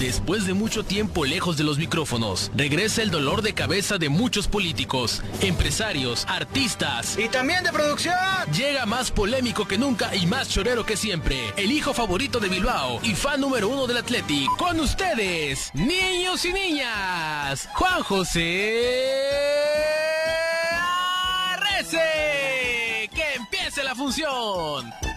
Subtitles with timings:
[0.00, 4.48] Después de mucho tiempo lejos de los micrófonos, regresa el dolor de cabeza de muchos
[4.48, 7.18] políticos, empresarios, artistas.
[7.18, 8.14] Y también de producción.
[8.56, 11.52] Llega más polémico que nunca y más chorero que siempre.
[11.58, 14.48] El hijo favorito de Bilbao y fan número uno del Athletic.
[14.56, 19.04] Con ustedes, niños y niñas, Juan José
[21.52, 23.10] Arrece.
[23.14, 25.09] Que empiece la función.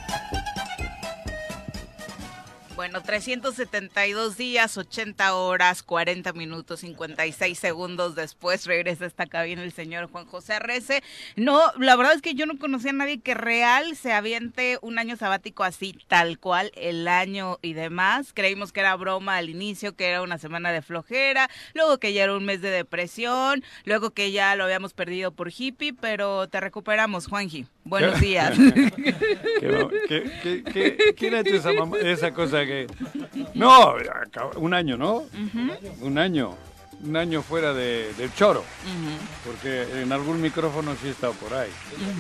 [2.84, 9.72] Bueno, 372 días, 80 horas, 40 minutos, 56 segundos después regresa a esta cabina el
[9.72, 11.02] señor Juan José Arrece.
[11.38, 15.00] No, la verdad es que yo no conocía a nadie que real se aviente un
[15.00, 18.34] año sabático así, tal cual, el año y demás.
[18.34, 22.26] Creímos que era broma al inicio, que era una semana de flojera, luego que ya
[22.26, 26.60] era un mes de depresión, luego que ya lo habíamos perdido por hippie, pero te
[26.60, 27.66] recuperamos, Juanji.
[27.86, 28.58] Buenos días.
[29.60, 32.88] ¿Qué, qué, qué, quién ha hecho esa, esa cosa que...
[33.54, 33.96] No,
[34.56, 35.24] un año, ¿no?
[36.02, 36.56] Un año.
[37.04, 38.64] Un año fuera de, del choro.
[39.46, 41.70] Porque en algún micrófono sí he estado por ahí,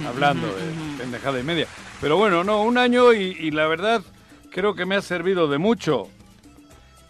[0.05, 0.63] hablando de
[0.97, 1.67] pendejada y media.
[2.01, 4.01] Pero bueno, no, un año y, y la verdad
[4.51, 6.09] creo que me ha servido de mucho.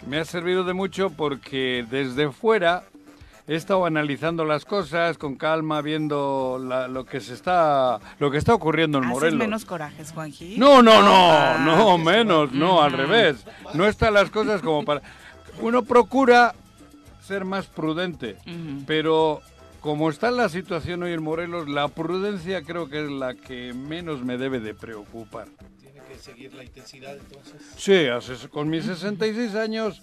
[0.07, 2.83] Me ha servido de mucho porque desde fuera
[3.47, 8.37] he estado analizando las cosas con calma, viendo la, lo que se está lo que
[8.37, 9.39] está ocurriendo en Morelos.
[9.39, 10.57] menos corajes, Juanji?
[10.57, 13.45] No, no, no, no, menos, no, al revés.
[13.73, 15.01] No están las cosas como para
[15.61, 16.55] uno procura
[17.21, 18.37] ser más prudente,
[18.85, 19.41] pero
[19.81, 24.23] como está la situación hoy en Morelos, la prudencia creo que es la que menos
[24.23, 25.47] me debe de preocupar.
[25.81, 27.61] Tiene que seguir la intensidad entonces.
[27.75, 28.07] Sí,
[28.49, 30.01] con mis 66 años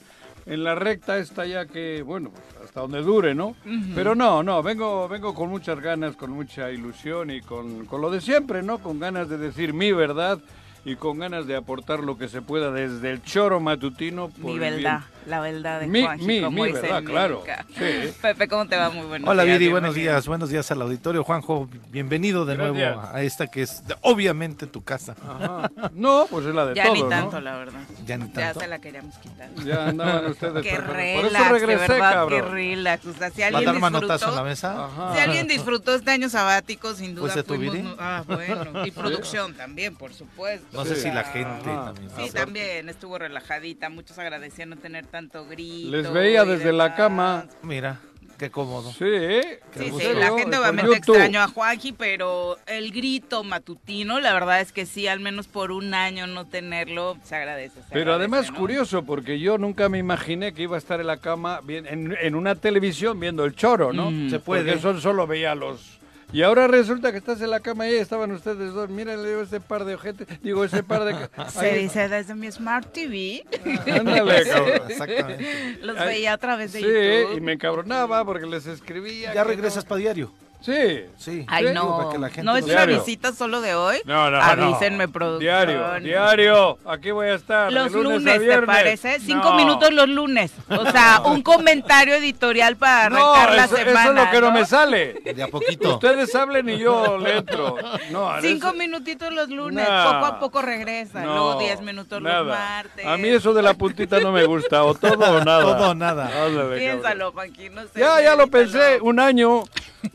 [0.51, 3.55] en la recta está ya que, bueno, hasta donde dure, ¿no?
[3.95, 8.11] Pero no, no, vengo, vengo con muchas ganas, con mucha ilusión y con, con lo
[8.11, 8.79] de siempre, ¿no?
[8.79, 10.41] Con ganas de decir mi verdad
[10.85, 14.29] y con ganas de aportar lo que se pueda desde el choro matutino.
[14.29, 17.41] Por mi verdad, la verdad de mi, Juanji, mi, como mi dice verdad, claro.
[17.47, 17.67] Meca.
[18.23, 18.91] Pepe, ¿cómo te va?
[18.91, 19.59] Muy buenos Hola días.
[19.59, 21.23] Viri, buenos días, buenos días al auditorio.
[21.25, 22.77] Juanjo, bienvenido de Gracias.
[22.97, 25.15] nuevo a esta que es obviamente tu casa.
[25.29, 25.71] Ajá.
[25.93, 27.09] No, pues es la de Ya todos, ni ¿no?
[27.09, 27.81] tanto, la verdad.
[28.07, 28.61] Ya ni Ya tanto.
[28.61, 29.49] se la queríamos quitar.
[29.65, 30.63] Ya andaban ustedes.
[30.63, 32.53] Qué por- por relax, eso regresé, de verdad, qué cabrón.
[32.53, 33.07] relax.
[33.07, 34.85] O sea, si ¿Va a alguien dar manotazo en la disfrutó, mesa?
[34.87, 35.15] Ajá.
[35.15, 37.87] si alguien disfrutó este año sabático, sin duda ¿Fuiste tú, fuimos Viri?
[37.87, 38.87] no- Ah, bueno.
[38.87, 40.67] Y producción también, por supuesto.
[40.73, 41.03] No sé Sí.
[41.03, 41.93] si la gente Ajá.
[41.93, 42.11] también.
[42.17, 43.89] Sí, también estuvo relajadita.
[43.91, 45.91] Muchos agradecían no tener tanto grito.
[45.91, 47.47] Les veía desde la cama.
[47.63, 47.99] Mira,
[48.39, 48.91] qué cómodo.
[48.93, 49.61] Sí, ¿eh?
[49.77, 51.15] Sí, ¿En sí, la gente obviamente YouTube.
[51.17, 55.73] extrañó a Juanji, pero el grito matutino, la verdad es que sí, al menos por
[55.73, 57.83] un año no tenerlo, se agradece.
[57.83, 58.57] se Pero agradece, además ¿no?
[58.59, 62.17] curioso, porque yo nunca me imaginé que iba a estar en la cama bien- en,
[62.21, 64.11] en una televisión viendo el choro, ¿no?
[64.11, 64.31] Mm.
[64.31, 64.63] Se puede.
[64.65, 65.99] Porque eso solo veía los...
[66.33, 68.89] Y ahora resulta que estás en la cama y ahí estaban ustedes dos.
[68.89, 70.27] Mírenle ese par de ojetes.
[70.43, 71.29] Digo, ese par de...
[71.51, 73.45] Se dice desde mi Smart TV.
[73.99, 74.81] Ándale, cabrón.
[74.89, 75.79] Exactamente.
[75.83, 77.37] Los veía a través de Sí, YouTube.
[77.37, 79.35] y me encabronaba porque les escribía.
[79.35, 79.89] ¿Ya regresas no.
[79.89, 80.33] para diario?
[80.61, 81.05] Sí.
[81.17, 81.45] Sí.
[81.49, 81.97] Ay, Sí, no.
[81.97, 83.99] para que la gente no es una visita solo de hoy.
[84.05, 84.43] No, no, no.
[84.43, 85.41] Avísenme, producción.
[85.67, 86.79] Diario, diario.
[86.87, 87.73] Aquí voy a estar.
[87.73, 89.21] Los de lunes, lunes, a ¿te parece?
[89.21, 89.57] Cinco No.
[89.57, 90.53] minutos los lunes.
[90.69, 94.09] O sea, un comentario editorial para No, arrancar la eso, eso semana.
[94.23, 95.13] es lo que no, me sale.
[95.15, 95.95] De a poquito.
[95.95, 97.77] Ustedes hablen y yo le entro.
[98.11, 100.05] No, Cinco eso- minutitos los lunes, Nah.
[100.13, 101.21] poco a poco regresa.
[101.23, 102.39] no, Luego diez minutos nada.
[102.43, 103.07] los martes.
[103.07, 104.85] A mí eso de la puntita no me gusta.
[104.85, 105.63] O todo o nada.
[105.63, 106.31] Todo o nada.
[106.77, 108.01] Piénsalo, Joaquín, no sé.
[108.01, 108.99] Ya, ya lo pensé.
[109.01, 109.63] Un año.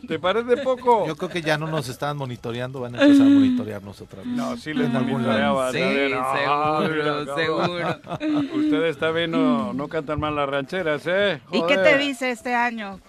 [0.07, 1.05] ¿Te parece poco?
[1.07, 4.27] Yo creo que ya no nos están monitoreando, van a empezar a monitorearnos otra vez.
[4.27, 5.71] No, sí les En algún monitoreaba.
[5.71, 5.79] Sí.
[5.79, 8.01] No, seguro, mira, seguro.
[8.03, 8.49] cabrón.
[8.55, 11.41] Ustedes también no, no cantan mal las rancheras, ¿eh?
[11.51, 12.99] ¿Y qué te dice este año,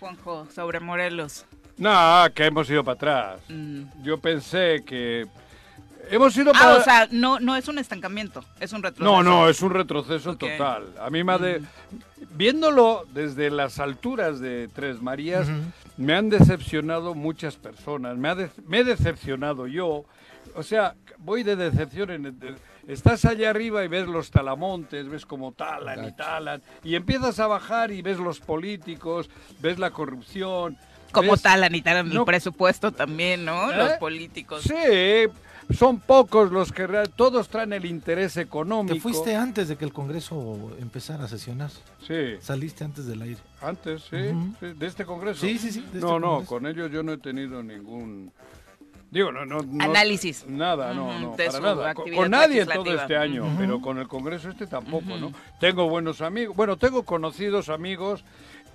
[0.00, 1.46] Juanjo, sobre Morelos?
[1.76, 3.40] No, que hemos ido para atrás.
[3.48, 3.82] Mm.
[4.02, 5.26] Yo pensé que
[6.10, 6.74] hemos ido Ah, para...
[6.76, 9.10] o sea, no, no es un estancamiento, es un retroceso.
[9.10, 10.92] no, no, es un retroceso total.
[11.00, 11.62] A mí me ha de...
[12.34, 15.46] Viéndolo desde las alturas de Tres Marías,
[15.96, 18.16] me han decepcionado muchas personas.
[18.16, 20.04] Me, ha de- me he decepcionado yo.
[20.56, 22.56] O sea, voy de decepción en, de-
[22.88, 27.46] estás allá arriba y ves los talamontes, ves cómo talan y talan, y empiezas a
[27.46, 30.76] bajar y ves los políticos, ves la corrupción.
[31.12, 32.24] Como ves- tal, Anita, el No.
[32.24, 33.70] presupuesto también, ¿no?
[33.72, 33.76] ¿Eh?
[33.76, 34.62] Los políticos.
[34.64, 35.28] Sí,
[35.72, 38.94] son pocos los que real- todos traen el interés económico.
[38.94, 41.70] Te fuiste antes de que el Congreso empezara a sesionar.
[42.06, 43.40] Sí, Saliste antes del aire.
[43.62, 45.40] antes, sí, de este congreso.
[45.40, 46.48] Sí, sí, sí, de este no, no, congreso.
[46.48, 48.30] con ellos yo no he tenido ningún.
[49.10, 49.62] Digo, no, no.
[49.62, 50.44] no- Análisis.
[50.48, 51.94] Nada, no, no, para nada.
[51.94, 55.32] Con, nadie todo este año, pero con el congreso este tampoco, ¿no?
[55.60, 58.24] Tengo buenos amigos, bueno, tengo conocidos amigos,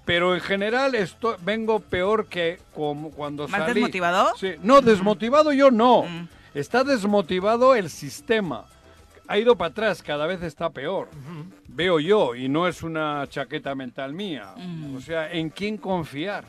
[0.06, 3.74] pero en general esto, vengo peor que como cuando ¿Más salí.
[3.76, 4.32] desmotivado?
[4.38, 6.04] Sí, no, desmotivado yo no.
[6.04, 6.28] Mm.
[6.60, 8.66] Está desmotivado el sistema.
[9.30, 11.08] Ha ido para atrás, cada vez está peor.
[11.68, 14.54] Veo yo, y no es una chaqueta mental mía.
[14.58, 14.96] Mm.
[14.96, 16.46] O sea, ¿en quién confiar?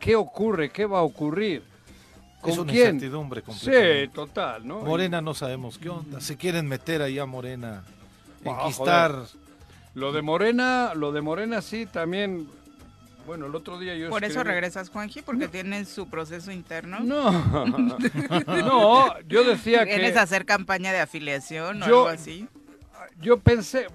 [0.00, 0.70] ¿Qué ocurre?
[0.70, 1.62] ¿Qué va a ocurrir?
[2.40, 2.94] ¿Con Es una quién?
[2.96, 4.80] incertidumbre Sí, total, ¿no?
[4.80, 6.20] Morena no sabemos qué onda.
[6.20, 7.84] Se quieren meter ahí a Morena.
[8.44, 9.14] Ah, Enquistar.
[9.94, 12.48] Lo de Morena, lo de Morena sí, también.
[13.26, 14.10] Bueno, el otro día yo.
[14.10, 17.00] Por eso regresas, Juanji, porque tienen su proceso interno.
[17.00, 17.30] No,
[18.46, 20.18] no, yo decía ¿Vienes que.
[20.18, 22.48] a hacer campaña de afiliación o Yo- algo así?
[23.20, 23.86] Yo pensé,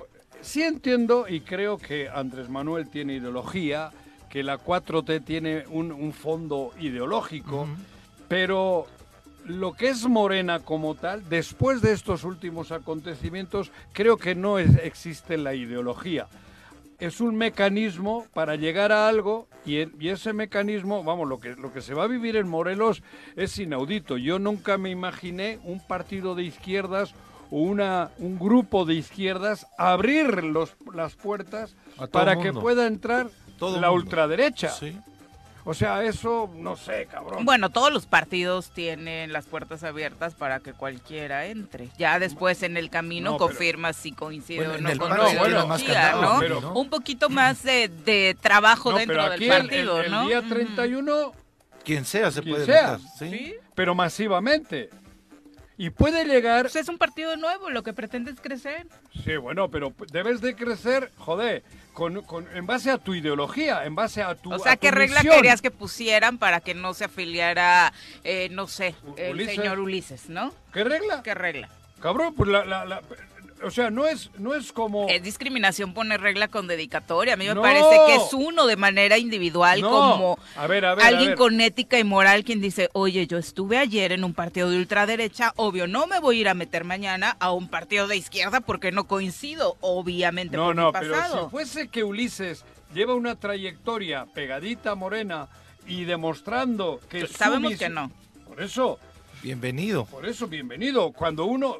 [0.41, 3.91] sí entiendo y creo que Andrés Manuel tiene ideología,
[4.29, 7.68] que la 4T tiene un, un fondo ideológico,
[8.29, 8.85] pero
[9.45, 14.77] lo que es Morena como tal, después de estos últimos acontecimientos, creo que no es-
[14.83, 16.27] existe la ideología.
[16.99, 21.81] Es un mecanismo para llegar a algo y, ese mecanismo, vamos, lo que, lo que
[21.81, 23.03] se va a vivir en Morelos
[23.35, 24.17] es inaudito.
[24.17, 27.13] Yo nunca me imaginé un partido de izquierdas
[27.51, 31.75] o una, un grupo de izquierdas abrir los, las puertas
[32.11, 33.29] para que pueda entrar
[33.59, 34.03] Todo la mundo.
[34.03, 34.69] ultraderecha.
[34.69, 34.97] Sí.
[35.69, 37.43] O sea, eso, no sé, cabrón.
[37.43, 41.89] Bueno, todos los partidos tienen las puertas abiertas para que cualquiera entre.
[41.97, 45.83] Ya después en el camino No, confirmas si coincide Bueno, o no el con más
[45.83, 46.39] candado, ¿no?
[46.39, 50.05] pero- Un poquito más de, de trabajo No, dentro pero del aquí el- partido, el,
[50.05, 50.27] el ¿no?
[50.27, 50.49] día Ujú.
[50.49, 51.33] 31,
[51.83, 52.91] Quien sea se Quien puede sea.
[52.93, 53.07] meter.
[53.19, 53.29] ¿sí?
[53.29, 53.55] ¿Sí?
[53.75, 54.89] pero masivamente.
[55.79, 56.63] Y puede llegar...
[56.63, 58.88] Pues es un partido nuevo, lo que pretende es crecer.
[59.24, 61.63] Sí, bueno, pero debes de crecer, joder,
[61.94, 65.19] con, con- en base a tu ideología, en base a tu O sea, ¿qué regla
[65.19, 65.35] misión.
[65.35, 67.94] querías que pusieran para que no se afiliara,
[68.24, 69.56] eh, no sé, el Ulises.
[69.56, 70.51] señor Ulises, ¿no?
[70.74, 71.21] ¿Qué regla?
[71.21, 71.69] ¿Qué regla?
[72.01, 73.01] Cabrón, pues la, la- la-
[73.63, 75.07] o sea, no es, no es como...
[75.09, 77.33] Es discriminación poner regla con dedicatoria.
[77.33, 77.62] A mí me No.
[77.62, 79.89] parece que es uno de manera individual No.
[79.89, 81.38] como A ver, a ver, a alguien ver.
[81.38, 85.54] con ética y moral quien dice, oye, yo estuve ayer en un partido de ultraderecha,
[85.56, 88.92] obvio, no me voy a ir a meter mañana a un partido de izquierda porque
[88.92, 92.63] no coincido, obviamente, No, no, mi pero si fuese que Ulises
[92.94, 95.48] lleva una trayectoria pegadita a Morena
[95.88, 98.12] y demostrando que su Sabemos que no.
[98.48, 99.00] Por eso,
[99.44, 100.06] Bienvenido.
[100.06, 101.12] Por eso, bienvenido.
[101.12, 101.77] Cuando uno,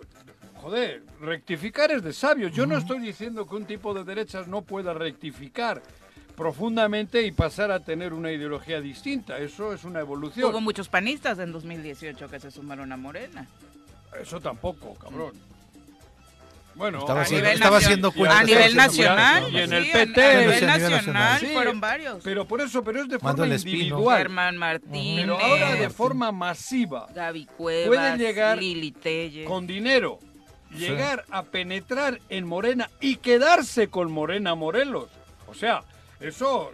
[0.68, 2.52] joder, rectificar es de sabios.
[2.52, 5.82] Yo no estoy diciendo que un tipo de derechas no pueda rectificar
[6.36, 9.38] profundamente y pasar a tener una ideología distinta.
[9.40, 10.52] Eso es una evolución.
[10.52, 13.48] Hubo muchos panistas en 2018 que se sumaron a Morena.
[14.22, 15.32] Eso tampoco, cabrón.
[16.76, 17.78] Bueno, Estaba A haciendo- nivel estaba
[18.40, 20.22] a nivel nacional, y en el sí, PT.
[20.24, 22.24] a Sí, nivel nacional fueron varios.
[22.24, 24.18] Pero por eso, pero es de forma individual.
[24.20, 28.94] Germán Martínez, Pero ahora de forma masiva, Gaby Cuevas, pueden llegar Lili
[29.48, 30.20] con dinero,
[30.76, 35.10] llegar a penetrar en Morena y quedarse con Morena Morelos.
[35.48, 35.82] O sea,
[36.20, 36.72] eso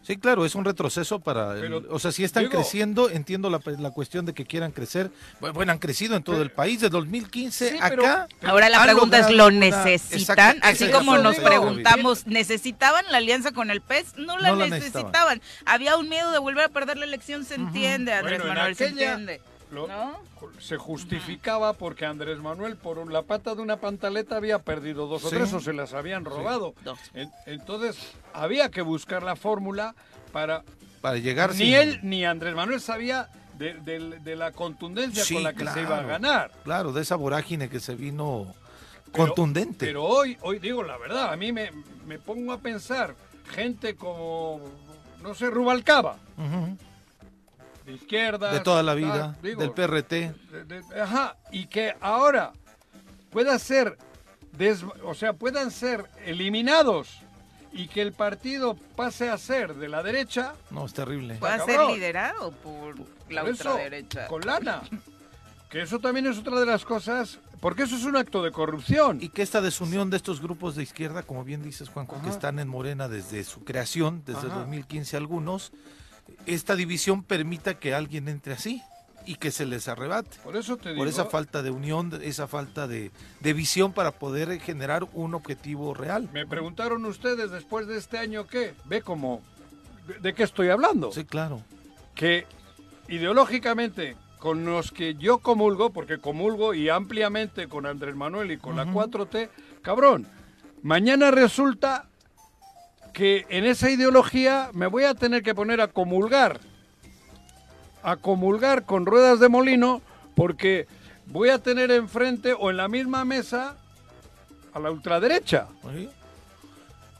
[0.00, 1.52] Sí, claro, es un retroceso para...
[1.52, 4.72] el- Pero, o sea, si están digo- creciendo, entiendo la, la cuestión de que quieran
[4.72, 5.10] crecer.
[5.38, 8.26] Bu- Bueno, han crecido en todo el país de 2015 Sí, pero- acá.
[8.42, 10.60] Ahora la pregunta es, ¿lo necesitan?
[10.62, 11.46] Así como nos digo.
[11.46, 14.16] preguntamos, ¿necesitaban la alianza con el PES?
[14.16, 15.42] No la No la necesitaban.
[15.66, 18.76] Había un miedo de volver a perder la elección, se entiende, Andrés Bueno, en Manuel,
[18.76, 19.42] se entiende.
[19.70, 20.16] Lo- ¿No?
[20.60, 25.30] se justificaba porque Andrés Manuel por la pata de una pantaleta había perdido dos o
[25.30, 25.36] Sí.
[25.36, 26.74] tres o se las habían robado.
[26.84, 26.98] Dos.
[27.14, 27.96] En- entonces
[28.32, 29.94] había que buscar la fórmula
[30.32, 30.62] para...
[31.00, 35.34] Para llegar Ni sin- él ni Andrés Manuel sabía de, de- de la contundencia Sí,
[35.34, 36.50] con la que se iba a ganar.
[36.64, 38.46] Claro, de esa vorágine que se vino
[39.12, 39.86] Pero- contundente.
[39.86, 41.70] Pero hoy, hoy digo la verdad, a mí me,
[42.06, 43.14] me pongo a pensar
[43.52, 44.60] gente como,
[45.22, 46.16] no sé, Rubalcaba.
[47.88, 48.52] De izquierda.
[48.52, 50.10] de toda la vida, del PRT.
[50.10, 52.52] de- de- ajá, y que ahora
[53.30, 53.96] pueda ser,
[54.52, 57.18] des- o sea, puedan ser eliminados
[57.72, 61.34] y que el partido pase a ser de la derecha, No, es terrible.
[61.36, 61.94] Puede ser cabrón.
[61.94, 62.94] liderado por
[63.30, 64.26] la por eso, ultraderecha.
[64.26, 64.82] con lana.
[65.70, 69.18] Que eso también es otra de las cosas, porque eso es un acto de corrupción.
[69.20, 72.58] Y que esta desunión de estos grupos de izquierda, como bien dices, Juanjo, que están
[72.58, 74.60] en Morena desde su creación, desde Ajá.
[74.60, 75.72] 2015 algunos,
[76.46, 78.82] esta división permita que alguien entre así
[79.26, 80.38] y que se les arrebate.
[80.42, 81.00] Por eso te digo.
[81.00, 85.92] Por esa falta de unión, esa falta de, de visión para poder generar un objetivo
[85.92, 86.28] real.
[86.32, 88.74] Me preguntaron ustedes después de este año qué.
[88.86, 89.42] Ve cómo.
[90.06, 91.12] ¿De, de qué estoy hablando?
[91.12, 91.62] Sí, claro.
[92.14, 92.46] Que
[93.08, 98.76] ideológicamente con los que yo comulgo, porque comulgo y ampliamente con Andrés Manuel y con
[98.76, 99.50] la 4T,
[99.82, 100.26] cabrón,
[100.82, 102.08] mañana resulta
[103.18, 106.60] que en esa ideología me voy a tener que poner a comulgar,
[108.00, 110.02] a comulgar con ruedas de molino,
[110.36, 110.86] porque
[111.26, 113.76] voy a tener enfrente o en la misma mesa
[114.72, 115.66] a la ultraderecha.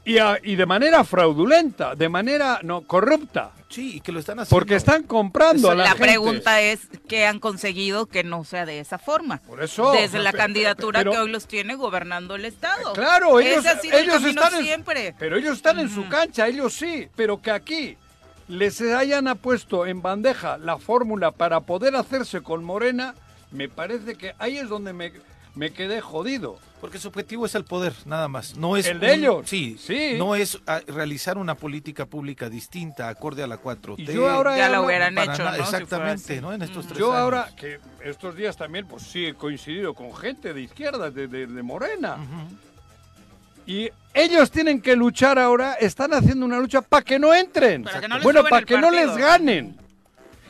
[0.09, 4.39] Y, a- y de manera fraudulenta, de manera no corrupta, Sí, y que lo están
[4.39, 4.55] haciendo.
[4.57, 6.03] porque están comprando a la, la gente.
[6.03, 9.37] pregunta es qué han conseguido que no sea de esa forma.
[9.45, 12.93] Por eso, Desde no, la candidatura pero- que hoy los tiene gobernando el Estado.
[12.93, 15.15] Claro, ellos, Ese ha sido el ellos camino están en, siempre.
[15.19, 17.95] pero ellos están en su cancha, ellos sí, pero que aquí
[18.47, 23.13] les hayan puesto en bandeja la fórmula para poder hacerse con Morena,
[23.51, 25.11] me parece que ahí es donde me,
[25.55, 26.57] me quedé jodido.
[26.81, 28.55] Porque su objetivo es el poder, nada más.
[28.55, 29.49] No es El de un- ellos.
[29.49, 30.13] Sí, Sí.
[30.17, 34.01] No es ah, realizar una política pública distinta, acorde a la 4T.
[34.13, 35.63] Y yo ahora Ya lo hubieran hecho, nada- ¿no?
[35.63, 36.39] Exactamente.
[36.39, 36.53] ¿no?
[36.53, 37.21] En estos tres Yo años.
[37.21, 41.47] ahora, que estos días también, pues sí he coincidido con gente de izquierda, de, de-
[41.47, 42.15] de Morena.
[43.65, 47.83] Y ellos tienen que luchar ahora, están haciendo una lucha para que no entren.
[47.83, 49.75] Para que no les bueno, para que no les ganen.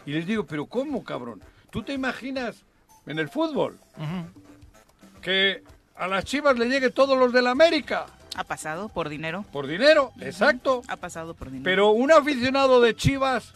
[0.06, 1.41] Y les digo, pero ¿cómo, cabrón?
[1.72, 2.56] ¿Tú te imaginas
[3.08, 3.77] en el fútbol.
[5.29, 5.63] Que
[5.95, 8.07] a las chivas le llegue todos los de la América?
[8.36, 9.45] Ha pasado por dinero.
[9.51, 10.81] Por dinero, exacto.
[10.88, 11.63] Ha pasado por dinero.
[11.65, 13.53] Pero un aficionado de chivas,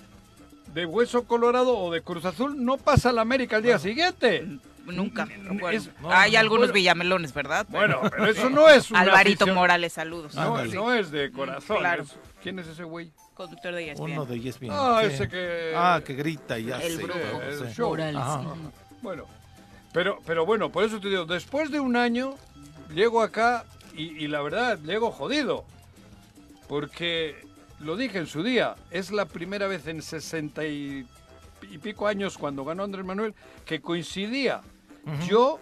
[0.73, 4.45] de Hueso Colorado o de Cruz Azul no pasa a la América al día siguiente.
[4.85, 5.27] Nunca.
[5.47, 6.73] Bueno, es- no, hay no, algunos bueno.
[6.73, 7.65] villamelones, ¿verdad?
[7.69, 10.35] Bueno, pero eso no es un Alvarito afición- Morales, saludos.
[10.35, 11.77] No, no es de corazón.
[11.79, 12.03] Claro.
[12.03, 13.11] es- ¿Quién es ese güey?
[13.33, 14.11] Conductor de ESPN.
[14.11, 14.69] Uno de ESPN.
[14.71, 15.13] Ah, sí.
[15.13, 15.73] ese que...
[15.75, 16.85] Ah, que grita y hace.
[16.87, 17.41] El brujo.
[17.41, 17.89] el show.
[17.89, 18.21] Morales.
[18.21, 18.43] Ajá.
[19.01, 19.25] Bueno,
[19.93, 22.35] pero, pero bueno, por eso te digo, después de un año
[22.93, 25.65] llego acá y, y la verdad llego jodido.
[26.67, 27.35] Porque
[27.79, 31.05] lo dije en su día, es la primera vez en sesenta y,
[31.69, 33.33] y pico años cuando ganó Andrés Manuel
[33.65, 34.61] que coincidía
[35.27, 35.59] yo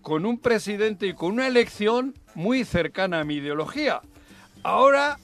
[0.00, 4.00] con un presidente y con una elección muy cercana a mi ideología.
[4.64, 5.18] Ahora,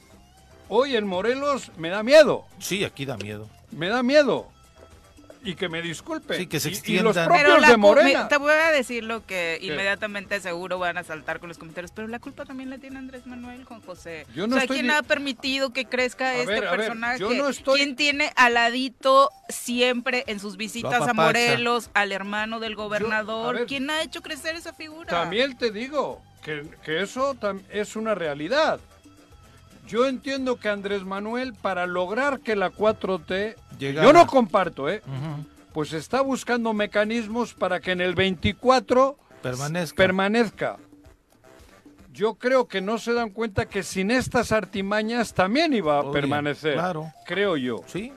[0.68, 3.48] hoy en Morelos me da miedo, Sí, aquí da miedo.
[3.72, 4.48] me da miedo.
[5.44, 6.36] Y que me disculpe.
[6.36, 6.78] Sí, que se Y- y los
[7.16, 7.24] extiendan.
[7.26, 8.22] propios Pero la de Morena.
[8.24, 11.92] me- te voy a decir lo que inmediatamente seguro van a saltar con los comentarios,
[11.94, 14.26] pero la culpa también la tiene Andrés Manuel, Juan José.
[14.34, 16.80] Yo no o sea, estoy ¿quién ha permitido que crezca A este ver, a ver,
[16.80, 17.18] personaje?
[17.20, 21.12] yo no estoy- ¿Quién tiene aladito siempre en sus visitas a.
[21.14, 23.54] Morelos al hermano del gobernador?
[23.56, 23.66] ver.
[23.66, 25.08] ¿Quién ha hecho crecer esa figura?
[25.08, 27.36] También te digo que, que eso
[27.70, 28.80] es una realidad.
[29.88, 34.06] Yo entiendo que Andrés Manuel, para lograr que la 4T, Llegara.
[34.06, 35.02] yo no comparto, ¿eh?
[35.72, 39.96] Pues está buscando mecanismos para que en el 24 Permanezca.
[39.96, 40.76] permanezca.
[42.12, 46.12] Yo creo que no se dan cuenta que sin estas artimañas también iba a Obvio,
[46.12, 46.74] permanecer.
[46.74, 47.12] claro.
[47.24, 47.76] Creo yo.
[47.86, 48.12] Sí.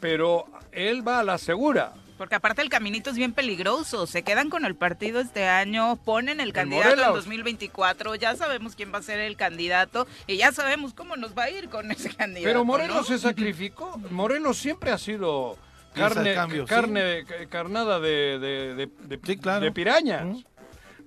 [0.00, 1.92] Pero él va a la segura.
[2.18, 4.06] Porque aparte el caminito es bien peligroso.
[4.06, 7.14] Se quedan con el partido este año, ponen el En candidato en Morelos.
[7.16, 11.44] 2024, ya sabemos quién va a ser el candidato y ya sabemos cómo nos va
[11.44, 12.44] a ir con ese candidato.
[12.48, 13.04] Pero Morelos ¿no?
[13.04, 13.98] se sacrificó.
[14.10, 15.58] Morelos siempre ha sido
[15.94, 16.68] carne, de cambio, sí.
[16.68, 19.64] carne carnada de, de, de- de- Sí, claro.
[19.64, 20.24] de pirañas.
[20.24, 20.40] Mm.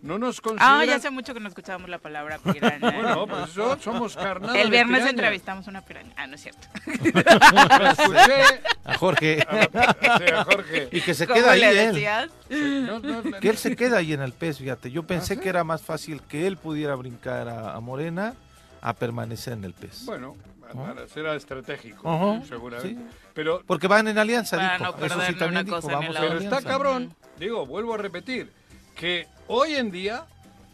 [0.05, 0.79] No nos consideran...
[0.81, 2.79] Ah, ya hace mucho que no escuchábamos la palabra piraña.
[2.91, 5.09] Bueno, pues eso, somos carnada el de viernes piraña.
[5.09, 6.11] entrevistamos una piraña.
[6.15, 6.67] Ah, no es cierto.
[6.85, 9.41] Escuché A Jorge.
[9.41, 10.89] a, sí, a Jorge.
[10.91, 11.93] y que se ¿Cómo queda ahí él.
[11.93, 12.29] decías?
[12.49, 14.91] No, no, no, Que él se queda ahí en el pez, fíjate.
[14.91, 15.41] Yo pensé ¿Ah, sí?
[15.41, 18.35] que era más fácil que él pudiera brincar a, a Morena
[18.81, 20.05] a permanecer en el pez.
[20.05, 20.35] Bueno,
[20.73, 20.93] ¿No?
[21.07, 23.01] será estratégico, Ajá, seguramente.
[23.01, 23.07] sí.
[23.33, 24.95] Pero, Porque van en alianza, Para dijo.
[24.99, 28.51] no Eso sí también una dijo, cosa vamos pero está cabrón, digo, vuelvo a repetir,
[28.95, 30.25] que hoy en día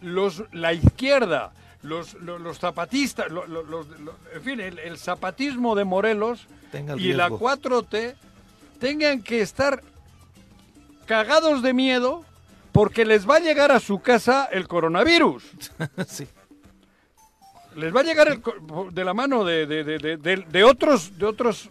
[0.01, 1.51] los, la izquierda,
[1.83, 3.27] los, los, los zapatistas,
[4.33, 7.49] en fin, el, el zapatismo de Morelos Tenga y la riesgo.
[7.49, 8.15] 4T
[8.79, 9.81] tengan que estar
[11.05, 12.23] cagados de miedo
[12.71, 15.43] porque les va a llegar a su casa el coronavirus.
[16.07, 16.27] sí.
[17.75, 18.41] Les va a llegar el
[18.93, 21.69] de la mano de, de, de, de- otros de otros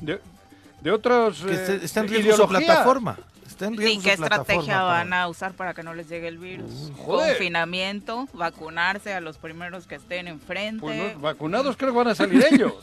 [0.00, 3.18] de, otros Que eh, esté- está en riesgo su plataforma.
[3.62, 6.38] Está en riesgo ¿Y qué estrategia van a usar para que no les llegue el
[6.38, 6.90] virus?
[6.98, 7.36] joder.
[7.36, 10.80] Confinamiento, vacunarse a los primeros que estén enfrente.
[10.80, 12.72] Pues no, vacunados creo que van a salir ellos.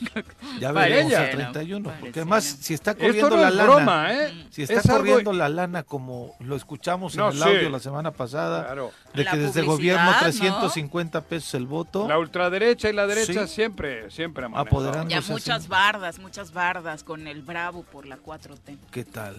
[0.58, 1.82] Ya veremos el 31.
[1.84, 2.22] Porque Pareciera.
[2.22, 3.74] además, si está Esto corriendo no la es lana.
[3.74, 4.46] broma, ¿eh?
[4.50, 7.48] Si está Es algo- corriendo la lana como lo escuchamos No, en el sí.
[7.48, 8.92] audio la semana pasada, Claro.
[9.14, 10.18] de La que desde el gobierno ¿no?
[10.18, 13.54] 350 pesos el voto, La ultraderecha y la derecha Sí.
[13.54, 14.46] siempre, siempre.
[14.52, 15.08] Apoderando.
[15.08, 18.76] Ya no muchas bardas, muchas bardas con el bravo por la 4T.
[18.90, 19.36] ¿qué tal?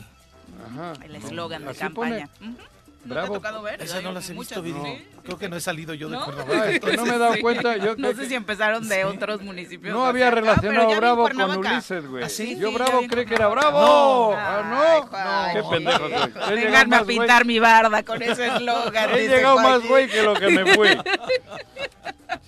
[0.66, 0.94] Ajá.
[1.04, 2.30] El eslogan de Así campaña.
[2.40, 2.56] pone.
[3.04, 3.28] ¿No Bravo.
[3.30, 3.82] te ha tocado ver?
[3.82, 4.78] Esa no las he visto, Viri.
[4.84, 5.08] ¿sí?
[5.24, 6.24] Creo que no he salido yo de ¿No?
[6.24, 6.70] Cuernavaca.
[6.84, 7.78] Ah, no me he dado cuenta.
[7.78, 9.92] Yo No que- sé si empezaron de otros municipios.
[9.94, 11.58] No había acá, relacionado Bravo con.
[11.66, 12.24] Ulises, güey.
[12.24, 12.58] ¿Ah, sí?
[12.60, 13.48] Yo Sí, Bravo creí que era.
[13.48, 14.36] Bravo.
[14.36, 15.08] Ay, Ah, no.
[15.08, 16.10] Juan, Qué pendejo
[16.46, 16.56] soy.
[16.56, 19.10] Vénganme a güey- pintar mi barda con ese eslogan.
[19.12, 20.90] He llegado más güey que lo que me fui.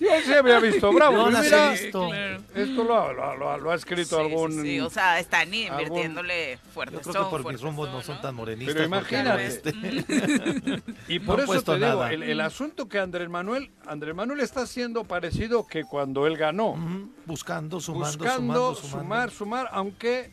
[0.00, 1.16] Yo sí había visto Bravo.
[1.16, 2.08] No las mira, he visto.
[2.54, 4.52] Esto lo, lo- lo- lo ha escrito Sí, algún...
[4.52, 6.96] sí, sí, o sea, están algún- invirtiéndole fuerte.
[6.96, 8.74] Yo creo que por mis rumbos no son tan morenistas.
[8.74, 10.43] Pero porque, imagínate.
[11.08, 15.04] Y por eso te digo, el, el asunto que Andrés Manuel, Andrés Manuel está haciendo
[15.04, 16.76] parecido que cuando él ganó.
[17.26, 19.00] buscando, sumando, buscando sumando, sumando.
[19.02, 20.30] sumar, sumar, aunque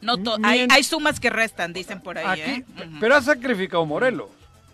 [0.00, 2.40] No hay, hay sumas que restan, dicen por ahí.
[2.40, 2.64] aquí, ¿eh?
[3.00, 4.30] pero ha sacrificado Morelos.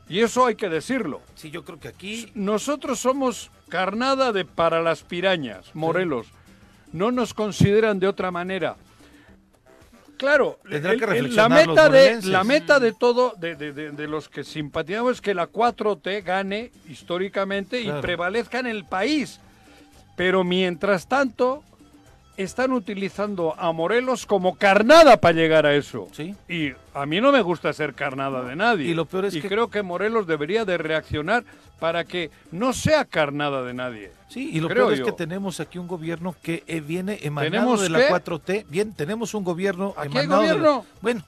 [0.08, 1.20] Y eso hay que decirlo.
[1.35, 6.28] Sí, yo creo que aquí Nosotros somos carnada de para las pirañas, Morelos.
[6.92, 8.76] No nos consideran de otra manera.
[10.18, 13.72] Claro, Tendrán el- que el- reflexionar la meta de la meta de todo de, de-
[13.72, 17.98] de- de los que simpatizamos es que la 4T gane históricamente Claro.
[17.98, 19.40] y prevalezca en el país.
[20.16, 21.62] Pero mientras tanto
[22.38, 26.09] están utilizando a Morelos como carnada para llegar a eso.
[26.12, 26.35] Sí.
[26.49, 28.87] Y a mí no me gusta ser carnada de nadie.
[28.88, 31.45] Y lo peor es Y que- creo que Morelos debería de reaccionar
[31.80, 34.12] para que no sea carnada de nadie.
[34.28, 35.04] Sí, y lo Creo peor es yo.
[35.07, 38.09] que tenemos aquí un gobierno que eh, viene emanado ¿Tenemos de la qué?
[38.09, 38.66] 4T.
[38.68, 40.87] Bien, tenemos un gobierno ¿Aquí hay emanado de la- gobierno?
[41.00, 41.23] bueno,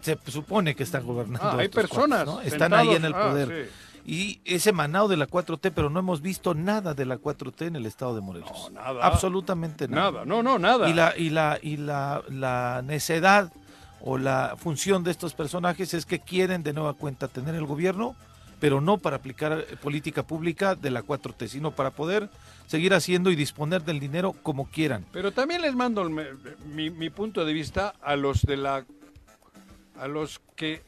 [0.00, 1.46] se supone que están gobernando.
[1.48, 2.40] Ah, hay personas ¿no?
[2.40, 3.14] Están ahí en el.
[3.14, 3.48] Ah, poder.
[3.66, 3.70] sí.
[4.10, 7.76] Y es emanado de la 4T, pero no hemos visto nada de la 4T en
[7.76, 8.50] el estado de Morelos.
[8.50, 9.06] No, nada.
[9.06, 10.10] Absolutamente nada.
[10.10, 10.88] Nada, no, no, nada.
[10.88, 13.52] Y la, y la, y la, la necedad
[14.00, 18.16] o la función de estos personajes es que quieren de nueva cuenta tener el gobierno,
[18.58, 22.30] pero no para aplicar eh, política pública de la 4T, sino para poder
[22.66, 25.06] seguir haciendo y disponer del dinero como quieran.
[25.12, 26.10] Pero también les mando el
[26.66, 28.84] mi, mi punto de vista a los de la
[29.96, 30.82] a los que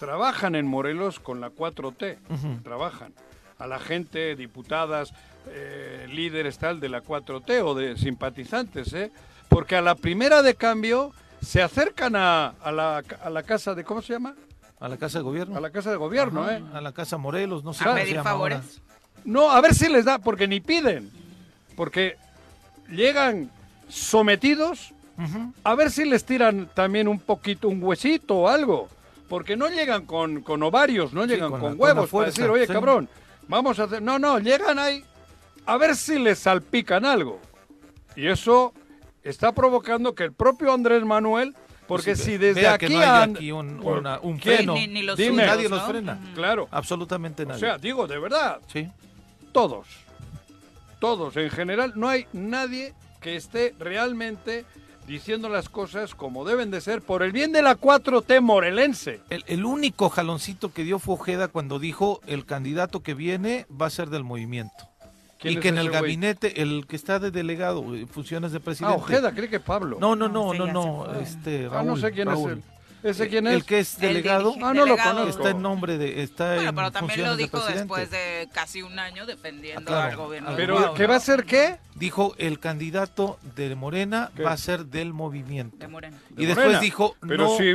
[0.00, 2.62] trabajan en Morelos con la 4T, Ujú.
[2.64, 3.12] trabajan
[3.58, 5.12] a la gente, diputadas,
[5.48, 9.12] eh, líderes tal de la 4T o de simpatizantes, ¿eh?
[9.50, 13.84] Porque a la primera de cambio se acercan a, a la, a la casa de
[13.84, 14.34] ¿cómo se llama?
[14.80, 15.58] A la Casa de Gobierno.
[15.58, 16.62] A la casa de gobierno, Ajá, ¿eh?
[16.72, 18.80] A la Casa Morelos, no sé A pedir favores.
[19.26, 21.10] No, a ver si les da, porque ni piden.
[21.76, 22.16] Porque
[22.88, 23.50] llegan
[23.90, 24.94] sometidos,
[25.64, 28.88] a ver si les tiran también un poquito, un huesito o algo.
[29.30, 32.06] Porque no llegan con, con ovarios, no llegan con con, la- con la huevos para
[32.10, 32.72] fuerza, decir, oye, sí.
[32.74, 33.08] cabrón,
[33.48, 34.02] vamos a hacer...
[34.02, 35.02] No, no, llegan ahí
[35.64, 37.40] a ver si les salpican algo.
[38.16, 38.74] Y eso
[39.22, 41.54] está provocando que el propio Andrés Manuel,
[41.86, 42.86] porque si desde vea aquí...
[42.88, 44.56] que no hay han- aquí un, Por- una- un ¿Quién?
[44.56, 44.74] freno.
[44.74, 45.30] Ni, ni los Dime.
[45.44, 45.88] suyos, Nadie los ¿no?
[45.88, 46.20] frena.
[46.22, 46.34] Ujú.
[46.34, 46.68] Claro.
[46.70, 47.60] Absolutamente O nadie.
[47.60, 48.88] sea, digo, de verdad, sí.
[49.52, 49.86] todos,
[50.98, 54.64] todos en general, no hay nadie que esté realmente
[55.06, 59.20] diciendo las cosas como deben de ser por el bien de la 4T morelense.
[59.30, 63.86] El, el único jaloncito que dio fue Ojeda cuando dijo el candidato que viene va
[63.86, 64.88] a ser del movimiento.
[65.40, 65.94] ¿Quién Y que en el güey?
[66.00, 68.96] gabinete, el que está de delegado, en funciones de Ah, presidente.
[68.96, 69.96] Ojeda, cree que Pablo.
[69.98, 71.12] No, no, no, no, no.
[71.18, 72.50] Este, Ah, Raúl, no sé quién Raúl.
[72.52, 72.62] es él.
[73.02, 73.64] ¿Ese quién El es?
[73.64, 74.54] que es El delegado.
[74.62, 75.28] Ah, no lo conozco.
[75.28, 76.22] Está en nombre de.
[76.22, 79.84] Está Bueno, en pero también lo de dijo después de casi un año defendiendo Ah,
[79.84, 80.10] claro.
[80.10, 80.48] al gobierno.
[80.48, 81.78] Ah, de Pero, ¿qué va a ser qué?
[81.94, 84.42] Dijo el candidato de Morena ¿Qué?
[84.42, 85.76] va a ser del movimiento.
[85.78, 86.18] De Morena.
[86.36, 86.80] Y De después Morena.
[86.80, 87.72] dijo Pero no, si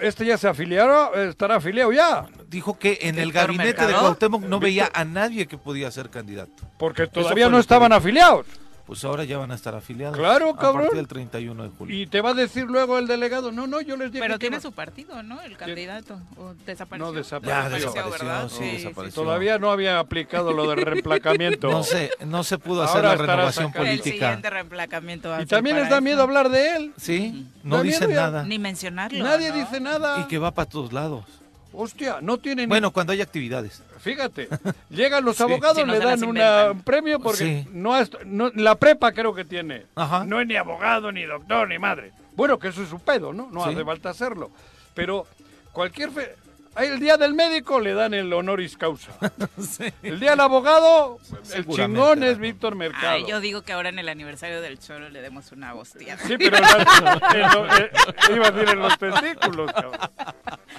[0.00, 2.26] este ya se afiliaron, estará afiliado ya.
[2.48, 3.92] dijo que en el gabinete de.
[3.92, 6.52] Cuauhtémoc no veía a nadie que podía ser candidato.
[6.78, 8.46] Porque todavía no estaban afiliados.
[8.92, 10.18] Pues ahora ya van a estar afiliados.
[10.18, 10.82] Claro, A cabrón.
[10.82, 11.96] partir del 31 de julio.
[11.98, 14.40] Y te va a decir luego el delegado, no, no, yo les dije Pero que
[14.40, 15.40] tiene iba- su partido, ¿no?
[15.40, 16.20] El candidato.
[16.36, 17.06] ¿O desapareció?
[17.06, 17.48] No, desapareció.
[17.62, 18.48] Ya Desapareció, desapareció, ¿verdad?
[18.50, 19.22] sí, desapareció.
[19.22, 21.70] Todavía no había aplicado lo del reemplacamiento.
[21.70, 24.10] No se, no se pudo hacer Ahora la renovación El política.
[24.10, 26.92] siguiente reemplacamiento va a Y también les da miedo hablar de él.
[26.98, 28.44] Sí, no Da dicen miedo nada.
[28.44, 29.24] Ni mencionarlo.
[29.24, 29.56] Nadie ¿no?
[29.56, 30.20] dice nada.
[30.20, 31.24] Y que va para todos lados.
[31.72, 32.68] Hostia, no tienen.
[32.68, 33.82] Bueno, cuando hay actividades.
[34.02, 34.48] Fíjate,
[34.90, 35.42] llegan los Sí.
[35.44, 37.68] abogados, Si no le dan una- un premio porque Sí.
[37.72, 39.86] no, ha est- no- la prepa creo que tiene.
[39.94, 40.24] Ajá.
[40.24, 42.10] No es ni abogado, ni doctor, ni madre.
[42.34, 43.48] Bueno, que eso es su pedo, ¿no?
[43.50, 43.70] No Sí.
[43.70, 44.50] hace falta hacerlo.
[44.94, 45.26] Pero
[45.72, 46.10] cualquier...
[46.10, 46.34] fe-
[46.76, 49.12] El día del médico le dan el honoris causa.
[50.02, 51.18] El día del abogado,
[51.54, 52.42] el chingón es ¿no?
[52.42, 53.08] Víctor Mercado.
[53.08, 56.16] Ay, yo digo que ahora en el aniversario del Choro le demos una hostia.
[56.18, 57.90] Sí, pero lo- eh,
[58.34, 59.92] iba a decir en los testículos, cabrón.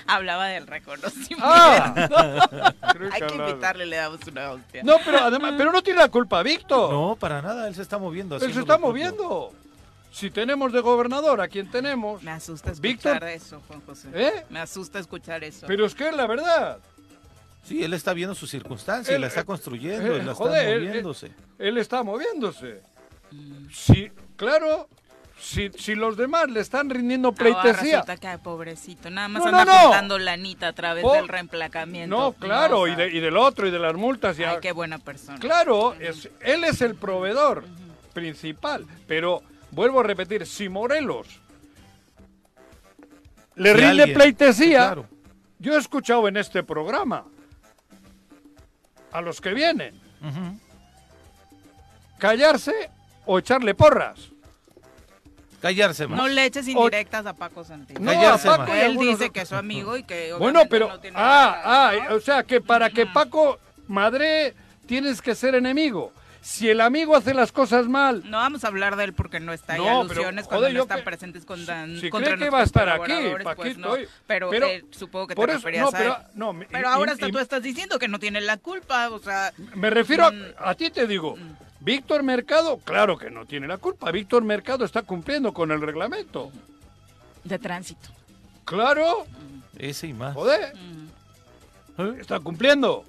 [0.07, 1.45] Hablaba del reconocimiento.
[1.45, 2.73] Ah,
[3.11, 4.83] Hay que invitarle, le damos una hostia.
[4.83, 6.91] No, pero además, pero no tiene la culpa Víctor.
[6.91, 8.37] No, para nada, él se está moviendo.
[8.37, 9.51] Él se está propio.
[10.13, 12.21] Si tenemos de gobernador a quien tenemos.
[12.21, 13.23] Me asusta escuchar Víctor.
[13.29, 14.09] eso, Juan José.
[14.13, 14.45] ¿Eh?
[14.51, 15.65] Me asusta escuchar eso.
[15.65, 16.77] Pero es que es la verdad.
[17.63, 20.43] Sí, él está viendo sus circunstancias, Él- la está eh, construyendo, eh, él la está
[20.43, 21.31] joder, moviéndose.
[21.57, 22.81] Él está moviéndose.
[23.31, 23.67] Mm.
[23.71, 24.87] Sí, claro.
[25.39, 28.01] si, si los demás le están rindiendo Ahora pleitesía.
[28.03, 30.19] resulta que, pobrecito, nada más No, anda no, no.
[30.19, 32.15] lanita a través Por- del reemplacamiento.
[32.15, 34.37] No, claro, y, de- y del otro, y de las multas.
[34.37, 35.39] Y Ay, a- qué buena persona.
[35.39, 37.63] Claro, es, él es el proveedor
[38.13, 38.85] principal.
[39.07, 39.41] Pero
[39.73, 41.27] vuelvo a repetir, si Morelos
[43.55, 45.05] le rinde alguien- pleitesía, Claro.
[45.59, 47.25] yo he escuchado en este programa
[49.11, 49.99] a los que vienen
[52.17, 52.89] callarse
[53.25, 54.29] o echarle porras.
[55.61, 56.17] Callarse más.
[56.17, 58.03] No le eches indirectas a Paco Santillán.
[58.03, 58.81] No, Callarse a Paco más.
[58.83, 60.89] Él dice que es su amigo y que Bueno, pero...
[60.89, 61.21] no tiene ah,
[61.63, 62.15] nada, ah, ¿no?
[62.15, 64.55] o sea, que para que Paco Madre
[64.85, 66.11] tienes que ser enemigo.
[66.43, 69.53] Si el amigo hace las cosas mal, No vamos a hablar de él porque no
[69.53, 69.79] está ahí.
[69.79, 72.45] No, pero, alusiones joder, cuando no están que- presentes con si- Dan, si contra cree
[72.45, 73.13] que va a estar aquí,
[73.55, 73.95] pues no.
[73.95, 74.09] estoy.
[74.27, 76.23] Pero, Pero- eh, supongo que por te eso- referías no, a pero- él.
[76.35, 78.57] no, me- Pero y- ahora y- hasta y- tú estás diciendo que no tiene la
[78.57, 79.53] culpa, o sea...
[79.75, 80.41] Me refiero Mm.
[80.59, 81.37] a, a ti te digo,
[81.79, 84.11] Víctor Mercado, claro que no tiene la culpa.
[84.11, 86.51] Víctor Mercado está cumpliendo con el reglamento.
[87.45, 88.09] De tránsito.
[88.65, 89.25] Claro,
[89.77, 90.33] Ese y más.
[90.33, 90.73] joder,
[91.97, 92.13] ¿Eh?
[92.19, 93.05] está cumpliendo.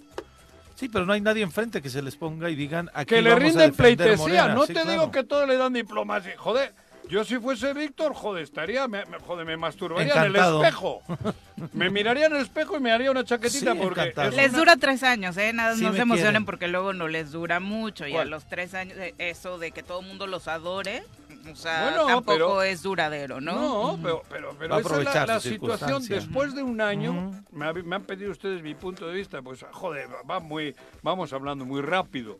[0.74, 3.34] Sí, pero no hay nadie enfrente que se les ponga y digan aquí Que le
[3.34, 4.48] rinden pleitesía.
[4.48, 4.90] No Sí, te claro.
[4.90, 6.34] digo que todos le dan diplomacia.
[6.37, 6.72] Joder,
[7.08, 10.56] yo si fuese Víctor, joder, estaría, me, me- joder, me masturbaría Encantado.
[10.56, 11.02] en el espejo.
[11.74, 14.76] me miraría en el espejo y me haría una chaquetita Sí, porque Les una- dura
[14.76, 15.52] tres años, ¿eh?
[15.52, 16.44] Nada, Sí no se emocionen quieren.
[16.46, 18.06] porque luego no les dura mucho.
[18.06, 21.04] Y a los tres años, eh, eso de que todo el mundo los adore,
[21.46, 23.52] o sea, Bueno, tampoco pero- es duradero, ¿no?
[23.96, 26.07] No, pero, pero, pero esa es la, situación.
[26.07, 29.64] Después de un año, me, ha- me han pedido ustedes mi punto de vista, pues
[29.72, 32.38] joder, va muy, vamos hablando muy rápido.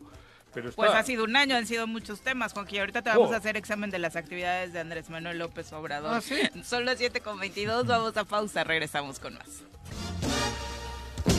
[0.53, 2.79] Pero está, Pues ha sido un año, han sido muchos temas, Juanqui.
[2.79, 3.33] Ahorita te vamos Oh.
[3.33, 6.13] a hacer examen de las actividades de Andrés Manuel López Obrador.
[6.13, 6.35] ¿Ah, sí?
[6.63, 9.47] Son las 7 con 22, vamos a pausa, regresamos con más.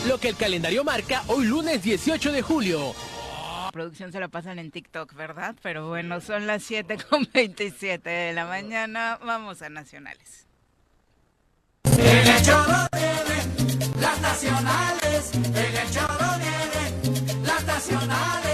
[0.07, 2.92] Lo que el calendario marca hoy lunes 18 de julio.
[3.76, 5.54] La producción se la pasan en TikTok, ¿verdad?
[5.60, 10.46] Pero bueno, son las 7 con 27 de la mañana, vamos a nacionales.
[14.00, 18.45] Las nacionales, en el choro vienen las nacionales,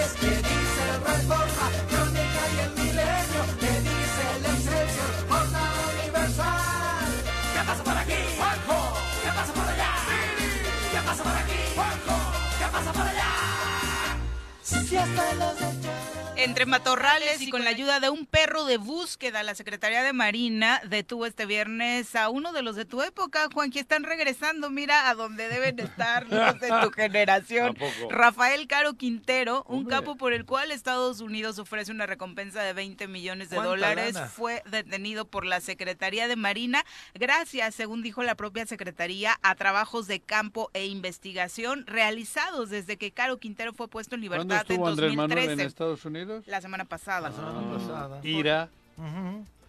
[14.80, 19.54] Si hasta los Entre matorrales y con la ayuda de un perro de búsqueda, la
[19.54, 23.78] Secretaría de Marina detuvo este viernes a uno de los de tu época, Juan, que
[23.78, 27.76] están regresando, mira, a donde deben estar los de tu generación.
[28.10, 29.96] Rafael Caro Quintero, un Hombre.
[29.96, 34.14] capo por el cual Estados Unidos ofrece una recompensa de 20 millones de ¿Cuánta dólares,
[34.14, 34.26] lana?
[34.26, 40.08] fue detenido por la Secretaría de Marina gracias, según dijo la propia Secretaría, a trabajos
[40.08, 44.72] de campo e investigación realizados desde que Caro Quintero fue puesto en ¿Cuándo libertad en
[44.72, 45.16] estuvo Andrés 2013.
[45.46, 46.31] Manuel en Estados Unidos?
[46.46, 47.28] La semana pasada.
[47.28, 48.20] La semana pasada.
[48.22, 48.68] Ira,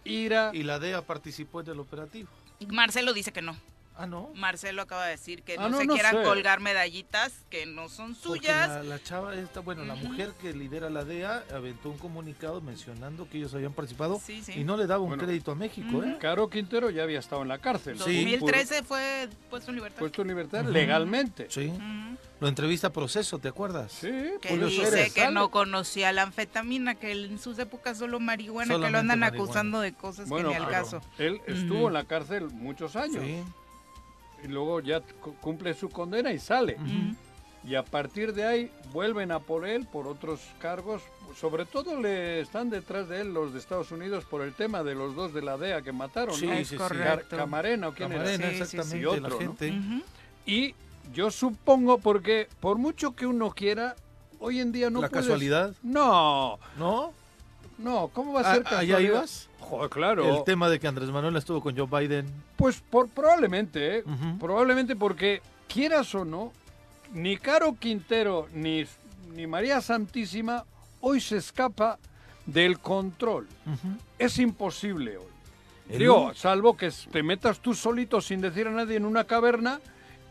[0.04, 0.50] ira.
[0.52, 2.28] Y la DEA participó en el operativo.
[2.68, 3.56] Marcelo dice que no.
[3.96, 4.30] Ah, no.
[4.34, 6.22] Marcelo acaba de decir que Ah, no, no, se no quieran sé.
[6.24, 8.68] colgar medallitas que no son suyas.
[8.68, 13.28] La, la chava esta, bueno, la mujer que lidera la DEA aventó un comunicado mencionando
[13.28, 14.52] que ellos habían participado Sí, sí.
[14.60, 15.22] y no le daba un Bueno.
[15.24, 16.16] crédito a México, ¿eh?
[16.20, 17.96] Caro Quintero ya había estado en la cárcel.
[18.00, 18.22] Sí.
[18.24, 19.98] 2013 fue puesto en libertad.
[20.00, 21.46] Puesto en libertad legalmente.
[21.50, 21.72] Sí.
[22.40, 23.92] Lo entrevista a Proceso, ¿te acuerdas?
[23.92, 24.10] Sí,
[24.42, 25.34] Que Julio dice Suárez, que sale.
[25.34, 29.26] no conocía la anfetamina, que él en sus épocas solo marihuana, que lo andan marihuana.
[29.28, 31.00] acusando de cosas Bueno, que ni al caso.
[31.18, 33.42] él estuvo en la cárcel muchos años Sí.
[34.44, 36.76] Y luego ya cu- cumple su condena y sale.
[37.66, 41.02] Y a partir de ahí vuelven a por él por otros cargos.
[41.34, 44.94] Sobre todo le están detrás de él los de Estados Unidos por el tema de
[44.94, 46.52] los dos de la DEA que mataron, Sí, ¿no?
[46.52, 47.36] Es correcto.
[47.36, 49.38] Camarena o quién Camarena, exactamente, Y otro, la ¿no?
[49.38, 49.74] gente.
[50.46, 50.74] Y
[51.14, 53.96] yo supongo porque por mucho que uno quiera,
[54.38, 55.74] hoy en día no ¿La puedes- casualidad?
[55.82, 57.12] No, ¿No?
[57.78, 59.00] no, ¿cómo va a Ah, ser ¿allá casualidad?
[59.00, 59.48] ibas?
[59.64, 60.36] Joder, claro.
[60.38, 62.26] El tema de que Andrés Manuel estuvo con Joe Biden.
[62.56, 64.04] Pues por, probablemente, ¿eh?
[64.38, 66.52] Probablemente porque quieras o no,
[67.12, 68.84] ni Caro Quintero ni,
[69.34, 70.64] ni María Santísima
[71.00, 71.98] hoy se escapa
[72.46, 73.46] del control.
[74.18, 75.24] Es imposible hoy.
[75.98, 79.80] Digo, un- salvo que te metas tú solito sin decir a nadie en una caverna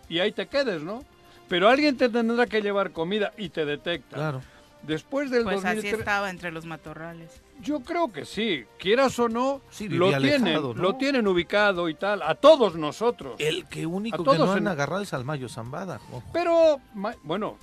[0.10, 1.04] y ahí te quedes, ¿no?
[1.48, 4.16] Pero alguien te tendrá que llevar comida y te detecta.
[4.16, 4.42] Claro.
[4.82, 7.30] Después del Pues así 2003, estaba entre los matorrales.
[7.64, 10.82] Yo creo que sí, quieras o no, Sí, lo tienen, alejado, ¿no?
[10.82, 13.36] lo tienen ubicado y tal, a todos nosotros.
[13.40, 16.00] El que único A que no han en- agarrado es al Mayo Zambada.
[16.12, 16.24] ojo.
[16.34, 17.58] Pero, ma- bueno,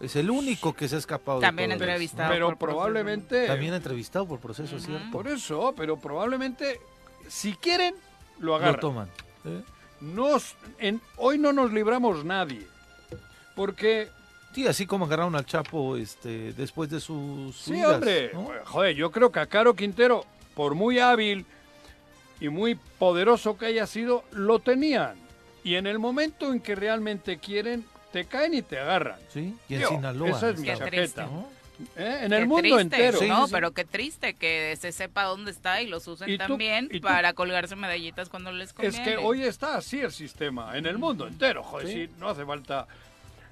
[0.00, 1.38] Es el único que se ha escapado.
[1.38, 2.28] de También eso, entrevistado.
[2.32, 2.76] pero por proceso.
[2.78, 4.84] probablemente, También entrevistado por proceso, Ujú.
[4.86, 5.10] ¿cierto?
[5.12, 6.80] por eso, pero probablemente,
[7.28, 7.94] si quieren,
[8.40, 8.80] lo Lo agarran.
[8.80, 9.08] toman.
[9.44, 9.62] ¿eh?
[10.00, 12.66] Nos, en, hoy no nos libramos nadie,
[13.54, 14.08] porque,
[14.54, 18.50] Sí, así como agarraron al Chapo este, después de sus sí, hombre, ¿no?
[18.64, 21.44] joder, yo creo que a Caro Quintero, por muy hábil
[22.40, 25.16] y muy poderoso que haya sido, lo tenían.
[25.64, 29.18] Y en el momento en que realmente quieren, te caen y te agarran.
[29.32, 30.30] Sí, y en Sinaloa.
[30.30, 31.28] esa es mi chaqueta.
[31.96, 32.18] ¿eh?
[32.22, 33.18] En Qué el mundo triste, entero.
[33.18, 33.52] Sí, No, sí.
[33.52, 37.00] pero qué triste que se sepa dónde está y los usen Y tú- también y
[37.00, 39.04] para colgarse medallitas cuando les Es conviene.
[39.04, 42.06] que hoy está así el sistema, en el mundo entero, joder, Sí.
[42.06, 42.86] sí, no hace falta,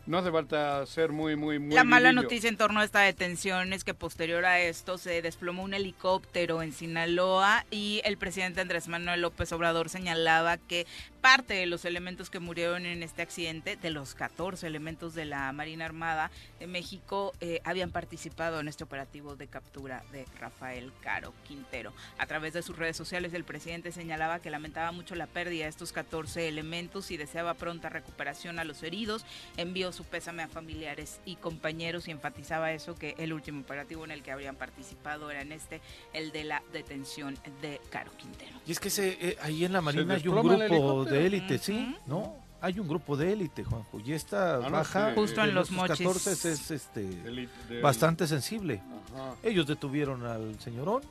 [0.07, 3.73] no hace falta ser muy, muy, muy La mala noticia en torno a esta detención
[3.73, 8.89] es que posterior a esto se desplomó un helicóptero en Sinaloa y el presidente Andrés
[8.89, 10.87] Manuel López Obrador señalaba que
[11.23, 15.53] parte de los elementos que murieron en este accidente, de los 14 elementos de la
[15.53, 21.33] Marina Armada de México, eh, habían participado en este operativo de captura de Rafael Caro
[21.47, 21.93] Quintero.
[22.19, 25.71] A través de sus redes sociales el presidente señalaba que lamentaba mucho la pérdida de
[25.71, 29.25] estos 14 elementos y deseaba pronta recuperación a los heridos
[29.57, 34.11] envió su pésame a familiares y compañeros y enfatizaba eso que el último operativo en
[34.11, 35.81] el que habrían participado era en este,
[36.13, 38.53] el de la detención de Caro Quintero.
[38.67, 41.12] Y es que se, eh, ahí en la Marina hay un grupo.
[41.13, 41.97] De élite, ¿sí?
[42.07, 42.35] ¿No?
[42.61, 44.01] Hay un grupo de élite, Juanjo.
[44.05, 45.15] Y esta no, baja sí.
[45.17, 46.07] Justo de en los estos mochis.
[46.07, 47.49] 14 es este, del-
[47.83, 48.81] bastante sensible.
[49.15, 49.35] Ajá.
[49.43, 51.03] Ellos detuvieron al señorón.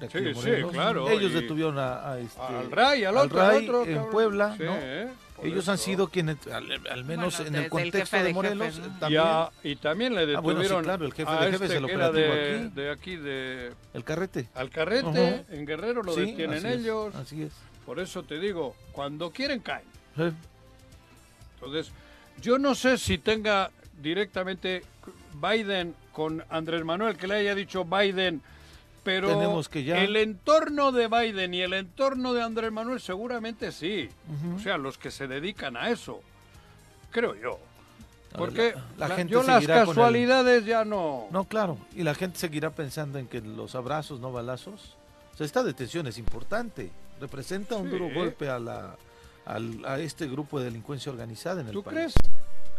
[0.00, 3.26] de Sí, de sí, claro, Ellos y- detuvieron a, a este, Al Ray, al al
[3.26, 4.12] otro, al Ray otro, en cabrón.
[4.12, 4.74] Puebla, Sí, ¿no?
[4.76, 5.08] ¿eh?
[5.36, 8.24] Por Ellos han sido quienes, al, al menos Bueno, en el el contexto jefe de
[8.24, 11.34] de Morelos, también Ya, y también le Ah, bueno, sí, detuvieron claro, el jefe a
[11.44, 12.70] de jefes este era operativo de, aquí.
[12.74, 14.48] de aquí, de el carrete.
[14.54, 17.14] Alcarrete, en Guerrero lo Sí, detienen así es, ellos.
[17.16, 17.52] así es.
[17.86, 19.84] Por eso te digo, cuando quieren caen.
[21.54, 21.92] Entonces,
[22.40, 23.70] yo no sé si tenga
[24.00, 24.82] directamente
[25.40, 28.42] Biden con Andrés Manuel, que le haya dicho Biden,
[29.02, 33.70] pero Tenemos que ya- el entorno de Biden y el entorno de Andrés Manuel seguramente
[33.72, 34.08] sí.
[34.56, 36.20] O sea, los que se dedican a eso,
[37.10, 37.58] creo yo.
[38.36, 41.26] Porque la- la gente yo las el- casualidades ya no...
[41.30, 41.78] No, claro.
[41.94, 44.96] Y la gente seguirá pensando en que los abrazos, no balazos.
[45.34, 46.90] O sea, esta detención es importante.
[47.20, 47.90] Representa un Sí.
[47.90, 48.96] duro golpe a la
[49.46, 51.94] al- a este grupo de delincuencia organizada en el ¿Tú país.
[51.96, 52.14] crees?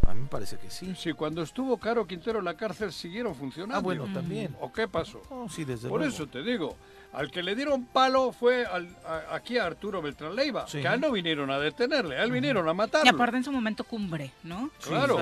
[0.08, 0.96] A mí me parece que sí.
[0.96, 3.76] Si cuando estuvo Caro Quintero en la cárcel siguieron funcionando.
[3.78, 4.56] Ah, bueno, también.
[4.60, 5.22] ¿O qué pasó?
[5.50, 6.14] Sí, desde Por luego.
[6.14, 6.76] eso te digo,
[7.16, 10.82] al que le dieron palo fue al- a- aquí a Arturo Beltrán Leiva, Sí.
[10.82, 13.10] que a él no vinieron a detenerle, a él vinieron a Y matarlo.
[13.10, 14.70] aparte en su momento cumbre, ¿no?
[14.86, 15.18] Claro.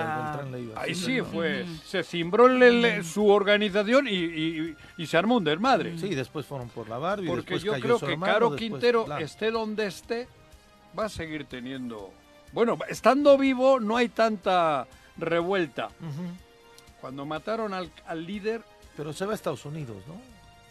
[0.52, 5.18] Leiva, Ahí sí, no, fue, se cimbró el- el- su organización y, y- y se
[5.18, 5.98] armó un desmadre.
[5.98, 7.28] Sí, después fueron por la Barbie.
[7.28, 9.24] Porque después yo cayó creo su que hermano, Caro después Quintero, Blanco.
[9.24, 10.28] esté donde esté,
[10.98, 12.12] va a seguir teniendo...
[12.52, 15.90] Bueno, estando vivo no hay tanta revuelta.
[17.02, 18.62] Cuando mataron al, al líder,
[18.96, 20.16] Pero se va a Estados Unidos, ¿no?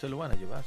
[0.00, 0.64] Se lo van a llevar.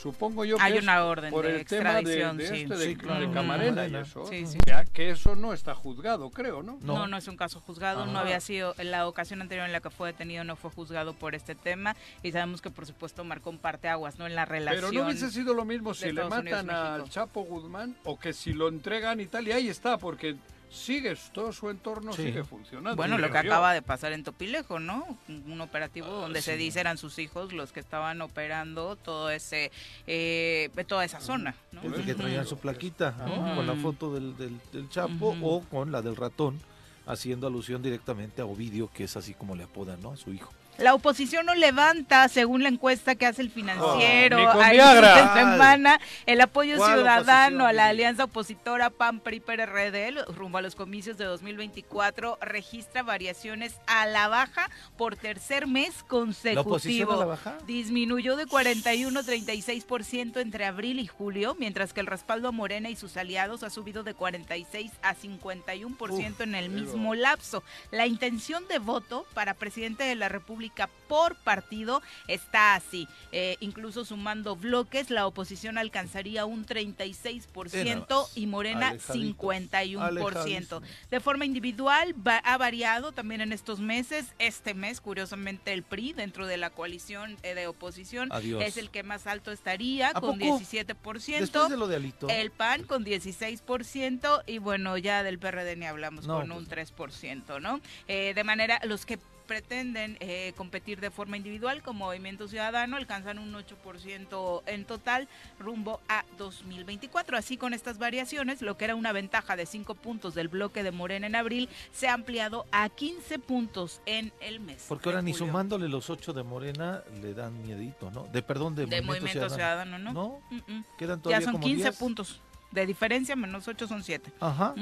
[0.00, 2.62] Supongo yo que Hay una orden por de el tema de, extradición, de sí.
[2.62, 3.20] este, de, Sí, claro.
[3.20, 4.00] de Camarena y Camarena.
[4.00, 4.26] eso.
[4.26, 4.58] Sí, sí.
[4.66, 6.78] Ya que eso no está juzgado, creo, ¿no?
[6.82, 6.94] No.
[6.98, 8.20] No, no es un caso juzgado, no Ajá.
[8.20, 11.34] había sido, en la ocasión anterior en la que fue detenido no fue juzgado por
[11.34, 14.26] este tema y sabemos que por supuesto marcó un parteaguas, ¿no?
[14.26, 14.90] En la relación.
[14.90, 17.08] Pero no hubiese sido lo mismo si le Estados Unidos, matan al México.
[17.14, 20.36] Chapo Guzmán o que si lo entregan y tal, y ahí está, porque
[20.70, 22.22] sigue, todo su entorno Sí.
[22.24, 22.96] sigue funcionando.
[22.96, 25.18] Bueno, lo que acaba de pasar en Topilejo, ¿no?
[25.28, 29.70] Un operativo Ah, donde se dice eran sus hijos los que estaban operando todo ese,
[30.06, 31.82] eh, toda esa zona, ¿no?
[31.82, 33.14] Es de que traían su plaquita.
[33.56, 36.60] Con la foto del, del, del Chapo o con la del ratón,
[37.06, 40.12] haciendo alusión directamente a Ovidio, que es así como le apodan, ¿no?
[40.12, 40.52] A su hijo.
[40.78, 44.70] La oposición no levanta, según la encuesta que hace el financiero, Oh, ni con a
[44.70, 45.08] Viagra.
[45.18, 50.56] inicio de semana, el apoyo ¿Cuál ciudadano a la alianza opositora PAN PRI PRD rumbo
[50.56, 56.48] a los comicios de 2024 registra variaciones a la baja por tercer mes ¿La oposición
[56.48, 57.26] a la consecutivo.
[57.26, 57.58] baja?
[57.66, 62.88] Disminuyó de 41 a 36% entre abril y julio, mientras que el respaldo a Morena
[62.88, 67.62] y sus aliados ha subido de 46 a 51% en el pero- mismo lapso.
[67.90, 70.69] La intención de voto para presidente de la República
[71.08, 73.08] por partido está así.
[73.32, 79.48] Eh, incluso sumando bloques, la oposición alcanzaría un 36% y Morena Alejadito.
[79.48, 80.00] 51%.
[80.02, 80.82] Alejadísimo.
[81.10, 84.26] De forma individual va- ha variado también en estos meses.
[84.38, 88.62] Este mes, curiosamente, el PRI dentro de la coalición eh, de oposición Adiós.
[88.64, 90.58] es el que más alto estaría ¿A con poco?
[90.60, 91.40] 17%.
[91.40, 92.28] Después de lo de Alito.
[92.28, 96.66] El PAN con 16% y bueno, ya del PRD ni hablamos No, con pues un
[96.66, 97.80] 3%, ¿no?
[98.08, 99.18] Eh, de manera, los que
[99.50, 105.26] pretenden eh, competir de forma individual con Movimiento Ciudadano alcanzan un 8% en total
[105.58, 107.36] rumbo a 2024.
[107.36, 110.92] Así con estas variaciones, lo que era una ventaja de 5 puntos del bloque de
[110.92, 114.84] Morena en abril se ha ampliado a 15 puntos en el mes.
[114.88, 118.28] Porque ahora ni sumándole los ocho de Morena le dan miedito, ¿no?
[118.28, 120.12] De perdón, de, de Movimiento Ciudadano, ¿no?
[120.12, 120.42] ¿No?
[120.50, 120.84] Mm, mm.
[120.96, 121.96] Quedan todavía Ya son como 15 10.
[121.96, 124.32] puntos de diferencia, menos 8 son 7.
[124.40, 124.74] Ajá.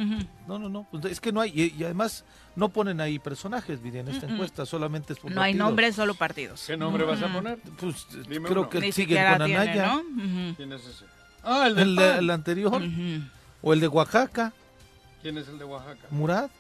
[0.47, 0.87] No, no, no.
[0.91, 1.51] Pues es que no hay.
[1.55, 2.25] Y, y además
[2.57, 4.67] no ponen ahí personajes, Viri, en esta encuesta.
[4.67, 6.65] Solamente es por No hay nombres, solo partidos.
[6.67, 7.59] ¿Qué nombre vas a poner?
[7.79, 8.71] Pues Dime creo uno.
[8.71, 10.03] que Ni siguen siquiera con tiene, Anaya.
[10.57, 11.05] ¿Quién es ese?
[11.43, 12.19] Ah, el de El, de- PAN.
[12.19, 12.83] el anterior.
[13.63, 14.53] O el de Oaxaca,
[15.23, 16.07] ¿Quién es el de Oaxaca?
[16.11, 16.51] Murad.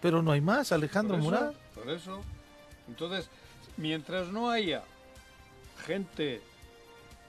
[0.00, 1.52] Pero no hay más, Alejandro Por eso, Murad.
[1.74, 2.22] Por eso.
[2.88, 3.30] Entonces,
[3.76, 4.82] mientras no haya
[5.86, 6.42] gente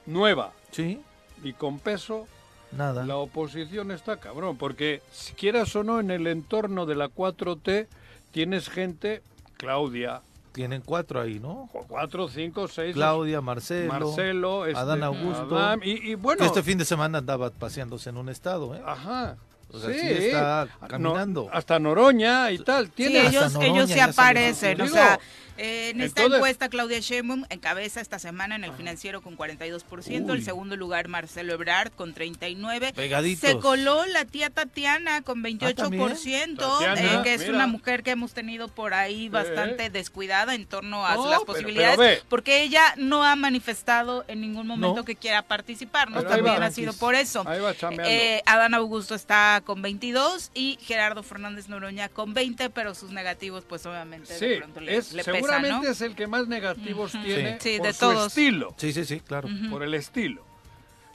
[0.06, 1.00] nueva Sí,
[1.42, 2.26] y con peso,
[2.76, 3.04] nada.
[3.04, 4.56] la oposición está cabrón.
[4.56, 7.86] Porque, si quieras o no, en el entorno de la 4T
[8.32, 9.22] tienes gente,
[9.56, 10.20] Claudia,
[10.52, 11.68] Tienen cuatro ahí, ¿no?
[11.88, 12.94] cuatro, cinco, seis.
[12.94, 13.92] Claudia, Marcelo.
[13.92, 15.58] Marcelo, este, Adán Augusto.
[15.82, 16.38] Y, y bueno.
[16.40, 18.82] Que este fin de semana andaba paseándose en un estado, ¿eh?
[18.86, 19.36] Ajá.
[19.72, 21.48] O sea, sí, sí está No- caminando.
[21.52, 22.86] hasta Noroña y tal.
[22.86, 24.12] Sí, Tiene hasta ellos, Noroña ellos sí salió.
[24.12, 24.80] aparecen.
[24.80, 25.18] O Digo, sea,
[25.56, 30.32] eh, en esta entonces- encuesta, Claudia Sheinbaum encabeza esta semana en el financiero con 42%.
[30.32, 30.38] Uy.
[30.38, 32.92] El segundo lugar, Marcelo Ebrard con 39%.
[32.94, 33.50] Pegaditos.
[33.50, 37.54] Se coló la tía Tatiana con 28%, Tatiana, eh, que es mira.
[37.54, 41.96] una mujer que hemos tenido por ahí bastante descuidada en torno a No, las posibilidades,
[41.98, 45.04] pero porque ella no ha manifestado en ningún momento No.
[45.04, 46.18] que quiera participar, ¿no?
[46.18, 46.66] Pero También va.
[46.66, 47.44] ha sido por eso.
[47.46, 47.74] Ahí va.
[48.06, 53.64] Eh, Adán Augusto está con 22 y Gerardo Fernández Noroña con 20, pero sus negativos
[53.68, 55.92] pues obviamente Sí, de pronto le, es, le pesan, seguramente ¿no?
[55.92, 57.70] es el que más negativos tiene Sí.
[57.72, 58.26] Sí, por de su todos.
[58.28, 59.48] estilo, Sí, sí, sí, claro.
[59.70, 60.44] Por el estilo.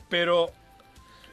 [0.09, 0.51] Pero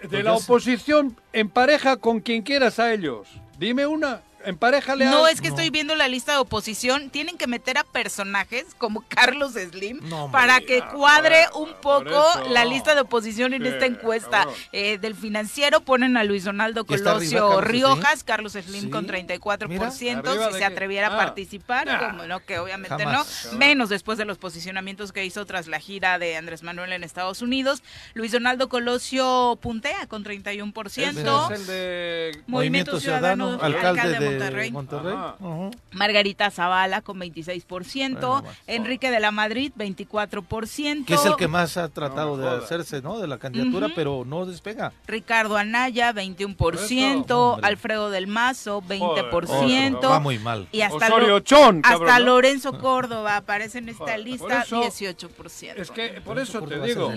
[0.03, 3.29] de Pues la oposición, empareja con quien quieras a ellos.
[3.59, 5.11] Dime una, emparejale a...
[5.11, 5.55] No, es que No.
[5.55, 7.11] estoy viendo la lista de oposición.
[7.11, 12.49] Tienen que meter a personajes como Carlos Slim No, para que cuadre un poco eso.
[12.51, 14.47] la lista de oposición en Sí, esta encuesta.
[14.73, 18.83] Eh, del financiero ponen a Luis Donaldo ¿Y está arriba Colosio Carlos Riojas, Carlos Slim
[18.85, 18.91] Sí.
[18.91, 19.69] con 34%.
[19.69, 20.31] Mira.
[20.31, 21.17] ¿Arriba Si de se atreviera a Ah.
[21.17, 21.99] participar, Nah.
[22.11, 23.49] como no, que obviamente Jamás.
[23.53, 23.59] no.
[23.59, 27.43] Menos después de los posicionamientos que hizo tras la gira de Andrés Manuel en Estados
[27.43, 27.83] Unidos.
[28.15, 31.47] Luis Donaldo Colosio puntea con 31%.
[31.49, 32.43] Ese es el de...
[32.47, 34.71] Movimiento Ciudadano, alcalde, de Monterrey.
[34.71, 35.15] Monterrey.
[35.15, 35.37] Ajá.
[35.41, 35.71] Ujú.
[35.93, 38.49] Margarita Zavala con 26%, Bueno.
[38.67, 43.03] Enrique de la Madrid 24%, Que es el que más ha tratado No de hacerse,
[43.03, 43.19] ¿no?
[43.19, 44.93] De la candidatura, pero no despega.
[45.07, 47.69] Ricardo Anaya 21%, Eso, hombre.
[47.69, 50.69] Alfredo del Mazo Otro, 20%, va muy mal.
[50.73, 52.25] y hasta, Osorio Lo- Chón, hasta cabrón, ¿no?
[52.27, 55.75] Lorenzo Córdoba aparece en esta Joder, por lista eso- 18%.
[55.81, 57.13] Es que por eso te ¿Córdoba es digo,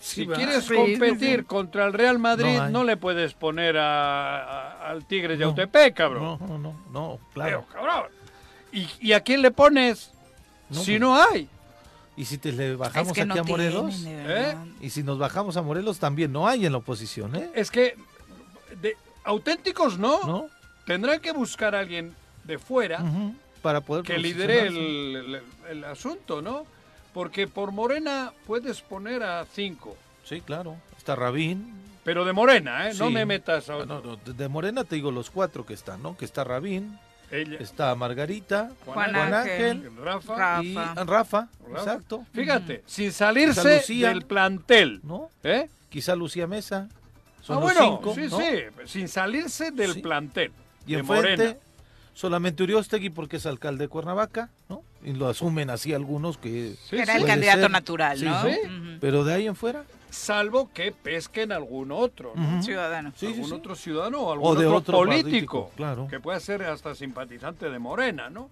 [0.00, 1.44] si quieres Sí, competir sí.
[1.44, 5.50] contra el Real Madrid, No le puedes poner a, a- al Tigres de No.
[5.50, 6.38] Autepec, cabrón.
[6.40, 7.64] No, no, no, no, claro.
[7.70, 8.10] Pero, cabrón.
[8.72, 10.10] ¿Y, y a quién le pones
[10.68, 11.00] No, si pues.
[11.00, 11.48] no hay?
[12.16, 14.64] Y si te le Es bajamos que aquí no a Morelos, tienen, verdad.
[14.80, 17.50] y si nos bajamos a Morelos, también no hay en la oposición, ¿eh?
[17.54, 17.94] Es que
[18.80, 20.22] de, auténticos no.
[20.24, 20.48] ¿No?
[20.86, 23.02] Tendrán que buscar a alguien de fuera.
[23.60, 25.46] Para poder que lidere el, posicionarse.
[25.70, 26.64] el- el asunto, ¿no?
[27.12, 29.96] Porque por Morena puedes poner a cinco.
[30.24, 30.76] Sí, claro.
[30.96, 31.72] Está Rabín.
[32.06, 32.94] Pero de Morena, ¿eh?
[32.98, 36.02] No me metas a Ah, no, no, de- Morena te digo los cuatro que están,
[36.02, 36.16] ¿no?
[36.16, 36.98] Que está Rabín,
[37.30, 37.56] ella.
[37.60, 39.70] está Margarita, Juan Juan Ángel.
[39.78, 40.36] Ángel, Rafa.
[40.36, 40.62] Rafa.
[40.62, 41.04] y Rafa.
[41.04, 42.24] Rafa, exacto.
[42.32, 44.08] Fíjate, sin salirse Lucía.
[44.08, 45.00] del plantel.
[45.02, 45.30] ¿No?
[45.42, 45.68] ¿Eh?
[45.90, 46.88] Quizá Lucía Mesa.
[47.42, 48.38] Son ah, los bueno, cinco, sí, ¿no?
[48.38, 50.00] sí, sin salirse del Sí.
[50.00, 50.52] plantel.
[50.86, 51.56] Y de enfrente, Morena.
[52.14, 54.82] solamente Uriostegui porque es alcalde de Cuernavaca, ¿no?
[55.04, 56.74] Y lo asumen así algunos que...
[56.88, 57.70] Sí, Era el candidato ser.
[57.70, 58.44] natural, Sí, ¿no?
[59.00, 59.84] Pero de ahí en fuera...
[60.16, 62.62] Salvo que pesquen algún otro, ¿no?
[62.62, 63.12] Ciudadano.
[63.14, 63.54] Sí, sí, algún sí.
[63.54, 66.08] otro ciudadano o algún de otro, otro político, político, claro.
[66.08, 68.48] que pueda ser hasta simpatizante de Morena, ¿no?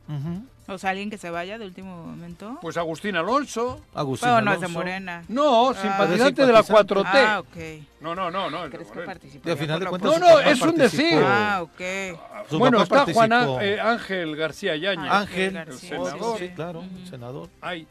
[0.67, 2.59] O sea, alguien que se vaya de último momento.
[2.63, 4.79] Pues Agustín Alonso, Agustín Pero no es de Alonso.
[4.79, 5.25] Morena.
[5.29, 5.75] no, Ah.
[5.75, 7.11] simpatizante de la Simpatizante.
[7.11, 7.27] 4T.
[7.27, 7.57] Ah, ok.
[8.03, 8.71] No, no, no, no.
[8.71, 9.51] ¿Crees que participa?
[9.51, 10.13] Al final de cuentas...
[10.13, 11.23] No, no, es un decir.
[11.25, 12.49] Ah, ok.
[12.51, 15.11] Su bueno, está Juan eh, Ángel García Yañez.
[15.11, 16.39] Ah, Ángel, García, otro, senador.
[16.39, 17.49] sí, claro, senador.
[17.63, 17.87] Hay.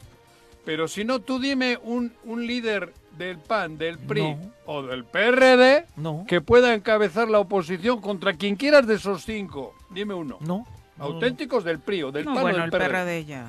[0.64, 4.52] Pero si no, tú dime un, un líder del PAN, del PRI No.
[4.66, 9.74] o del PRD No, que pueda encabezar la oposición contra quien quieras de esos cinco.
[9.90, 10.38] Dime uno.
[10.40, 10.66] no.
[10.96, 12.88] Auténticos del PRI o del No, PAN o bueno, del el PRD.
[12.88, 13.48] PRD ya.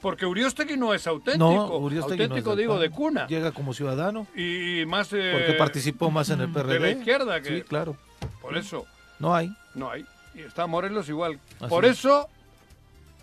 [0.00, 1.38] Porque Uriostegui no es auténtico.
[1.38, 2.82] No, Uriostegui no es auténtico del digo PAN.
[2.82, 3.26] de cuna.
[3.28, 6.74] Llega como ciudadano Y más eh, porque participó más en el PRD.
[6.74, 7.96] de la izquierda que Sí, claro.
[8.42, 8.84] por eso
[9.18, 9.50] No hay.
[9.74, 10.04] no hay.
[10.34, 11.38] Y está Morelos igual.
[11.60, 11.98] Así por es.
[11.98, 12.28] eso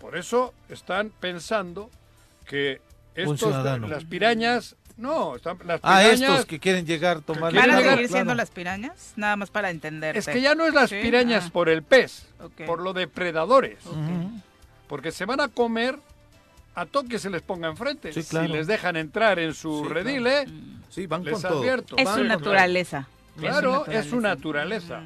[0.00, 1.90] por eso están pensando
[2.46, 2.80] que
[3.14, 3.54] estos
[3.88, 7.82] las pirañas no, están, las Ah, pirañas estos que quieren llegar, tomar quieren ¿Van a
[7.90, 8.36] seguir siendo claro.
[8.36, 9.12] las pirañas?
[9.16, 10.18] Nada más para entenderte.
[10.18, 11.50] es que ya no es las Sí, pirañas ah.
[11.52, 12.26] por el pez,
[12.66, 13.78] por lo depredadores,
[14.88, 15.98] porque se van a comer
[16.76, 18.12] a todo que se les ponga enfrente.
[18.12, 18.46] Sí, claro.
[18.48, 20.44] Si les dejan entrar en su Sí, redil, ¿eh?
[20.90, 21.60] Sí, van Les con todo.
[21.60, 21.96] advierto.
[21.96, 23.06] Es van su con- naturaleza.
[23.38, 25.02] Claro, es su naturaleza.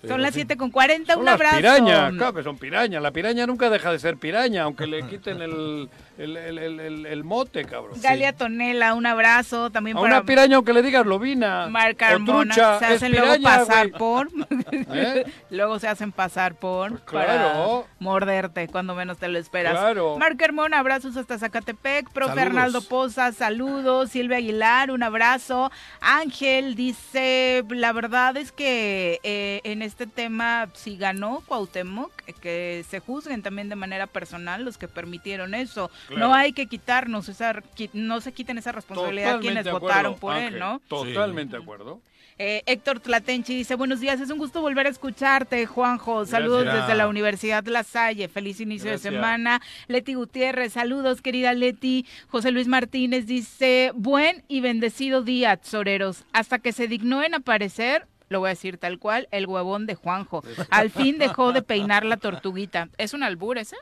[0.00, 0.40] Pero Son las sí.
[0.40, 1.56] 7 con 40, Son un las abrazo.
[1.58, 3.00] pirañas, claro, que son pirañas.
[3.00, 5.88] La piraña nunca deja de ser piraña, aunque le quiten el,
[6.22, 8.00] el, el, el, el- el mote, cabrón.
[8.00, 11.66] Galia Tonela, un abrazo también A para una piraña aunque le digas lobina.
[11.68, 12.54] Mar o Carmona.
[12.54, 14.28] trucha, se hacen luego pasar por.
[14.92, 15.24] ¿Eh?
[15.50, 16.90] luego se hacen pasar por.
[16.90, 17.82] Pues claro.
[17.82, 19.72] Para morderte cuando menos te lo esperas.
[19.72, 20.16] Claro.
[20.18, 22.10] Mar Carmona, abrazos hasta Zacatepec.
[22.12, 22.44] Pro Saludos.
[22.44, 24.10] Fernaldo Poza, saludos.
[24.10, 25.70] Silvia Aguilar, un abrazo.
[26.00, 33.00] Ángel dice: La verdad es que eh, en este tema, si ganó Cuauhtémoc, que se
[33.00, 35.90] juzguen también de manera personal los que permitieron eso.
[36.08, 36.28] Claro.
[36.28, 37.62] No hay que quitarnos esa,
[37.92, 40.80] no se quiten esa responsabilidad Totalmente quienes acuerdo, votaron por Ángel, él, ¿no?
[40.88, 42.00] Totalmente de acuerdo.
[42.38, 46.24] Eh, Héctor Tlatenchi dice, buenos días, es un gusto volver a escucharte, Juanjo.
[46.26, 46.86] Saludos Gracias.
[46.86, 49.12] desde la Universidad La Salle, feliz inicio Gracias.
[49.12, 49.60] de semana.
[49.86, 52.06] Leti Gutiérrez, saludos querida Leti.
[52.28, 56.24] José Luis Martínez dice, buen y bendecido día, Soreros.
[56.32, 59.94] Hasta que se dignó en aparecer, lo voy a decir tal cual, el huevón de
[59.94, 60.42] Juanjo.
[60.70, 62.88] Al fin dejó de peinar la tortuguita.
[62.98, 63.76] ¿Es un albur ese?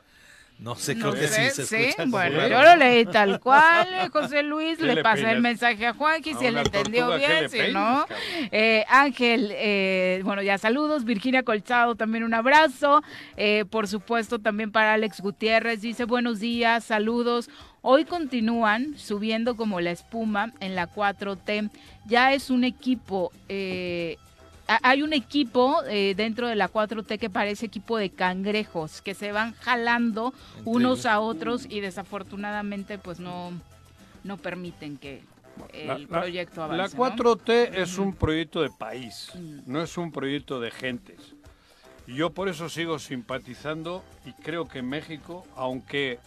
[0.59, 2.05] No sé, No creo que sé, sí se escucha.
[2.07, 2.49] Bueno, Sí.
[2.51, 5.93] yo lo leí tal cual, eh, José Luis, ¿Qué le le pasé el mensaje a
[5.95, 8.05] Juanqui, si él entendió tortuga, ¿qué bien, si no.
[8.51, 11.03] Eh, Ángel, eh, bueno, ya saludos.
[11.03, 13.01] Virginia Colchado, también un abrazo.
[13.37, 17.49] Eh, por supuesto, también para Alex Gutiérrez, dice buenos días, saludos.
[17.81, 21.71] Hoy continúan subiendo como la espuma en la 4T.
[22.05, 24.17] Ya es un equipo, eh,
[24.83, 29.31] hay un equipo eh, dentro de la 4T que parece equipo de cangrejos, que se
[29.31, 30.33] van jalando
[30.65, 31.05] unos ellos.
[31.07, 33.51] a otros y desafortunadamente pues no,
[34.23, 35.23] no permiten que
[35.73, 36.97] el La- proyecto avance.
[36.97, 37.15] La ¿no?
[37.15, 39.59] 4T es un proyecto de país, Mm.
[39.65, 41.19] no es un proyecto de gentes.
[42.07, 46.19] Y yo por eso sigo simpatizando y creo que México, aunque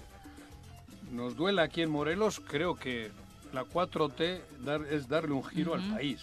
[1.13, 3.11] nos duela aquí en Morelos, creo que
[3.53, 6.21] la 4T dar- es darle un giro al país.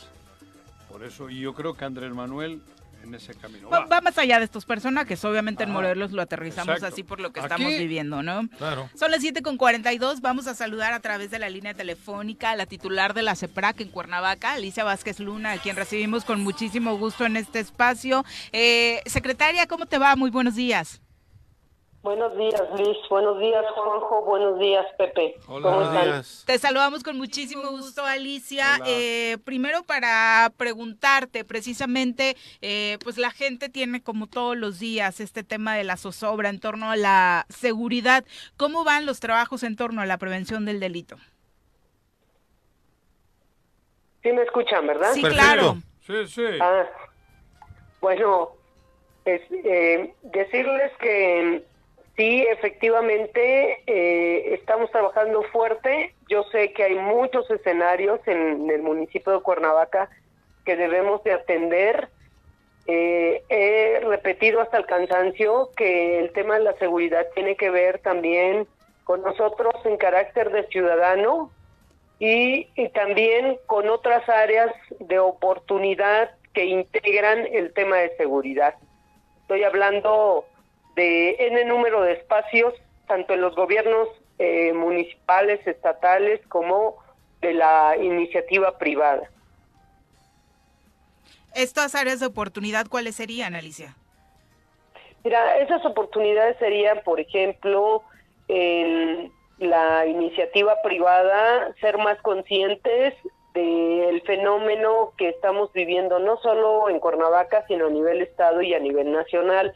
[0.91, 2.61] Por eso, y yo creo que Andrés Manuel
[3.03, 3.85] en ese camino Va, va.
[3.87, 5.71] va más allá de estos personajes, obviamente en.
[5.71, 6.93] Morelos lo aterrizamos Exacto.
[6.93, 8.47] así por lo que Aquí- estamos viviendo, ¿no?
[8.59, 8.89] Claro.
[8.93, 12.55] Son las 7 con 42, vamos a saludar a través de la línea telefónica a
[12.55, 16.95] la titular de la CEPRAC en Cuernavaca, Alicia Vázquez Luna, a quien recibimos con muchísimo
[16.97, 18.23] gusto en este espacio.
[18.51, 20.15] Eh, secretaria, ¿cómo te va?
[20.15, 21.00] Muy buenos días.
[22.03, 22.97] Buenos días, Liz.
[23.11, 24.23] Buenos días, Juanjo.
[24.25, 25.35] Buenos días, Pepe.
[25.47, 25.63] Hola.
[25.63, 26.05] ¿Cómo Buenos están?
[26.05, 26.43] días.
[26.47, 28.77] Te saludamos con muchísimo gusto, Alicia.
[28.77, 28.85] Hola.
[28.89, 35.43] Eh, primero para preguntarte, precisamente, eh, pues la gente tiene como todos los días este
[35.43, 38.25] tema de la zozobra en torno a la seguridad.
[38.57, 41.17] ¿Cómo van los trabajos en torno a la prevención del delito?
[44.23, 45.13] Sí me escuchan, ¿verdad?
[45.13, 45.43] Sí, Perfecto.
[45.45, 45.77] claro.
[46.07, 46.43] Sí, sí.
[46.59, 46.85] Ah,
[48.01, 48.49] bueno,
[49.25, 51.63] es, eh, decirles que
[52.21, 56.13] sí, efectivamente, eh, estamos trabajando fuerte.
[56.29, 60.07] Yo sé que hay muchos escenarios en, el municipio de Cuernavaca
[60.63, 62.09] que debemos de atender.
[62.85, 67.97] Eh, he repetido hasta el cansancio que el tema de la seguridad tiene que ver
[67.99, 68.67] también
[69.03, 71.51] con nosotros en carácter de ciudadano,
[72.19, 78.75] y, y también con otras áreas de oportunidad que integran el tema de seguridad.
[79.41, 80.45] Estoy hablando
[80.95, 82.73] de N número de espacios,
[83.07, 84.07] tanto en los gobiernos
[84.39, 86.97] eh, municipales, estatales, como
[87.41, 89.29] de la iniciativa privada.
[91.53, 93.95] Estas áreas de oportunidad, ¿cuáles serían, Alicia?
[95.23, 98.03] Mira, esas oportunidades serían, por ejemplo,
[98.47, 103.13] en la iniciativa privada, ser más conscientes
[103.53, 108.79] del fenómeno que estamos viviendo, no solo en Cuernavaca, sino a nivel estado y a
[108.79, 109.73] nivel nacional.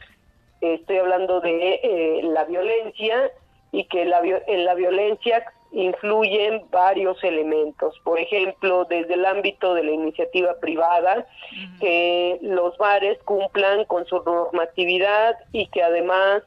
[0.60, 3.30] Estoy hablando de eh, la violencia
[3.72, 7.98] y que la, en la violencia influyen varios elementos.
[8.04, 11.26] Por ejemplo, desde el ámbito de la iniciativa privada,
[11.80, 16.42] que los bares cumplan con su normatividad y que además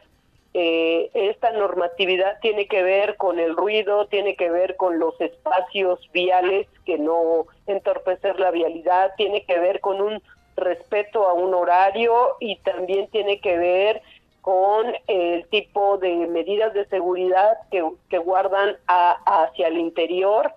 [0.56, 6.00] eh, esta normatividad tiene que ver con el ruido, tiene que ver con los espacios
[6.12, 10.24] viales, que no entorpecer la vialidad, tiene que ver con un
[10.60, 14.02] respeto a un horario y también tiene que ver
[14.42, 20.52] con el tipo de medidas de seguridad que, guardan a- hacia el interior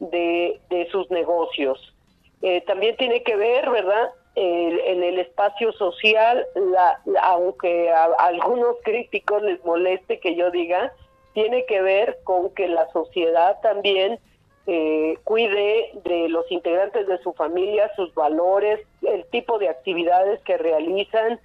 [0.00, 1.94] de, sus negocios.
[2.42, 4.10] Eh, también tiene que ver, ¿verdad?
[4.34, 10.92] El- en el espacio social, la, aunque a algunos críticos les moleste que yo diga,
[11.32, 14.18] tiene que ver con que la sociedad también
[14.70, 20.58] eh, cuide de los integrantes de su familia, sus valores, el tipo de actividades que
[20.58, 21.40] realizan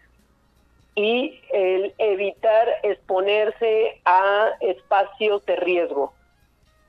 [0.93, 6.11] y el evitar exponerse a espacios de riesgo.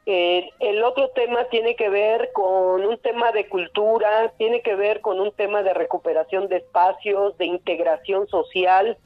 [0.06, 5.02] Eh, el otro tema tiene que ver con un tema de cultura, tiene que ver
[5.02, 8.98] con un tema de recuperación de espacios, de integración social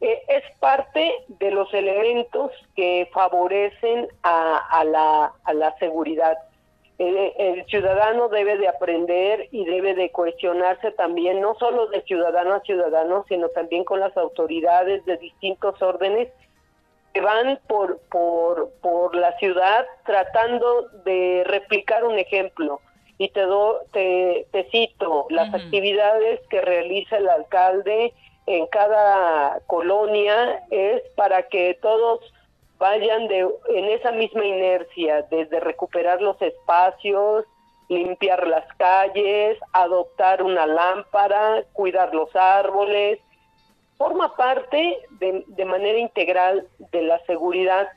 [0.00, 6.36] eh, es parte de los elementos que favorecen a, la seguridad.
[6.98, 12.54] El, el ciudadano debe de aprender y debe de cuestionarse también, no solo de ciudadano
[12.54, 16.28] a ciudadano, sino también con las autoridades de distintos órdenes
[17.16, 22.80] que van por, por, por la ciudad tratando de replicar un ejemplo.
[23.16, 28.12] Y te, do, te, te cito las actividades que realiza el alcalde
[28.44, 32.20] en cada colonia es para que todos
[32.78, 37.44] vayan de, en esa misma inercia, desde recuperar los espacios,
[37.88, 43.18] limpiar las calles, adoptar una lámpara, cuidar los árboles,
[43.96, 47.88] forma parte de, de manera integral de la seguridad,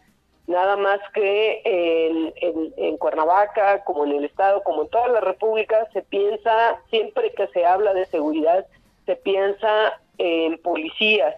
[0.48, 5.22] nada más que en, en, en Cuernavaca, como en el Estado, como en toda la
[5.22, 8.66] República, se piensa, siempre que se habla de seguridad,
[9.06, 11.36] se piensa en policías.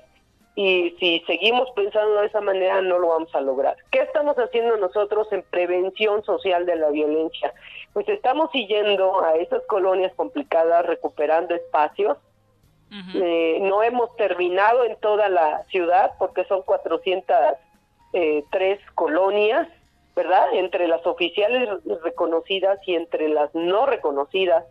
[0.56, 3.78] Y si seguimos pensando de esa manera, no lo vamos a lograr.
[3.90, 7.54] ¿Qué estamos haciendo nosotros en prevención social de la violencia?
[7.94, 12.18] Pues estamos siguiendo a esas colonias complicadas, recuperando espacios,
[13.14, 19.70] eh, no hemos terminado en toda la ciudad porque son 403 colonias,
[20.14, 20.54] ¿verdad?
[20.54, 21.70] Entre las oficiales
[22.04, 24.66] reconocidas y entre las no reconocidas.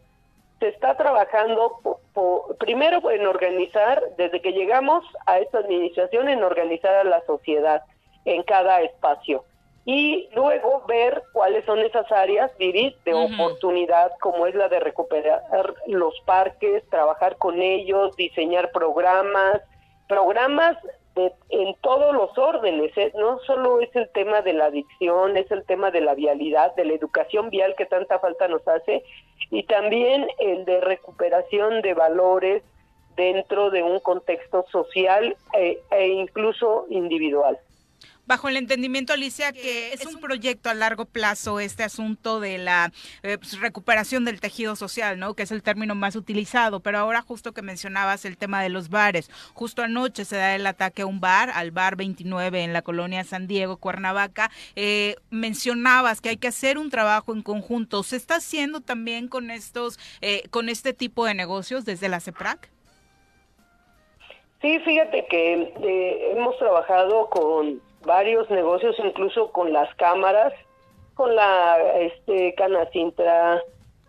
[0.61, 6.45] Se está trabajando po- po- primero en organizar, desde que llegamos a esta administración, en
[6.45, 7.83] organizar a la sociedad
[8.27, 9.45] en cada espacio.
[9.87, 15.43] Y luego ver cuáles son esas áreas, de oportunidad, como es la de recuperar
[15.87, 19.63] los parques, trabajar con ellos, diseñar programas,
[20.07, 20.77] programas
[21.15, 22.97] de, en todos los órdenes.
[22.99, 23.11] ¿eh?
[23.17, 26.85] No solo es el tema de la adicción, es el tema de la vialidad, de
[26.85, 29.03] la educación vial que tanta falta nos hace,
[29.51, 32.63] y también el de recuperación de valores
[33.17, 37.59] dentro de un contexto social eh, e incluso individual.
[38.27, 42.93] Bajo el entendimiento, Alicia, que es un proyecto a largo plazo este asunto de la
[43.23, 45.35] eh, pues, recuperación del tejido social, ¿no?
[45.35, 46.81] Que es el término más utilizado.
[46.81, 50.67] Pero ahora justo que mencionabas el tema de los bares, justo anoche se da el
[50.67, 54.51] ataque a un bar, al bar 29 en la colonia San Diego, Cuernavaca.
[54.77, 58.03] Eh, mencionabas que hay que hacer un trabajo en conjunto.
[58.03, 62.71] ¿Se está haciendo también con estos, eh, con este tipo de negocios desde la CEPRAC?
[64.61, 70.53] Sí, fíjate que eh, hemos trabajado con varios negocios, incluso con las cámaras,
[71.15, 73.63] con la este, Canacintra,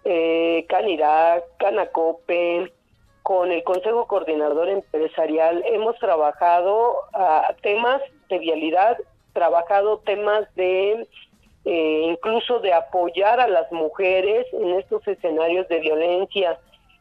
[0.05, 2.71] eh, Canirac, Canacope,
[3.23, 5.63] con el Consejo Coordinador Empresarial.
[5.67, 8.97] Hemos trabajado ah, temas de vialidad,
[9.33, 11.07] trabajado temas de
[11.65, 16.57] eh, incluso de apoyar a las mujeres en estos escenarios de violencia.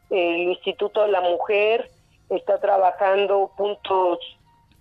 [0.09, 1.89] El Instituto de la Mujer
[2.29, 4.19] está trabajando puntos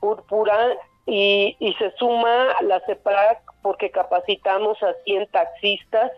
[0.00, 0.76] púrpura
[1.11, 6.12] y, y se suma la CEPRAC porque capacitamos a 100 taxistas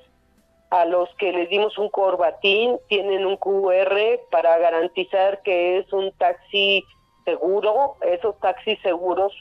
[0.68, 3.97] a los que les dimos un corbatín, tienen un QR
[4.30, 6.84] para garantizar que es un taxi
[7.24, 9.32] seguro, esos taxis seguros.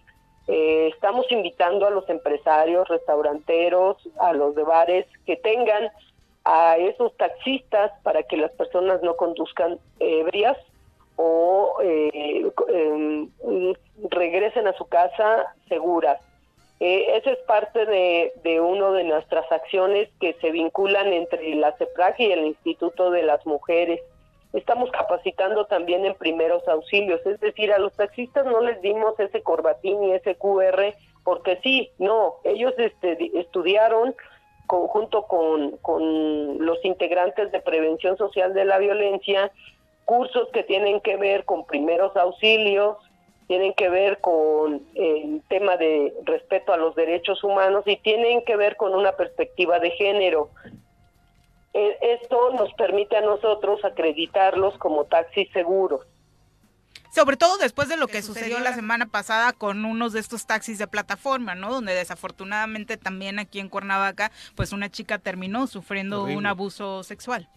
[0.48, 5.90] Eh, estamos invitando a los empresarios, restauranteros, a los de bares que tengan
[6.46, 10.58] a esos taxistas para que las personas no conduzcan ebrias
[11.24, 13.74] o eh, eh,
[14.10, 16.20] regresen a su casa seguras.
[16.80, 21.74] Eh, esa es parte de, de una de nuestras acciones que se vinculan entre la
[21.74, 24.02] CEPRAG y el Instituto de las Mujeres.
[24.54, 29.44] Estamos capacitando también en primeros auxilios, es decir, a los taxistas no les dimos ese
[29.44, 34.16] corbatín y ese QR porque sí, no, ellos este, estudiaron
[34.66, 39.52] conjunto con, con los integrantes de prevención social de la violencia
[40.06, 42.98] cursos que tienen que ver con primeros auxilios,
[43.48, 48.56] tienen que ver con el tema de respeto a los derechos humanos y tienen que
[48.56, 50.50] ver con una perspectiva de género.
[51.74, 56.06] Eh, Esto nos permite a nosotros acreditarlos como taxis seguros.
[57.14, 60.78] Sobre todo después de lo que sucedió la semana pasada con unos de estos taxis
[60.78, 61.70] de plataforma, ¿no?
[61.74, 66.38] Donde desafortunadamente también aquí en Cuernavaca, pues una chica terminó sufriendo Horrible.
[66.38, 67.50] un abuso sexual.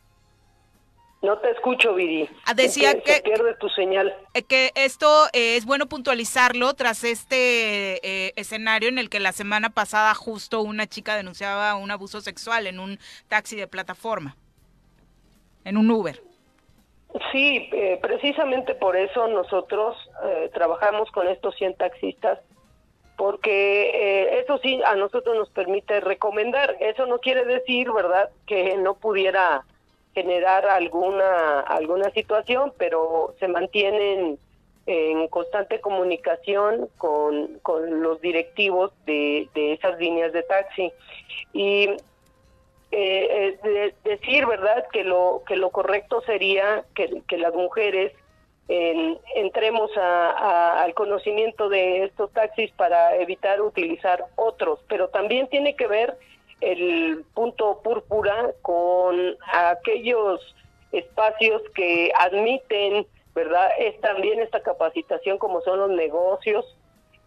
[1.24, 2.28] No te escucho, Viri.
[2.44, 4.14] Ah, decía que- Se pierde tu señal.
[4.34, 9.32] Eh, que esto eh, es bueno puntualizarlo tras este eh, escenario en el que la
[9.32, 12.98] semana pasada justo una chica denunciaba un abuso sexual en un
[13.28, 14.36] taxi de plataforma,
[15.64, 16.20] en un Uber.
[17.32, 19.96] Sí, eh, precisamente por eso nosotros
[20.26, 22.38] eh, trabajamos con estos 100 taxistas,
[23.16, 26.76] porque eh, eso sí a nosotros nos permite recomendar.
[26.80, 29.64] Eso no quiere decir, ¿verdad?, que no pudiera
[30.14, 34.38] generar alguna alguna situación, pero se mantienen
[34.86, 40.92] en constante comunicación con, con los directivos de, de esas líneas de taxi.
[41.52, 41.88] Y
[42.90, 48.12] eh, eh, decir, ¿verdad?, que lo, que lo correcto sería que, que las mujeres
[48.68, 55.48] en- entremos a- a- al conocimiento de estos taxis para evitar utilizar otros, pero también
[55.48, 56.16] tiene que ver
[56.72, 60.40] el punto púrpura con aquellos
[60.92, 63.68] espacios que admiten, ¿verdad?
[63.78, 66.64] Es también esta capacitación como son los negocios,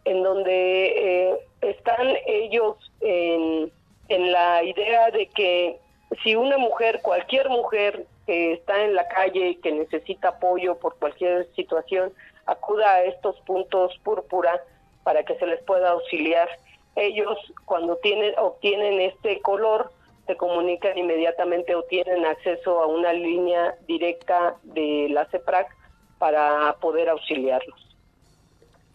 [0.05, 3.71] en donde eh, están ellos en,
[4.09, 5.79] en la idea de que
[6.23, 10.95] si una mujer, cualquier mujer que está en la calle y que necesita apoyo por
[10.97, 12.13] cualquier situación,
[12.45, 14.61] acuda a estos puntos púrpura
[15.03, 16.49] para que se les pueda auxiliar.
[16.97, 19.91] Ellos cuando tienen, obtienen este color,
[20.25, 25.73] se comunican inmediatamente o tienen acceso a una línea directa de la CEPRAC
[26.17, 27.86] para poder auxiliarlos.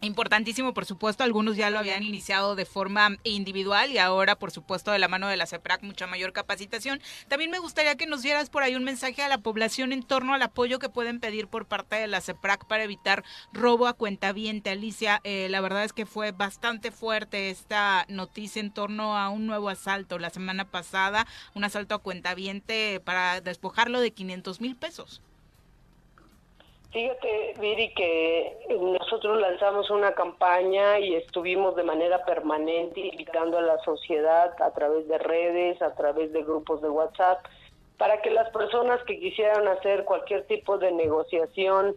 [0.04, 4.90] Importantísimo, por supuesto, algunos ya lo habían iniciado de forma individual y ahora, por supuesto,
[4.90, 7.00] de la mano de la CEPRAC, mucha mayor capacitación.
[7.28, 10.34] También me gustaría que nos dieras por ahí un mensaje a la población en torno
[10.34, 13.22] al apoyo que pueden pedir por parte de la CEPRAC para evitar
[13.52, 14.70] robo a cuentaviente.
[14.70, 19.46] Alicia, eh, la verdad es que fue bastante fuerte esta noticia en torno a un
[19.46, 25.22] nuevo asalto la semana pasada, un asalto a cuentaviente para despojarlo de 500 mil pesos.
[26.92, 33.78] Fíjate, Viri, que nosotros lanzamos una campaña y estuvimos de manera permanente invitando a la
[33.78, 37.46] sociedad a través de redes, a través de grupos de WhatsApp,
[37.96, 41.96] para que las personas que quisieran hacer cualquier tipo de negociación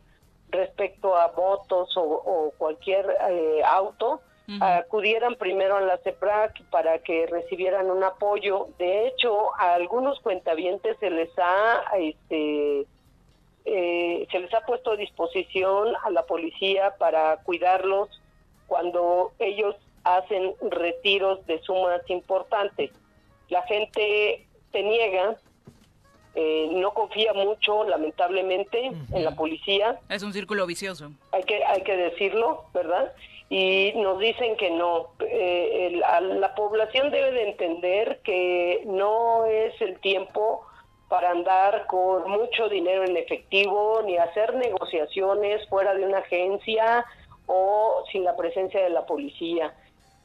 [0.49, 4.21] respecto a votos o, o cualquier eh, auto,
[4.61, 8.67] acudieran primero a la CEPRAC para que recibieran un apoyo.
[8.77, 12.85] De hecho, a algunos cuentavientes se les ha este,
[13.65, 18.09] eh, se les ha puesto a disposición a la policía para cuidarlos
[18.67, 22.91] cuando ellos hacen retiros de sumas importantes.
[23.49, 25.35] La gente se niega,
[26.35, 31.11] eh, no confía mucho, lamentablemente, en la policía Es un círculo vicioso.
[31.31, 33.13] hay que hay que decirlo, ¿verdad?
[33.49, 35.09] Y nos dicen que no.
[35.21, 40.65] Eh, el- a la población debe de entender que no es el tiempo
[41.09, 47.05] para andar con mucho dinero en efectivo ni hacer negociaciones fuera de una agencia
[47.45, 49.73] o sin la presencia de la policía.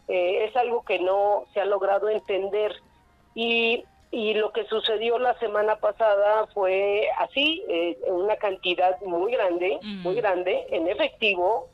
[0.09, 2.75] Eh, es algo que no se ha logrado entender
[3.35, 9.79] y, y lo que sucedió la semana pasada fue así, eh, una cantidad muy grande,
[9.83, 11.69] muy grande en efectivo,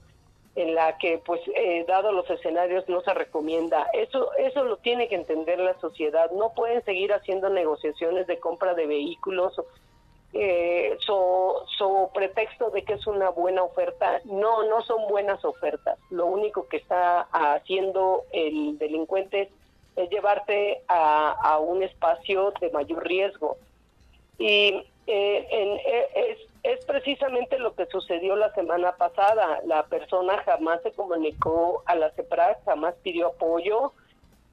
[0.56, 3.88] en la que pues eh, dado los escenarios no se recomienda.
[3.92, 6.30] Eso eso lo tiene que entender la sociedad.
[6.32, 9.54] No pueden seguir haciendo negociaciones de compra de vehículos
[10.32, 11.64] eh, so,
[12.12, 14.20] pretexto de que es una buena oferta.
[14.24, 15.98] No, no son buenas ofertas.
[16.10, 19.50] Lo único que está haciendo el delincuente
[19.96, 23.56] es, llevarte a, a un espacio de mayor riesgo.
[24.38, 29.60] Y eh, en- eh, es, es precisamente lo que sucedió la semana pasada.
[29.64, 33.92] La persona jamás se comunicó a la CEPRAC, jamás pidió apoyo.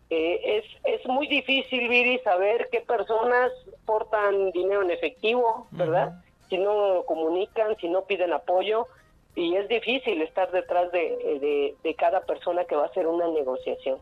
[0.10, 3.52] Eh, es, es muy difícil, Viri, saber qué personas
[3.86, 6.22] portan dinero en efectivo, ¿verdad?
[6.50, 8.88] Si no comunican, si no piden apoyo.
[9.36, 11.00] Y es difícil estar detrás de,
[11.42, 14.00] de, de cada persona que va a hacer una negociación.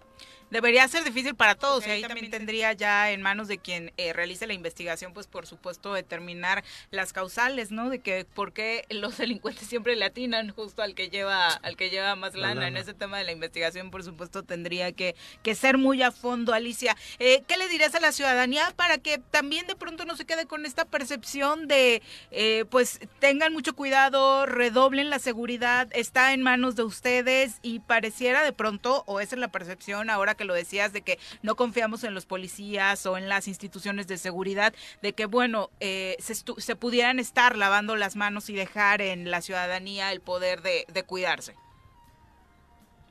[0.51, 4.13] Debería ser difícil para todos y ahí también tendría ya en manos de quien eh,
[4.13, 7.89] realice la investigación, pues por supuesto determinar las causales, ¿no?
[7.89, 11.89] De que por qué los delincuentes siempre le atinan justo al que lleva al que
[11.89, 12.67] lleva más La lana.
[12.67, 16.53] En ese tema de la investigación, por supuesto, tendría que, que ser muy a fondo,
[16.53, 16.95] Alicia.
[17.19, 20.47] Eh, ¿Qué le dirías a la ciudadanía para que también de pronto no se quede
[20.47, 26.75] con esta percepción de, eh, pues tengan mucho cuidado, redoblen la seguridad, está en manos
[26.75, 30.93] de ustedes y pareciera de pronto, o esa es la percepción ahora que lo decías,
[30.93, 35.25] de que no confiamos en los policías o en las instituciones de seguridad, de que,
[35.25, 40.21] bueno, eh, se, se pudieran estar lavando las manos y dejar en la ciudadanía el
[40.21, 41.55] poder de, de cuidarse.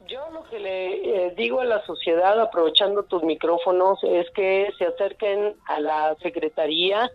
[0.06, 4.86] Yo lo que le eh, digo a la sociedad, aprovechando tus micrófonos, es que se
[4.86, 7.10] acerquen a la Secretaría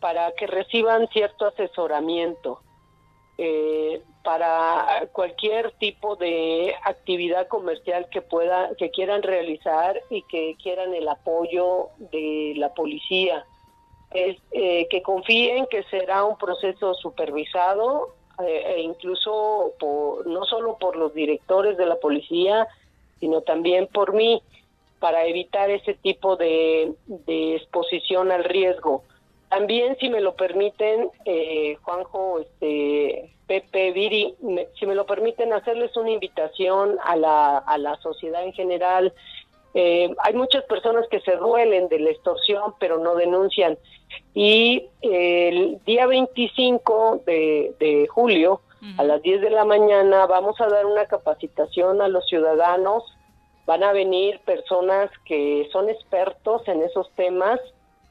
[0.00, 2.60] para que reciban cierto asesoramiento
[3.36, 10.94] eh, para cualquier tipo de actividad comercial que pueda que quieran realizar y que quieran
[10.94, 13.44] el apoyo de la policía
[14.14, 18.14] eh, que confíen que será un proceso supervisado
[18.44, 19.72] eh, e incluso
[20.26, 22.68] no solo por los directores de la policía,
[23.18, 24.40] sino también por mí,
[25.00, 26.94] para evitar ese tipo de
[27.26, 29.02] exposición al riesgo.
[29.54, 35.52] También, si me lo permiten, eh, Juanjo, este, Pepe, Viri, me- si me lo permiten,
[35.52, 39.12] hacerles una invitación a la, a la sociedad en general.
[39.74, 43.76] Eh, hay muchas personas que se duelen de la extorsión, pero no denuncian.
[44.34, 48.60] Y eh, el día 25 de, de julio,
[48.98, 53.02] a las 10 de la mañana, vamos a dar una capacitación a los ciudadanos.
[53.66, 57.58] Van a venir personas que son expertos en esos temas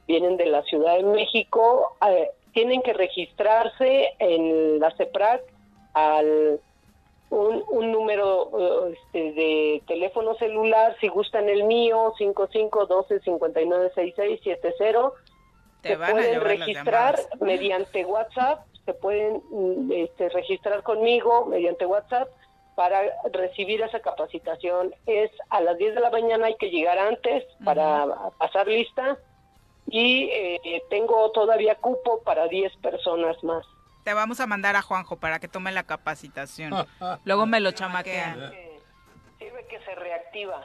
[0.08, 5.42] vienen de la Ciudad de México, eh, tienen que registrarse en la CEPRAC
[5.94, 6.62] al
[7.30, 15.14] un, un número eh, este, de teléfono celular, si gustan el mío, 5512-596670.
[15.82, 22.30] Te Se pueden registrar mediante WhatsApp, se pueden mm, este, registrar conmigo mediante WhatsApp
[22.76, 23.02] para
[23.32, 24.94] recibir esa capacitación.
[25.06, 29.18] Es a las 10 de la mañana, hay que llegar antes para pasar lista
[29.96, 33.64] y eh, tengo todavía cupo para 10 personas más.
[34.04, 36.74] Te vamos a mandar a Juanjo para que tome la capacitación.
[37.26, 38.52] Luego me lo chamaquean.
[39.38, 40.60] Sirve que se reactiva.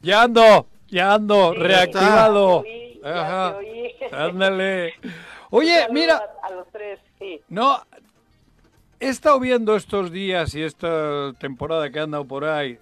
[0.00, 2.64] Ya ando, ya ando, Sí, reactivado.
[2.64, 3.94] ya te oí, ya te oí.
[4.12, 4.94] Ándale.
[5.50, 7.40] Oye, mira, A, a los tres, sí.
[7.48, 7.80] no,
[8.98, 12.78] he estado viendo estos días y esta temporada que he andado por ahí,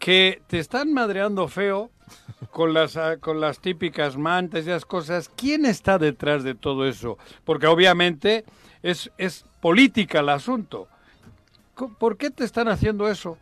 [0.00, 1.90] que te están madreando feo
[2.50, 5.28] con las, ah, con las típicas mantas y esas cosas.
[5.28, 7.18] ¿Quién está detrás de todo eso?
[7.44, 8.44] Porque obviamente
[8.82, 10.88] es, es política el asunto.
[11.98, 13.36] ¿Por qué te están haciendo eso?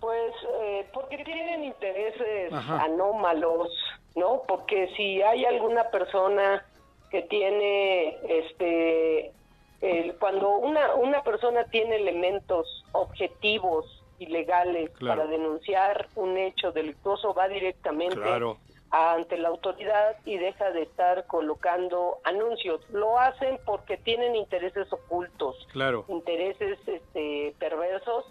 [0.00, 0.32] Pues
[0.62, 2.82] eh, porque tienen intereses Ajá.
[2.82, 3.68] anómalos,
[4.16, 4.42] ¿no?
[4.48, 6.64] Porque si hay alguna persona
[7.10, 9.32] que tiene, este,
[9.80, 13.84] el- cuando una, una persona tiene elementos objetivos
[14.22, 15.22] y legales Claro.
[15.22, 18.58] para denunciar un hecho delictuoso, va directamente Claro.
[18.90, 22.80] ante la autoridad y deja de estar colocando anuncios.
[22.90, 26.04] Lo hacen porque tienen intereses ocultos Claro.
[26.08, 28.24] intereses este, perversos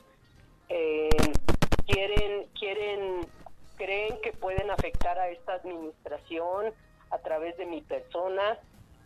[0.70, 1.10] eh,
[1.86, 3.28] quieren quieren
[3.76, 6.72] creen que pueden afectar a esta administración
[7.10, 8.58] a través de mi persona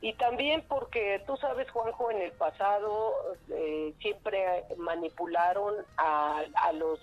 [0.08, 3.14] y también porque tú sabes Juanjo en el pasado
[3.50, 7.00] eh, siempre manipularon a, a los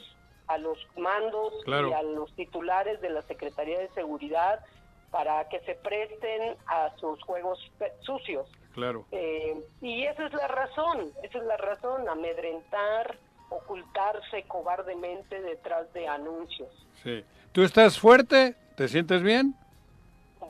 [0.48, 1.88] a los mandos Claro.
[1.88, 4.60] y a los titulares de la Secretaría de Seguridad
[5.10, 7.58] para que se presten a sus juegos
[8.00, 8.46] sucios.
[8.74, 9.04] Claro.
[9.12, 13.16] Eh, y esa es la razón, esa es la razón, amedrentar,
[13.50, 16.70] ocultarse cobardemente detrás de anuncios.
[17.02, 17.24] Sí.
[17.52, 18.54] ¿Tú estás fuerte?
[18.76, 19.54] ¿Te sientes bien?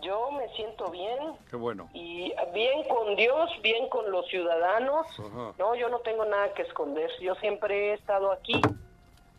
[0.03, 1.17] Yo me siento bien
[1.49, 1.89] Qué bueno.
[1.95, 5.07] y bien con Dios, bien con los ciudadanos.
[5.19, 5.53] Ajá.
[5.59, 7.11] No, yo no tengo nada que esconder.
[7.21, 8.61] Yo siempre he estado aquí,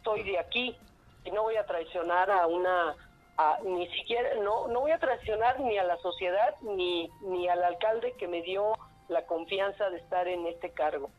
[0.03, 0.75] soy de aquí
[1.25, 2.95] y no voy a traicionar a una,
[3.37, 7.63] a- ni siquiera, no, no voy a traicionar ni a la sociedad ni ni al
[7.63, 8.73] alcalde que me dio
[9.09, 11.09] la confianza de estar en este cargo.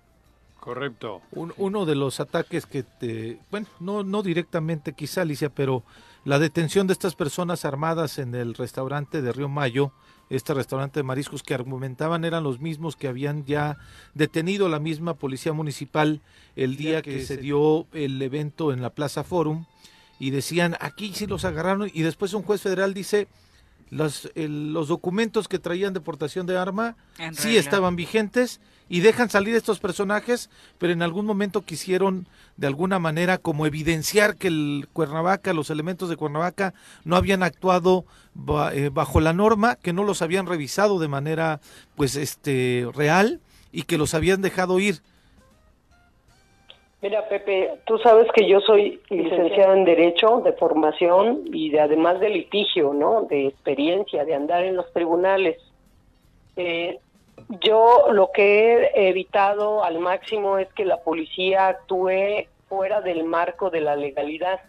[0.59, 1.21] Correcto.
[1.33, 5.83] Un- uno de los ataques que te, bueno, no, no directamente quizá Alicia, pero
[6.25, 9.93] la detención de estas personas armadas en el restaurante de Río Mayo,
[10.31, 13.77] este restaurante de mariscos que argumentaban eran los mismos que habían ya
[14.14, 16.22] detenido la misma policía municipal
[16.57, 19.66] el día que se dio el evento en la Plaza Forum
[20.18, 23.29] y decían aquí sí los agarraron y después un juez federal dice
[23.91, 27.61] los, el- los documentos que traían de portación de arma En sí regla.
[27.61, 32.26] estaban vigentes y dejan salir estos personajes, pero en algún momento quisieron
[32.57, 36.74] de alguna manera como evidenciar que el Cuernavaca, los elementos de Cuernavaca
[37.05, 38.05] no habían actuado
[38.72, 41.61] eh, bajo la norma, que no los habían revisado de manera
[41.97, 43.41] pues este real
[43.72, 44.97] y que los habían dejado ir.
[47.05, 52.18] Mira, Pepe, tú sabes que yo soy licenciada en Derecho de formación y de, además
[52.18, 53.26] de litigio, ¿no?
[53.28, 55.59] De experiencia, de andar en los tribunales.
[56.57, 56.99] Eh,
[57.49, 63.71] yo lo que he evitado al máximo es que la policía actúe fuera del marco
[63.71, 64.61] de la legalidad.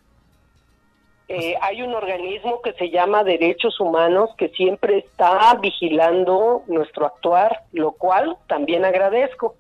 [1.28, 7.64] Eh, hay un organismo que se llama Derechos Humanos que siempre está vigilando nuestro actuar,
[7.72, 9.56] lo cual también agradezco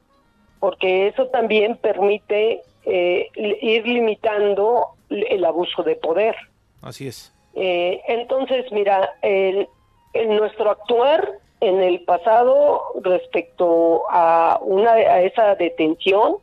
[0.59, 6.35] porque eso también permite eh, ir limitando el abuso de poder.
[6.81, 7.31] Así es.
[7.53, 9.67] Eh, entonces, mira, el,
[10.13, 16.37] el nuestro actuar en el pasado respecto a una a esa detención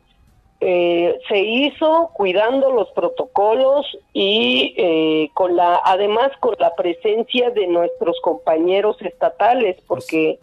[0.59, 7.67] eh, se hizo cuidando los protocolos y eh, con la además con la presencia de
[7.67, 10.39] nuestros compañeros estatales porque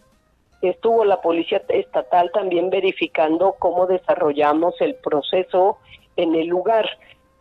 [0.60, 5.78] estuvo la policía estatal también verificando cómo desarrollamos el proceso
[6.16, 6.86] en el lugar.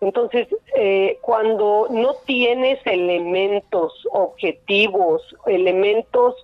[0.01, 6.35] Entonces, eh, cuando no tienes elementos objetivos, elementos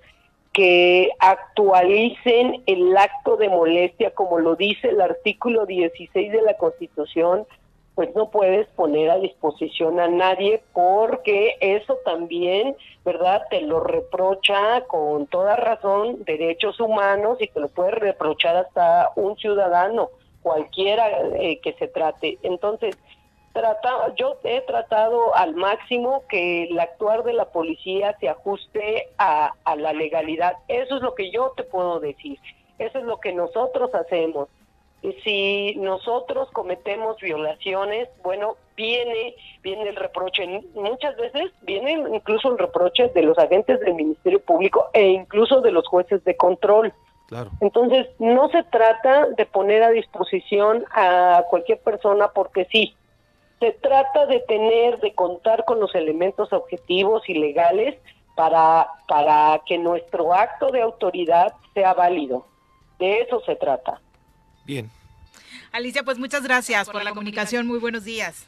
[0.56, 7.46] que actualicen el acto de molestia como lo dice el artículo 16 de la Constitución,
[7.94, 13.42] pues no puedes poner a disposición a nadie porque eso también, ¿verdad?
[13.50, 19.36] Te lo reprocha con toda razón derechos humanos y te lo puede reprochar hasta un
[19.36, 20.10] ciudadano,
[20.42, 22.38] cualquiera eh, que se trate.
[22.44, 22.98] Entonces,
[23.56, 29.54] trata, yo he tratado al máximo que el actuar de la policía se ajuste a,
[29.64, 30.58] a la legalidad.
[30.68, 32.38] Eso es lo que yo te puedo decir.
[32.78, 34.50] Eso es lo que nosotros hacemos
[35.24, 43.10] si nosotros cometemos violaciones, bueno, viene viene el reproche, muchas veces viene incluso el reproche
[43.10, 46.94] de los agentes del Ministerio Público e incluso de los jueces de control.
[47.28, 47.50] Claro.
[47.60, 52.96] Entonces, no se trata de poner a disposición a cualquier persona porque sí.
[53.60, 57.96] Se trata de tener, de contar con los elementos objetivos y legales
[58.36, 62.46] para, para que nuestro acto de autoridad sea válido.
[63.00, 64.00] De eso se trata.
[64.66, 64.90] Bien.
[65.72, 67.68] Alicia, pues muchas gracias por, la comunicación.
[67.68, 68.46] Muy buenos días.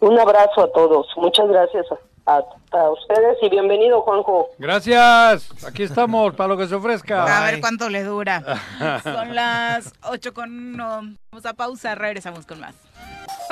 [0.00, 1.06] Un abrazo a todos.
[1.16, 1.86] Muchas gracias
[2.26, 2.42] a,
[2.72, 4.50] a ustedes y bienvenido, Juanjo.
[4.58, 5.50] Gracias.
[5.64, 7.38] Aquí estamos para lo que se ofrezca.
[7.38, 8.42] A ver cuánto le dura.
[9.02, 10.76] Son las 8 con...
[10.76, 12.74] No, vamos a pausa, regresamos con más.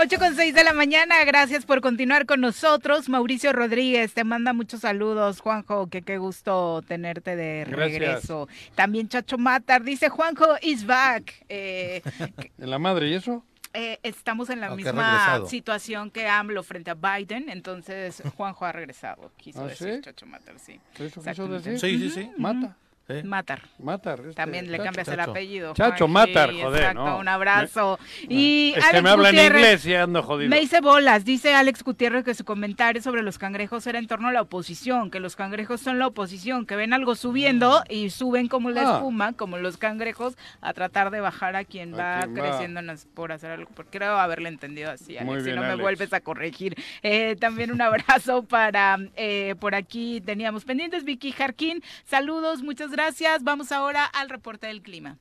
[0.01, 3.09] 8 con 6 de la mañana, gracias por continuar con nosotros.
[3.09, 7.99] Mauricio Rodríguez te manda muchos saludos, Juanjo, que qué gusto tenerte de Gracias.
[8.01, 8.49] regreso.
[8.77, 11.45] También Chacho Matar dice, Juanjo is back.
[11.49, 12.03] Eh,
[12.59, 13.45] ¿En la madre y eso?
[13.75, 18.73] eh, estamos en la Aunque misma situación que AMLO frente a Biden, entonces Juanjo ha
[18.73, 20.01] regresado, quiso ¿Ah, decir sí?
[20.03, 20.81] Chacho Matar, sí.
[20.95, 21.71] ¿Eso quiso Exactamente.
[21.73, 21.99] decir?
[21.99, 22.31] Sí, sí, sí.
[22.39, 22.77] Mata.
[23.11, 23.23] ¿Eh?
[23.25, 23.63] Matar.
[23.79, 24.21] Matar.
[24.21, 24.85] este, También le Chacho.
[24.85, 25.73] cambias el apellido.
[25.73, 27.19] Chacho Matar, joder, Exacto, ¿no?
[27.19, 27.99] un abrazo.
[28.29, 30.51] Y Es que Alex me habla en inglés y ando jodido.
[30.51, 34.29] Me hice bolas, dice Alex Gutiérrez que su comentario sobre los cangrejos era en torno
[34.29, 38.47] a la oposición, que los cangrejos son la oposición, que ven algo subiendo y suben
[38.47, 38.95] como la Ah.
[38.97, 42.83] espuma, como los cangrejos, a tratar de bajar a quien A va quien creciendo
[43.15, 43.71] por hacer algo.
[43.75, 46.75] Porque creo haberle entendido así, Alex, Muy si no me vuelves a corregir.
[47.03, 52.98] Eh, también un abrazo para, eh, por aquí teníamos pendientes, Vicky Jarquín, saludos, muchas gracias.
[53.43, 55.19] Vamos ahora al reporte del clima.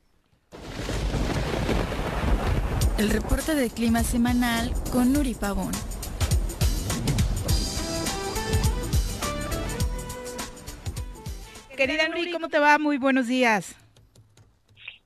[2.98, 5.72] El reporte de clima semanal con Nuri Pavón.
[11.76, 12.80] Querida Nuri, ¿cómo te va?
[12.80, 13.76] Muy buenos días.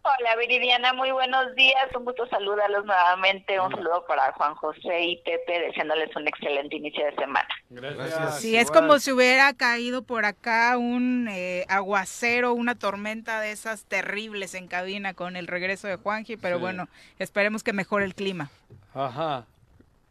[0.03, 5.17] Hola Viridiana, muy buenos días, un gusto saludarlos nuevamente, un saludo para Juan José y
[5.21, 7.47] Pepe, deseándoles un excelente inicio de semana.
[7.69, 8.39] Gracias.
[8.41, 13.83] Sí, es como si hubiera caído por acá un eh, aguacero, una tormenta de esas
[13.85, 16.61] terribles en cabina con el regreso de Juanji, pero Sí.
[16.61, 16.87] bueno,
[17.19, 18.49] esperemos que mejore el clima.
[18.95, 19.45] Ajá.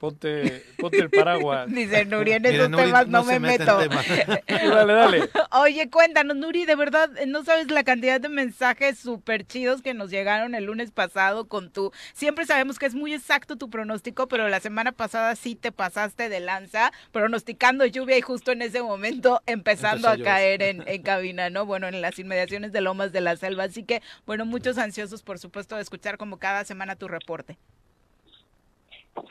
[0.01, 1.69] Ponte, ponte el paraguas.
[1.71, 3.67] Dice Nuri, en esos Nuri, temas no, no me meto.
[4.49, 5.29] dale, dale.
[5.51, 10.11] Oye, cuéntanos, Nuri, de verdad, no sabes la cantidad de mensajes súper chidos que nos
[10.11, 11.93] llegaron el lunes pasado con tu...
[12.15, 16.31] Siempre sabemos que es muy exacto tu pronóstico, pero la semana pasada sí te pasaste
[16.31, 21.03] de lanza, pronosticando lluvia y justo en ese momento empezando Empezó a caer en, en
[21.03, 21.67] cabina, ¿no?
[21.67, 23.65] Bueno, en las inmediaciones de Lomas de la Selva.
[23.65, 27.59] Así que, bueno, muchos ansiosos, por supuesto, de escuchar como cada semana tu reporte.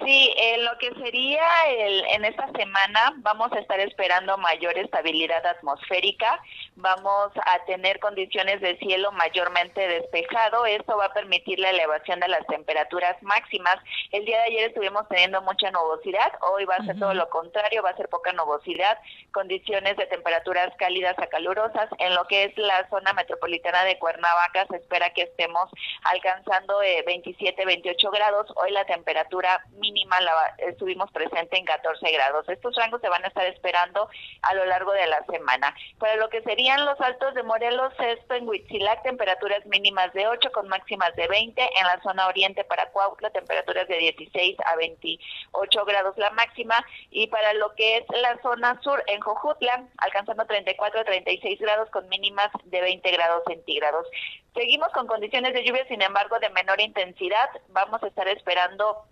[0.05, 6.39] Sí, lo que sería el, en esta semana vamos a estar esperando mayor estabilidad atmosférica,
[6.81, 12.27] vamos a tener condiciones de cielo mayormente despejado, esto va a permitir la elevación de
[12.27, 13.75] las temperaturas máximas.
[14.11, 17.83] El día de ayer estuvimos teniendo mucha nubosidad, hoy va a ser todo lo contrario,
[17.83, 18.97] va a ser poca nubosidad,
[19.31, 21.89] condiciones de temperaturas cálidas a calurosas.
[21.99, 25.69] En lo que es la zona metropolitana de Cuernavaca se espera que estemos
[26.03, 28.47] alcanzando eh, 27, 28 grados.
[28.55, 32.47] Hoy la temperatura mínima la estuvimos presente en 14 grados.
[32.47, 34.09] Estos rangos se van a estar esperando
[34.41, 35.75] a lo largo de la semana.
[35.97, 40.51] Para lo que serían los altos de Morelos, esto en Huitzilac, temperaturas mínimas de 8
[40.51, 41.59] con máximas de 20.
[41.61, 46.75] En la zona oriente para Cuautla, temperaturas de 16 a 28 grados la máxima.
[47.09, 51.89] Y para lo que es la zona sur, en Jojutla, alcanzando 34 a 36 grados
[51.89, 54.05] con mínimas de 20 grados centígrados.
[54.53, 57.49] Seguimos con condiciones de lluvia, sin embargo, de menor intensidad.
[57.69, 59.05] Vamos a estar esperando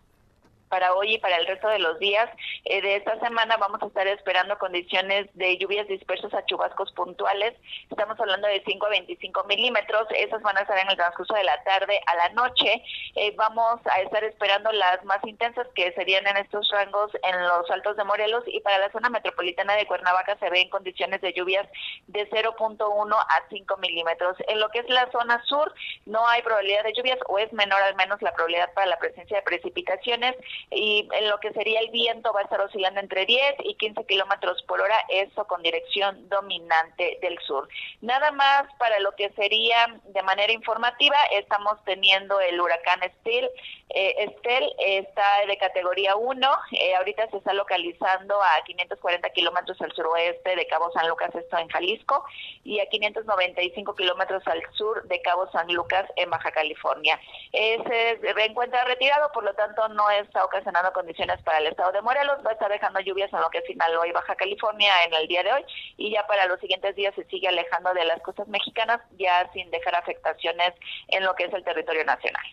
[0.69, 2.29] para hoy y para el resto de los días
[2.65, 7.53] eh, de esta semana vamos a estar esperando condiciones de lluvias dispersas a chubascos puntuales.
[7.89, 10.07] Estamos hablando de 5 a 25 milímetros.
[10.15, 12.83] Esas van a estar en el transcurso de la tarde a la noche.
[13.15, 17.69] Eh, vamos a estar esperando las más intensas que serían en estos rangos en los
[17.69, 21.67] altos de Morelos y para la zona metropolitana de Cuernavaca se ven condiciones de lluvias
[22.07, 24.37] de 0.1 a 5 milímetros.
[24.47, 25.73] En lo que es la zona sur
[26.05, 29.37] no hay probabilidad de lluvias o es menor al menos la probabilidad para la presencia
[29.37, 30.35] de precipitaciones.
[30.71, 34.05] Y en lo que sería el viento va a estar oscilando entre 10 y 15
[34.05, 37.67] kilómetros por hora, eso con dirección dominante del sur.
[38.01, 43.49] Nada más para lo que sería de manera informativa, estamos teniendo el huracán Estel,
[43.89, 49.91] eh, Estel está de categoría 1, eh, ahorita se está localizando a 540 kilómetros al
[49.93, 52.25] suroeste de Cabo San Lucas, esto en Jalisco,
[52.63, 57.19] y a 595 kilómetros al sur de Cabo San Lucas en Baja California.
[57.53, 62.01] Eh, se encuentra retirado, por lo tanto no está ocasionando condiciones para el estado de
[62.01, 65.27] Morelos, va a estar dejando lluvias en lo que final hoy Baja California en el
[65.27, 65.65] día de hoy
[65.97, 69.69] y ya para los siguientes días se sigue alejando de las costas mexicanas ya sin
[69.69, 70.73] dejar afectaciones
[71.09, 72.45] en lo que es el territorio nacional.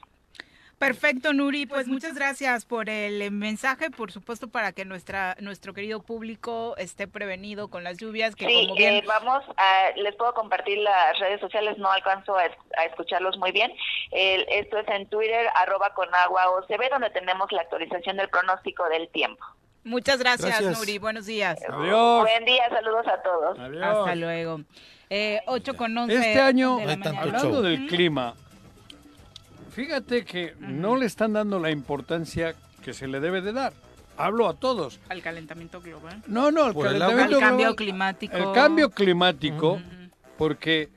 [0.86, 1.66] Perfecto, Nuri.
[1.66, 7.06] Pues muchas gracias por el mensaje, por supuesto, para que nuestra nuestro querido público esté
[7.08, 8.34] prevenido con las lluvias.
[8.36, 8.94] Que sí, como bien...
[8.94, 13.52] eh, vamos, a, les puedo compartir las redes sociales, no alcanzo a, a escucharlos muy
[13.52, 13.72] bien.
[14.10, 18.88] El- esto es en Twitter, arroba con agua OCB, donde tenemos la actualización del pronóstico
[18.88, 19.44] del tiempo.
[19.84, 20.78] Muchas gracias, Gracias.
[20.78, 20.98] Nuri.
[20.98, 21.58] Buenos días.
[21.68, 22.22] Adiós.
[22.22, 23.58] Buen día, saludos a todos.
[23.58, 23.82] Adiós.
[23.84, 24.60] Hasta luego.
[25.10, 27.20] Eh, 8 con 11 Este año, de la mañana.
[27.20, 28.34] hablando del clima,
[29.74, 33.72] fíjate que no le están dando la importancia que se le debe de dar.
[34.16, 35.00] Hablo a todos.
[35.08, 36.22] Al calentamiento global.
[36.26, 38.36] No, no, el Por el calentamiento Al cambio global- climático.
[38.36, 39.80] El cambio climático,
[40.38, 40.88] porque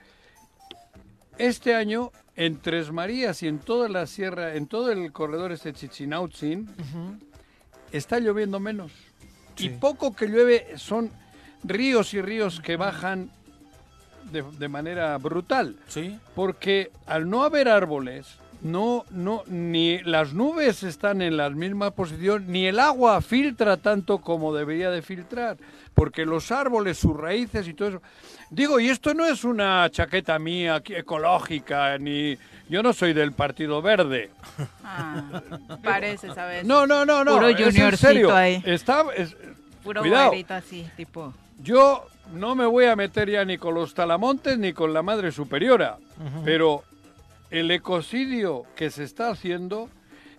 [1.37, 5.73] este año en Tres Marías y en toda la sierra, en todo el corredor este
[5.73, 6.69] Chichinautzin,
[7.91, 8.91] está lloviendo menos.
[9.57, 11.09] Y poco que llueve son
[11.63, 13.31] ríos y ríos que bajan
[14.31, 15.75] de, de manera brutal.
[15.87, 16.19] Sí.
[16.35, 18.27] Porque al no haber árboles,
[18.61, 24.17] no, no, ni las nubes están en la misma posición, ni el agua filtra tanto
[24.19, 25.57] como debería de filtrar,
[25.93, 28.01] porque los árboles, sus raíces y todo eso.
[28.49, 32.37] Digo, y esto no es una chaqueta mía ecológica, ni
[32.69, 34.29] yo no soy del Partido Verde.
[34.83, 35.41] Ah,
[35.83, 36.65] parece, ¿sabes?
[36.65, 37.33] No, no, no, no.
[37.35, 38.35] Puro es en juniorcito serio.
[38.35, 38.61] ahí.
[38.65, 39.35] Está, es-
[39.83, 40.31] Puro cuidado.
[40.49, 41.33] así, tipo.
[41.61, 45.31] Yo no me voy a meter ya ni con los talamontes ni con la madre
[45.31, 45.97] superiora,
[46.45, 46.83] pero
[47.49, 49.89] el ecocidio que se está haciendo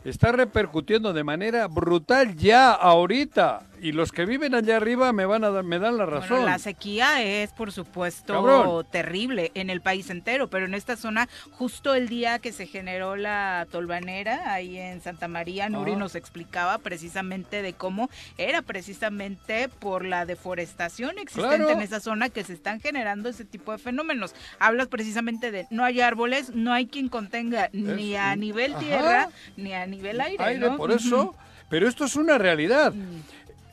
[0.04, 5.44] está repercutiendo de manera brutal ya ahorita y los que viven allá arriba me van
[5.44, 6.28] a dar- me dan la razón.
[6.30, 8.86] Bueno, la sequía es, por supuesto, Cabrón.
[8.90, 13.16] terrible en el país entero, pero en esta zona, justo el día que se generó
[13.16, 15.96] la tolvanera, ahí en Santa María, Nuri Ah.
[15.96, 21.70] nos explicaba precisamente de cómo era precisamente por la deforestación existente Claro.
[21.70, 24.34] en esa zona que se están generando ese tipo de fenómenos.
[24.58, 28.80] Hablas precisamente de no hay árboles, no hay quien contenga ni a nivel Ajá.
[28.80, 30.42] tierra ni a nivel aire.
[30.42, 30.76] aire, ¿no?
[30.76, 31.34] por eso,
[31.68, 32.92] pero esto es una realidad.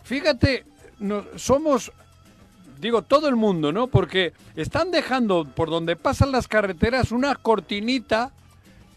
[0.05, 0.65] Fíjate,
[0.99, 1.91] no- somos,
[2.79, 3.87] digo, todo el mundo, ¿no?
[3.87, 8.31] Porque están dejando por donde pasan las carreteras una cortinita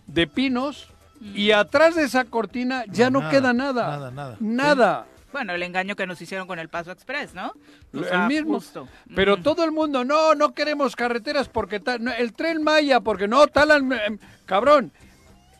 [0.06, 0.88] de pinos
[1.34, 3.88] y atrás de esa cortina ya no, nada, queda nada.
[3.88, 4.36] nada, nada.
[4.38, 5.06] Nada.
[5.32, 7.52] Bueno, el engaño que nos hicieron con el Paso Express, ¿no?
[7.94, 8.54] O El mismo.
[8.54, 8.88] justo.
[9.14, 9.42] Pero Ujú.
[9.42, 13.46] todo el mundo, no, no queremos carreteras porque tal, no, el tren Maya, porque no,
[13.46, 14.90] talan, em, cabrón.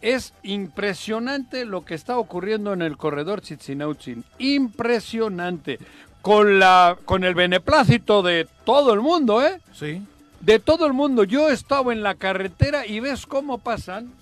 [0.00, 4.24] Es impresionante lo que está ocurriendo en el corredor Chichinautzin.
[4.38, 5.78] Impresionante.
[6.22, 9.60] Con, la, con el beneplácito de todo el mundo, ¿eh?
[9.72, 10.02] Sí.
[10.40, 11.24] De todo el mundo.
[11.24, 14.12] Yo he estado en la carretera y ves cómo pasan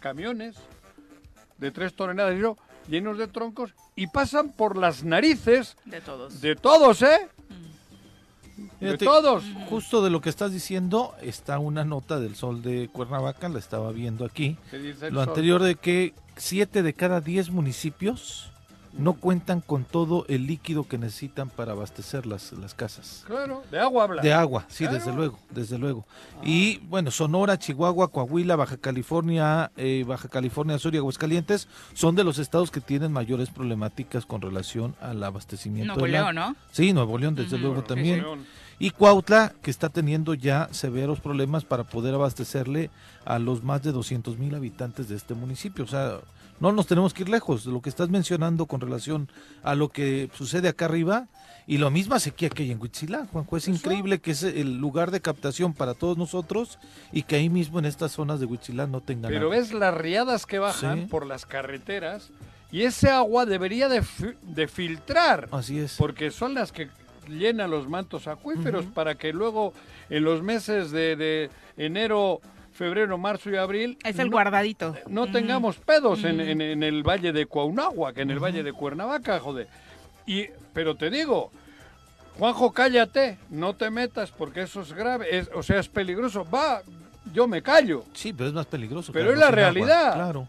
[0.00, 0.56] camiones
[1.58, 2.56] de tres toneladas y yo,
[2.88, 6.40] llenos de troncos y pasan por las narices De todos.
[6.40, 7.28] de todos, ¿eh?
[8.80, 9.44] De todos.
[9.68, 13.92] Justo de lo que estás diciendo está una nota del Sol de Cuernavaca, la estaba
[13.92, 14.56] viendo aquí.
[14.70, 18.52] ¿Qué dice el Lo anterior de que siete de cada diez municipios
[18.98, 23.24] no cuentan con todo el líquido que necesitan para abastecer las, las casas.
[23.26, 24.22] Claro, de agua habla.
[24.22, 24.98] De agua, sí, Claro.
[24.98, 26.04] desde luego, desde luego.
[26.42, 32.24] Y bueno, Sonora, Chihuahua, Coahuila, Baja California, eh, Baja California Sur y Aguascalientes son de
[32.24, 35.94] los estados que tienen mayores problemáticas con relación al abastecimiento.
[35.94, 36.06] Nuevo.
[36.06, 36.56] León, ¿no?
[36.72, 38.22] Sí, Nuevo León, desde luego también.
[38.22, 38.46] León.
[38.78, 42.90] Y Cuautla, que está teniendo ya severos problemas para poder abastecerle
[43.24, 45.84] a los más de 200 mil habitantes de este municipio.
[45.84, 46.18] O sea,
[46.60, 49.28] no nos tenemos que ir lejos de lo que estás mencionando con relación
[49.62, 51.26] a lo que sucede acá arriba.
[51.68, 53.56] Y lo misma sequía que hay en Huitzilá, Juanjo.
[53.56, 56.78] Es increíble que es el lugar de captación para todos nosotros
[57.12, 60.46] y que ahí mismo en estas zonas de Huitzilá no tengan Pero ves las riadas
[60.46, 61.06] que bajan Sí.
[61.06, 62.30] por las carreteras
[62.70, 65.96] y ese agua debería de, fi- de filtrar, Así es.
[65.98, 66.88] porque son las que
[67.28, 69.72] llenan los mantos acuíferos para que luego
[70.08, 72.40] en los meses de, de enero,
[72.76, 74.94] febrero, marzo y abril Es el no- guardadito.
[75.08, 78.72] no tengamos pedos en, en- en el valle de Cuauhnagua, que en el valle de
[78.72, 79.66] Cuernavaca, joder.
[80.26, 81.50] Y, pero te digo,
[82.38, 86.46] Juanjo, cállate, no te metas porque eso es grave, es- o sea, es peligroso.
[86.48, 86.82] Va,
[87.32, 89.12] yo me callo, Sí, pero es más peligroso.
[89.12, 90.14] Pero es la agua, realidad.
[90.14, 90.48] Claro.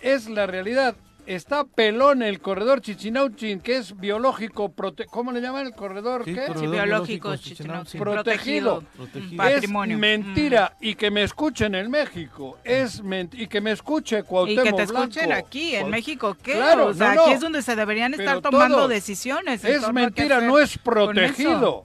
[0.00, 0.94] es la realidad.
[1.26, 6.24] Está pelón el corredor Chichinauchin, que es biológico, prote- ¿cómo le llaman el corredor?
[6.24, 6.46] Sí, ¿Qué?
[6.46, 7.98] corredor Sí, biológico, biológico.
[8.04, 8.82] Protegido.
[8.96, 9.36] Protegido.
[9.36, 9.98] Pa- Es Patrimonio.
[9.98, 12.58] mentira y que me escuchen en México.
[12.64, 13.02] Es
[13.32, 15.46] y que me escuche Y Cuauhtémoc que te escuchen Blanco.
[15.46, 16.52] aquí, en México, ¿qué?
[16.54, 17.22] Claro, o sea, no, no.
[17.24, 18.90] aquí es donde se deberían estar tomando todos.
[18.90, 19.64] decisiones.
[19.64, 21.84] Es mentira, no es protegido.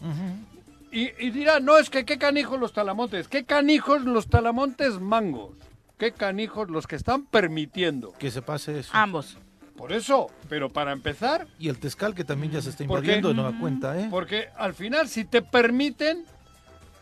[0.92, 3.28] Y, y dirá, no, es que qué canijos los talamontes.
[3.30, 5.52] ¿Qué canijos los talamontes mangos?
[6.02, 8.12] ¿Qué canijos los que están permitiendo?
[8.18, 8.89] Que se pase eso.
[8.91, 9.38] Ambos.
[9.78, 13.36] Por eso, pero para empezar, Y el Tezcal que también ya se está invadiendo de
[13.36, 14.08] nueva cuenta, ¿eh?
[14.10, 16.26] porque al final si te permiten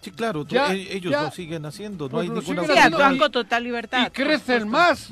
[0.01, 1.23] Sí, claro, tú- Ya, e- ellos ya.
[1.23, 4.05] lo siguen haciendo, no Pues hay ninguna Sí, actúan con total libertad.
[4.05, 5.09] y crecen más,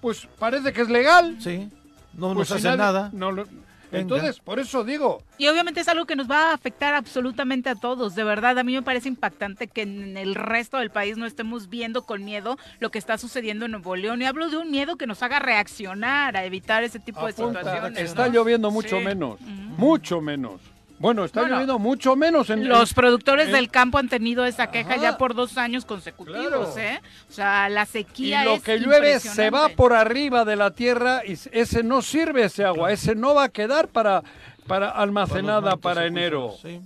[0.00, 1.38] pues parece que es legal.
[1.40, 1.68] Sí,
[2.14, 3.10] no Pues nos si hacen nadie- nada.
[3.12, 3.48] no lo-
[3.92, 7.74] entonces, por eso digo, Y obviamente es algo que nos va a afectar absolutamente a
[7.74, 8.14] todos.
[8.14, 11.68] De verdad, a mí me parece impactante que en el resto del país no estemos
[11.68, 14.20] viendo con miedo lo que está sucediendo en Nuevo León.
[14.22, 17.98] Y hablo de un miedo que nos haga reaccionar a evitar ese tipo de situaciones.
[17.98, 18.32] está ¿no?
[18.34, 19.04] lloviendo mucho Sí.
[19.04, 20.60] menos, mucho menos.
[20.98, 24.70] Bueno, está Bueno, lloviendo mucho menos en Los productores en- del campo han tenido esa
[24.70, 25.02] queja Ajá.
[25.02, 26.78] ya por dos años consecutivos, Claro.
[26.78, 27.00] ¿eh?
[27.28, 30.72] O sea, la y sequía lo es que llueve se va por arriba de la
[30.72, 34.22] tierra y ese no sirve ese agua, ese no va a quedar para
[34.66, 36.54] para almacenada para enero.
[36.60, 36.80] Sí,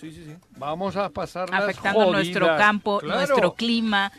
[0.00, 0.24] sí, sí.
[0.24, 0.34] sí.
[0.56, 3.18] Vamos a pasar afectando nuestro campo, Claro.
[3.26, 4.10] nuestro clima.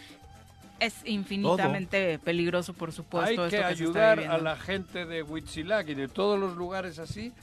[0.80, 3.28] Es infinitamente peligroso, por supuesto.
[3.28, 3.68] Hay esto que se está
[4.12, 7.34] ayudar a la gente de Huitzilac y de todos los lugares así,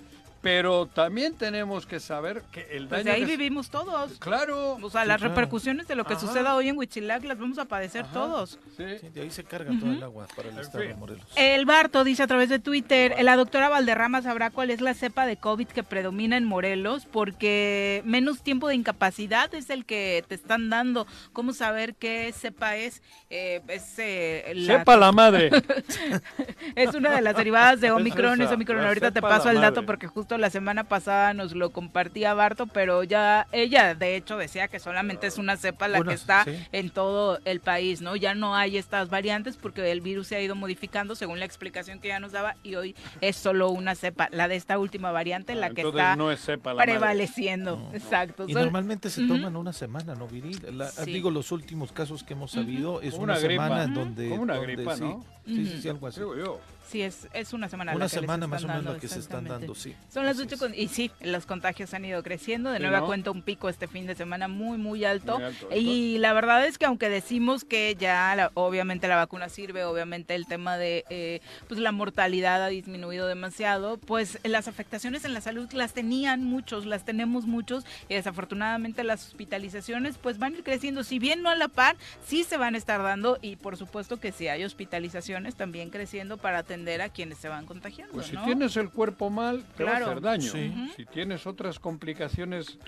[0.47, 4.13] pero también tenemos que saber que el Pues daño de ahí que- vivimos todos.
[4.21, 4.75] Claro.
[4.81, 5.35] O sea, Sí, las claro.
[5.35, 6.25] repercusiones de lo que Ajá.
[6.25, 8.13] suceda hoy en Huichilac las vamos a padecer Ajá.
[8.13, 8.59] todos.
[8.77, 8.85] Sí.
[9.01, 10.95] Sí, de ahí se carga todo el agua para el estado de.
[10.95, 11.27] Morelos.
[11.35, 15.27] El Barto dice a través de Twitter, la doctora Valderrama sabrá cuál es la cepa
[15.27, 20.37] de COVID que predomina en Morelos, porque menos tiempo de incapacidad es el que te
[20.37, 21.09] están dando.
[21.33, 23.03] ¿Cómo saber qué cepa es?
[23.31, 25.51] Eh, es, eh, la- Sepa la madre.
[26.77, 28.85] es una de las derivadas de Es Omicron, es esa, Omicron.
[28.85, 32.67] Ahorita te cepa paso el dato porque justo la semana pasada nos lo compartía Barto,
[32.67, 36.45] pero ya ella de hecho decía que solamente es una cepa la Una, que está
[36.45, 36.57] sí.
[36.73, 38.17] en todo el país, ¿no?
[38.17, 41.99] Ya no hay estas variantes porque el virus se ha ido modificando según la explicación
[42.01, 45.55] que ya nos daba y hoy es solo una cepa, la de esta última variante,
[45.55, 46.93] la que está no es sepa la madre.
[46.93, 47.91] prevaleciendo.
[47.93, 48.45] Exacto.
[48.49, 50.61] Y normalmente se toman una semana, ¿no, Viril?
[50.77, 51.13] La- Sí.
[51.13, 53.65] Digo, los últimos casos que hemos sabido es una, una gripa.
[53.65, 54.01] semana en Ujú.
[54.01, 54.29] donde...
[54.31, 55.25] Como una donde gripa, sí, ¿no?
[55.45, 56.21] Sí, sí, sí, algo así.
[56.21, 56.61] Digo yo.
[56.89, 57.93] Sí, es, es una semana.
[57.93, 59.95] la Una les semana más o menos que se están dando, sí.
[60.09, 62.71] Son las ocho con- y sí, los contagios han ido creciendo.
[62.71, 63.07] De Sí, nueva ¿no?
[63.07, 65.35] cuenta un pico este fin de semana muy, muy alto.
[65.37, 69.49] Muy alto, y la verdad es que aunque decimos que ya la- obviamente la vacuna
[69.49, 75.25] sirve, obviamente el tema de eh, pues la mortalidad ha disminuido demasiado, pues las afectaciones
[75.25, 80.55] en la salud las tenían muchos, las tenemos muchos y desafortunadamente las hospitalizaciones pues van
[80.55, 81.03] a ir creciendo.
[81.05, 84.19] Si bien no a la par, sí se van a estar dando y por supuesto
[84.19, 88.13] que si hay hospitalizaciones también creciendo para atender a quienes se van contagiando.
[88.13, 88.45] Pues si ¿no?
[88.45, 90.07] tienes el cuerpo mal, te va a Claro.
[90.13, 90.53] hacer daño.
[90.53, 90.93] Sí.
[90.97, 92.79] Si tienes otras complicaciones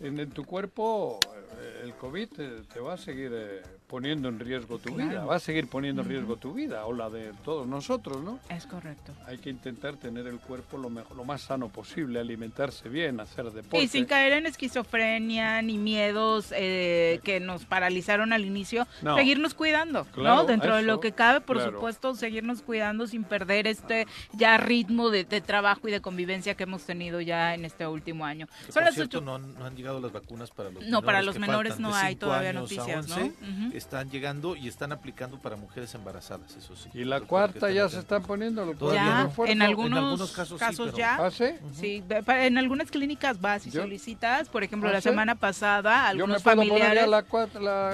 [0.00, 1.18] en, en tu cuerpo,
[1.58, 3.62] eh, el COVID te, te va a seguir eh,
[3.92, 5.10] poniendo en riesgo tu Claro.
[5.10, 8.38] vida, va a seguir poniendo en riesgo tu vida o la de todos nosotros, ¿no?
[8.48, 9.12] Es correcto.
[9.26, 13.44] Hay que intentar tener el cuerpo lo mejor, lo más sano posible, alimentarse bien, hacer
[13.50, 13.84] deporte.
[13.84, 19.14] Y sin caer en esquizofrenia ni miedos eh, que nos paralizaron al inicio, No.
[19.14, 20.44] seguirnos cuidando, Claro, ¿no?
[20.46, 21.72] Dentro de lo que cabe, por claro.
[21.72, 26.62] supuesto, seguirnos cuidando sin perder este ya ritmo de, de trabajo y de convivencia que
[26.62, 28.46] hemos tenido ya en este último año.
[28.46, 29.24] Que, Son por las cierto, ocho.
[29.26, 31.04] no, han- no han llegado las vacunas para los No, menores.
[31.06, 33.16] para los menores faltan no hay todavía noticias, ¿no?
[33.16, 33.76] 11, Ujú.
[33.82, 36.88] Están llegando y están aplicando para mujeres embarazadas, eso sí.
[36.94, 39.24] Y la cuarta están ya se están poniendo Todavía Ya, no.
[39.28, 39.52] refuerzos.
[39.54, 41.16] en algunos, algunos casos casos, sí, pero- ya.
[41.16, 42.02] ¿Ah, sí?
[42.28, 45.08] En algunas clínicas vas y Yo- solicitas, por ejemplo, ¿Ah, la sí?
[45.08, 47.22] semana pasada, Yo me algunos puedo poner familiares ya la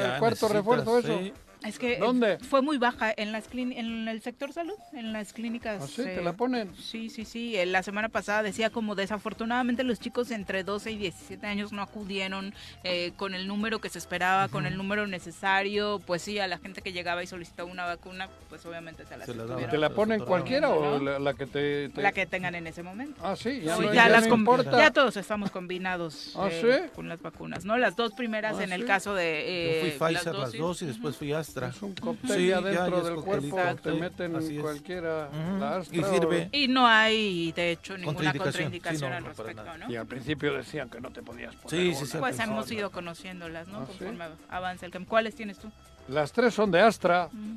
[0.01, 1.21] Ya cuarto refuerzo, eso.
[1.65, 2.39] Es que ¿Dónde?
[2.39, 5.83] fue muy baja en las en el sector salud, en las clínicas.
[5.83, 6.03] ¿Ah, sí?
[6.03, 6.73] ¿Te eh, la ponen?
[6.77, 7.57] Sí, sí, sí.
[7.57, 11.83] eh, La semana pasada decía como desafortunadamente los chicos entre 12 y 17 años no
[11.83, 12.55] acudieron
[12.85, 16.01] eh, con el número que se esperaba, con el número necesario.
[16.07, 19.27] Pues sí, a la gente que llegaba y solicitaba una vacuna, pues obviamente se las
[19.27, 22.55] Se la ¿Te la ponen cualquiera o la, la que te, te- La que tengan
[22.55, 23.21] en ese momento.
[23.25, 26.91] Ah, sí, ya, no, ya, ya las no ya todos estamos combinados ¿Ah, eh, sí?
[26.95, 27.77] con las vacunas, ¿no?
[27.77, 29.75] Las dos primeras ¿Ah, en el caso de...
[29.75, 31.48] Yo fui Pfizer las dos y después fui Astra.
[31.57, 34.57] Es un cóctel Sí, ya ya, dentro ya es del cuerpo, te sí, meten así
[34.59, 36.49] cualquiera, la y Astra o- sirve.
[36.53, 38.53] Y no hay, de hecho, ninguna Contraindicación.
[38.71, 39.79] contraindicación Sí, no, al respecto.
[39.79, 39.91] ¿no?
[39.93, 42.91] Y al principio decían que no te podías poner Sí, sí, sí, Pues hemos ido
[42.91, 43.79] conociéndolas, ¿no?
[43.79, 43.99] ¿Ah, sí?
[43.99, 45.09] Conforme avanza el campo.
[45.09, 45.71] ¿Cuáles tienes tú?
[46.09, 47.57] Las tres son de Astra, Mm.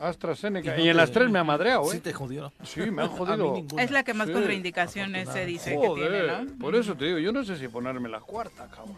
[0.00, 2.00] AstraZeneca, ¿Y y en las tres me ha madreado, Sí ¿eh?
[2.00, 2.52] te jodió.
[2.64, 3.56] Sí, me han jodido.
[3.78, 6.58] Es la que más Sí, contraindicaciones se dice que tiene, Joder, ¿no?
[6.58, 8.96] por eso te digo, yo no sé si ponerme la cuarta, cabrón.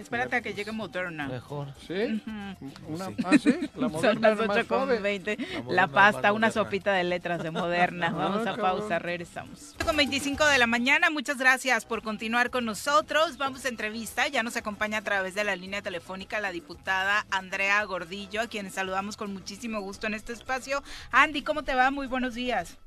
[0.00, 1.28] Espérate a que llegue Moderna.
[1.28, 1.68] Mejor.
[1.86, 2.22] ¿Sí?
[2.26, 2.94] Ujú.
[2.94, 3.16] Una, Sí.
[3.24, 3.70] ¿Ah, sí?
[3.74, 4.98] La Son moderna las es más 8 con suave.
[5.00, 5.38] 20.
[5.68, 8.10] La pasta, una sopita de letras de Moderna.
[8.10, 8.78] Vamos Ah, a cabrón.
[8.80, 9.74] pausa, regresamos.
[9.84, 13.36] Con 25 de la mañana, muchas gracias por continuar con nosotros.
[13.38, 14.26] Vamos a entrevista.
[14.28, 18.70] Ya nos acompaña a través de la línea telefónica la diputada Andrea Gordillo, a quien
[18.70, 20.82] saludamos con muchísimo gusto en este espacio.
[21.12, 21.90] Andy, ¿cómo te va?
[21.90, 22.78] Muy buenos días.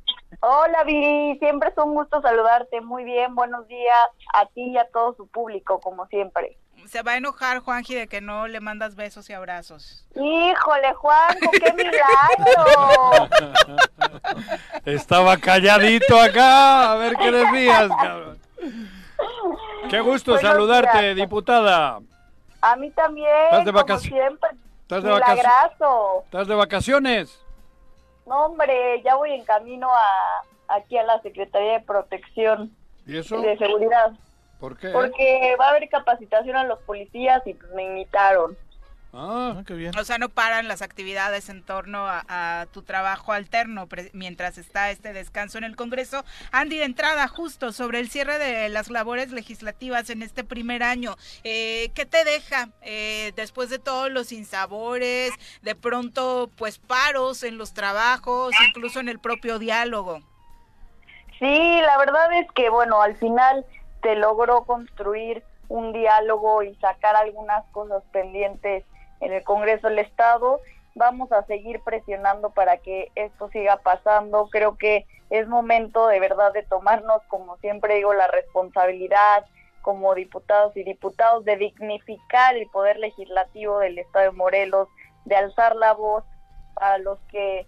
[0.42, 2.82] Hola Viri, siempre es un gusto saludarte.
[2.82, 3.96] Muy bien, buenos días
[4.34, 6.58] a ti y a todo su público, como siempre.
[6.88, 10.06] Se va a enojar Juanji de que no le mandas besos y abrazos.
[10.16, 13.30] Híjole, Juanjo, qué milagro.
[14.86, 16.92] Estaba calladito acá.
[16.92, 18.40] A ver qué decías, cabrón.
[19.90, 21.16] Qué gusto Buenos saludarte, días.
[21.16, 22.00] diputada.
[22.62, 24.50] A mí también, ¿Estás de como siempre.
[24.84, 26.22] ¿Estás de, Milagrazo.
[26.26, 27.40] ¿Estás de vacaciones?
[28.26, 32.72] No, hombre, ya voy en camino a aquí a la Secretaría de Protección
[33.06, 33.38] ¿Y eso?
[33.40, 34.14] y de Seguridad.
[34.64, 34.88] ¿Por qué?
[34.92, 38.58] Porque va a haber capacitación a los policías y pues me invitaron.
[39.12, 39.92] Ah, Ah, qué bien.
[40.00, 44.58] O sea, no paran las actividades en torno a, a tu trabajo alterno pre- mientras
[44.58, 46.24] está este descanso en el Congreso.
[46.54, 51.18] Andy, de entrada, justo sobre el cierre de las labores legislativas en este primer año,
[51.44, 57.58] eh, ¿qué te deja eh, después de todos los insabores, de pronto, pues paros en
[57.58, 60.22] los trabajos, incluso en el propio diálogo?
[61.38, 63.66] Sí, la verdad es que, bueno, al final
[64.04, 68.84] se logró construir un diálogo y sacar algunas cosas pendientes
[69.22, 70.60] en el Congreso del Estado.
[70.94, 74.50] Vamos a seguir presionando para que esto siga pasando.
[74.52, 79.46] Creo que es momento de verdad de tomarnos, como siempre digo, la responsabilidad
[79.82, 84.88] como diputados y diputados de dignificar el poder legislativo del Estado de Morelos,
[85.26, 86.24] de alzar la voz
[86.76, 87.66] a los que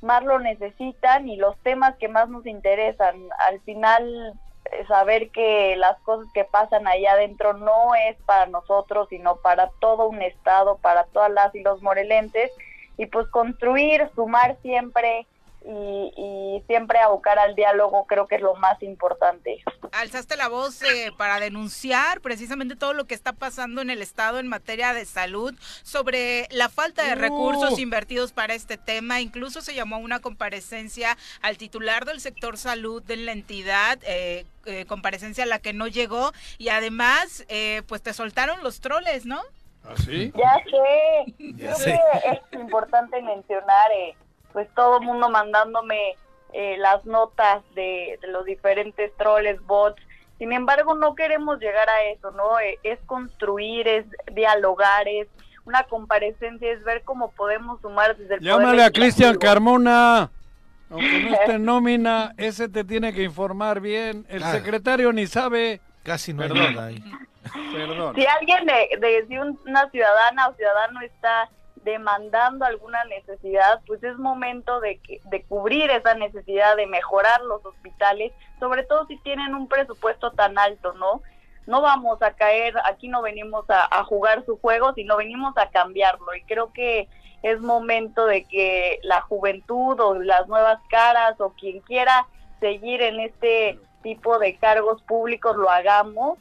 [0.00, 3.16] más lo necesitan y los temas que más nos interesan.
[3.48, 4.34] Al final,
[4.86, 10.08] saber que las cosas que pasan allá adentro no es para nosotros, sino para todo
[10.08, 12.50] un estado, para todas las y los morelenses,
[12.96, 15.26] y pues construir, sumar siempre
[15.70, 19.62] y, y siempre abocar al diálogo creo que es lo más importante.
[19.92, 24.38] Alzaste la voz eh, para denunciar precisamente todo lo que está pasando en el Estado
[24.38, 27.16] en materia de salud, sobre la falta de Uh.
[27.20, 29.20] recursos invertidos para este tema.
[29.20, 34.46] Incluso se llamó a una comparecencia al titular del sector salud de la entidad, eh,
[34.64, 36.32] eh, comparecencia a la que no llegó.
[36.56, 39.42] Y además, eh, pues te soltaron los troles, ¿no?
[39.84, 40.32] ¿así?
[40.36, 42.00] Ya sé, Ya creo sé.
[42.22, 44.14] que es importante mencionar, eh,
[44.58, 46.16] pues todo el mundo mandándome
[46.52, 50.02] eh, las notas de, de los diferentes troles, bots.
[50.38, 52.58] Sin embargo, no queremos llegar a eso, ¿no?
[52.58, 55.28] Eh, es construir, es dialogar, es
[55.64, 59.36] una comparecencia, es ver cómo podemos sumar desde el poder Llámale a Cristian.
[59.38, 60.28] Carmona.
[60.90, 64.26] Aunque no esté en nómina, ese te tiene que informar bien.
[64.28, 64.58] El Claro.
[64.58, 65.80] secretario ni sabe.
[66.02, 66.74] Casi no hay Perdón.
[66.74, 67.04] nada ahí.
[67.72, 68.14] Perdón.
[68.16, 71.48] Si alguien de, de- si un- una ciudadana o ciudadano está
[71.88, 77.64] demandando alguna necesidad, pues es momento de, que, de cubrir esa necesidad, de mejorar los
[77.64, 81.22] hospitales, sobre todo si tienen un presupuesto tan alto, ¿no?
[81.66, 86.34] No vamos a caer, aquí no venimos a, jugar su juego, sino venimos a cambiarlo.
[86.34, 87.08] Y creo que
[87.42, 92.26] es momento de que la juventud o las nuevas caras o quien quiera
[92.60, 96.38] seguir en este tipo de cargos públicos lo hagamos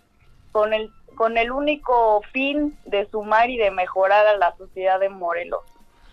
[0.52, 5.10] con el con el único fin de sumar y de mejorar a la sociedad de
[5.10, 5.62] Morelos.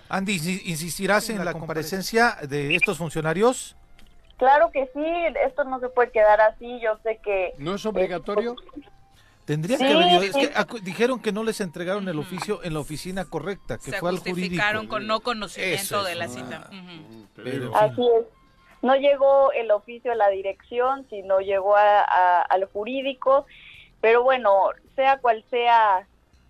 [0.09, 3.77] Andy, ¿insi- ¿insistirás en la comparecencia de estos funcionarios?
[4.37, 5.05] Claro que sí,
[5.47, 7.53] esto no se puede quedar así, yo sé que...
[7.59, 8.57] ¿No es obligatorio?
[9.45, 10.23] Tendría Sí, que haber ido.
[10.23, 10.41] Es sí.
[10.41, 13.99] que acu- dijeron que no les entregaron el oficio en la oficina correcta, que Se
[13.99, 14.41] fue al jurídico.
[14.41, 16.71] justificaron con no Eso conocimiento es de la cita.
[16.71, 17.27] Ujú.
[17.37, 18.27] Pero, Así es.
[18.83, 23.47] No llegó el oficio a la dirección, sino llegó a- a- al jurídico.
[24.05, 26.07] Pero bueno, sea cual sea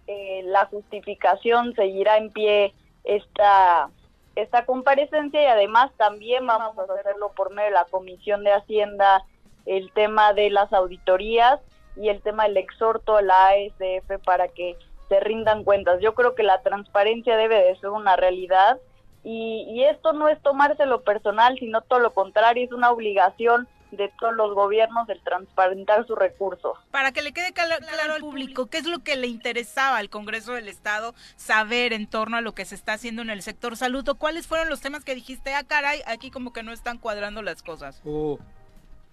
[0.08, 2.74] eh, la justificación, seguirá en pie
[3.04, 3.90] esta,
[4.34, 9.22] esta comparecencia y además también vamos a hacerlo por medio de la Comisión de Hacienda,
[9.66, 11.60] el tema de las auditorías
[11.94, 14.76] y el tema del exhorto a la ASF para que
[15.08, 16.00] se rindan cuentas.
[16.00, 18.80] Yo creo que la transparencia debe de ser una realidad
[19.22, 24.12] y, y esto no es tomárselo personal, sino todo lo contrario, es una obligación de
[24.18, 26.78] todos los gobiernos el transparentar sus recursos.
[26.90, 30.54] Para que le quede claro al público, ¿qué es lo que le interesaba al Congreso
[30.54, 34.08] del Estado saber en torno a lo que se está haciendo en el sector salud?
[34.08, 37.42] ¿O cuáles fueron los temas que dijiste, ah, caray, aquí como que no están cuadrando
[37.42, 38.00] las cosas?
[38.04, 38.38] Oh,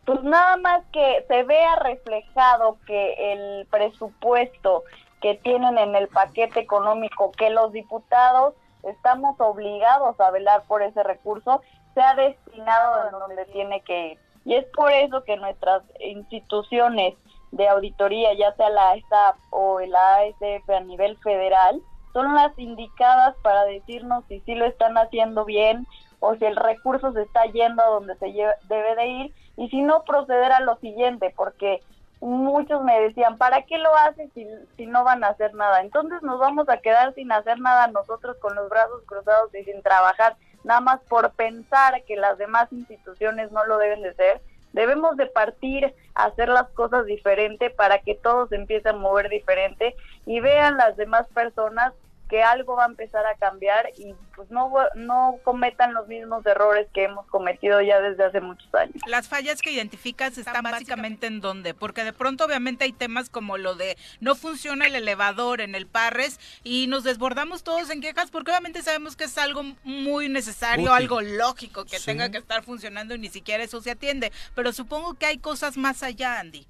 [0.05, 4.83] Pues nada más que se vea reflejado que el presupuesto
[5.21, 11.03] que tienen en el paquete económico, que los diputados estamos obligados a velar por ese
[11.03, 11.61] recurso,
[11.93, 14.19] sea destinado a donde tiene que ir.
[14.45, 17.15] Y es por eso que nuestras instituciones
[17.51, 21.81] de auditoría, ya sea la SAP o el ASF a nivel federal,
[22.13, 25.87] son las indicadas para decirnos si sí lo están haciendo bien
[26.19, 28.27] o si el recurso se está yendo a donde se
[28.67, 31.81] debe de ir y si no proceder a lo siguiente, porque
[32.19, 34.47] muchos me decían, ¿para qué lo haces si,
[34.77, 35.81] si no van a hacer nada?
[35.81, 39.81] Entonces nos vamos a quedar sin hacer nada nosotros con los brazos cruzados y sin
[39.81, 44.41] trabajar, nada más por pensar que las demás instituciones no lo deben de ser.
[44.73, 49.95] Debemos de partir a hacer las cosas diferente para que todos empiecen a mover diferente
[50.25, 51.93] y vean las demás personas
[52.31, 56.87] que algo va a empezar a cambiar y pues no, no cometan los mismos errores
[56.93, 58.95] que hemos cometido ya desde hace muchos años.
[59.05, 63.57] Las fallas que identificas están básicamente en dónde, porque de pronto obviamente hay temas como
[63.57, 68.31] lo de no funciona el elevador en el Parres y nos desbordamos todos en quejas
[68.31, 70.93] porque obviamente sabemos que es algo muy necesario, Útil.
[70.95, 72.05] algo lógico que Sí.
[72.05, 75.75] tenga que estar funcionando y ni siquiera eso se atiende, pero supongo que hay cosas
[75.75, 76.65] más allá, Andy.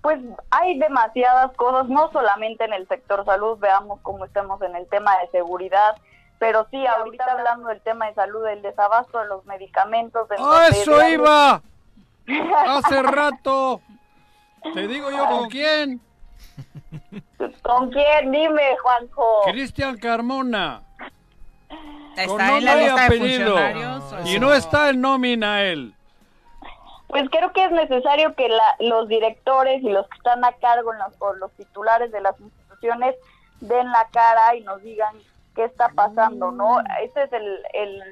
[0.00, 0.18] Pues
[0.50, 5.16] hay demasiadas cosas, no solamente en el sector salud, veamos cómo estamos en el tema
[5.18, 5.94] de seguridad,
[6.38, 10.28] pero sí, ahorita hablando del tema de salud, el desabasto de los medicamentos.
[10.28, 11.62] en ¡A donde ¡Ah, eso iba!
[12.66, 13.80] Hace rato.
[14.74, 16.00] Te digo yo con quién.
[17.62, 18.32] ¿Con quién?
[18.32, 19.42] Dime, Juanjo.
[19.52, 20.82] Cristian Carmona.
[22.16, 24.14] Está Con en la lista de funcionarios.
[24.24, 25.94] Y no está en nómina él.
[27.12, 30.94] Pues creo que es necesario que la- los directores y los que están a cargo
[30.94, 33.14] en las- o los titulares de las instituciones
[33.60, 35.14] den la cara y nos digan
[35.54, 36.78] qué está pasando, ¿no?
[37.02, 38.02] Este es el, el,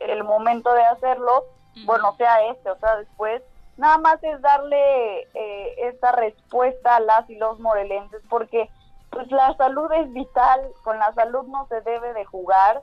[0.00, 1.44] el momento de hacerlo,
[1.86, 3.42] bueno, sea este o sea después.
[3.78, 8.68] Nada más es darle eh, esta respuesta a las y los morelenses, porque
[9.08, 12.82] pues la salud es vital, con la salud no se debe de jugar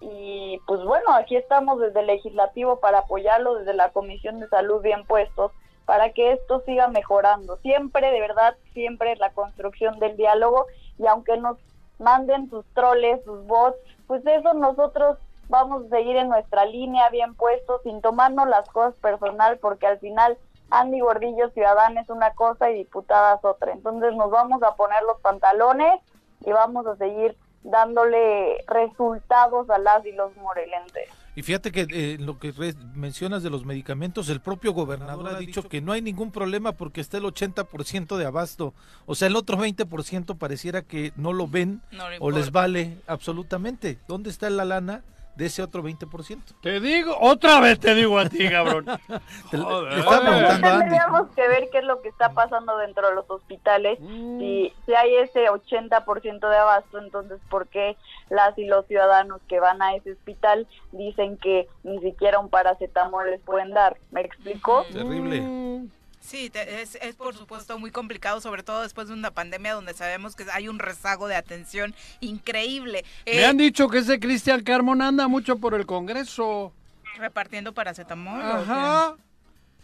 [0.00, 4.80] y pues bueno, aquí estamos desde el legislativo para apoyarlo, desde la Comisión de Salud
[4.80, 5.52] bien puestos,
[5.86, 7.56] para que esto siga mejorando.
[7.58, 10.66] Siempre, de verdad, siempre la construcción del diálogo
[10.98, 11.56] y aunque nos
[11.98, 13.76] manden sus troles, sus bots,
[14.06, 15.18] pues eso nosotros
[15.48, 19.98] vamos a seguir en nuestra línea bien puestos, sin tomarnos las cosas personal, porque al
[19.98, 20.38] final
[20.70, 23.72] Andy Gordillo Ciudadana es una cosa y diputadas otra.
[23.72, 26.00] Entonces nos vamos a poner los pantalones
[26.44, 27.36] y vamos a seguir
[27.70, 31.08] dándole resultados a las y los morelenses.
[31.38, 32.52] Y fíjate que eh, lo que
[32.94, 37.00] mencionas de los medicamentos, el propio gobernador ha dicho que no hay ningún problema porque
[37.00, 38.74] está el 80% de abasto.
[39.06, 42.98] O sea, el otro 20% pareciera que no lo ven No le o les vale
[43.06, 43.98] absolutamente.
[44.08, 45.04] ¿Dónde está la lana
[45.38, 46.42] de ese otro 20%?
[46.60, 48.84] Te digo, otra vez te digo a ti, cabrón.
[49.50, 49.98] Te- Joder.
[50.00, 50.48] estaba.
[50.80, 54.00] Tendríamos que ver qué es lo que está pasando dentro de los hospitales.
[54.00, 57.96] Si, si hay ese 80% de abasto, entonces, ¿por qué
[58.30, 63.30] las y los ciudadanos que van a ese hospital dicen que ni siquiera un paracetamol
[63.30, 63.96] les pueden dar?
[64.10, 64.84] ¿Me explico?
[64.92, 65.86] Terrible.
[66.28, 69.94] Sí, te- es, es por supuesto muy complicado, sobre todo después de una pandemia donde
[69.94, 73.02] sabemos que hay un rezago de atención increíble.
[73.24, 76.72] Me Eh, han dicho que ese Cristian Carmona anda mucho por el Congreso.
[77.16, 78.42] repartiendo paracetamol.
[78.42, 79.16] Ajá.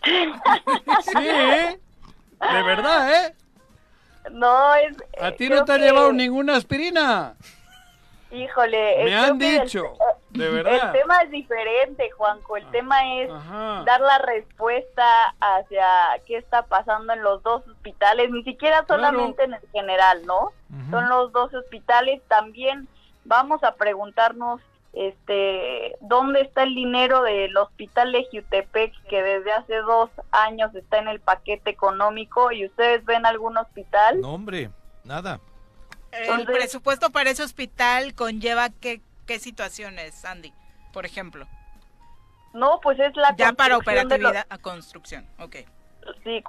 [1.02, 1.80] Sí, ¿eh?
[2.52, 3.34] De verdad, ¿eh?
[4.32, 4.96] No, es...
[5.20, 7.34] A ti creo no te ha que- llevado ninguna aspirina.
[8.34, 9.84] Híjole, Me han el- dicho,
[10.30, 10.94] de verdad.
[10.94, 12.56] El tema es diferente, Juanco.
[12.56, 13.82] El tema es Ajá.
[13.86, 15.04] dar la respuesta
[15.40, 15.86] hacia
[16.26, 20.52] qué está pasando en los dos hospitales, ni siquiera solamente en el general, ¿no?
[20.90, 22.20] Son los dos hospitales.
[22.28, 22.88] También
[23.24, 24.60] vamos a preguntarnos
[24.92, 30.98] este dónde está el dinero del hospital de Jutepec que desde hace dos años está
[30.98, 34.70] en el paquete económico y ustedes ven algún hospital No, hombre,
[35.04, 35.40] nada.
[36.16, 40.52] El presupuesto para ese hospital conlleva qué, qué situaciones, Andy,
[40.92, 41.46] por ejemplo.
[42.52, 45.56] no pues es la Ya para operatividad, a construcción, ok.
[46.22, 46.42] sí,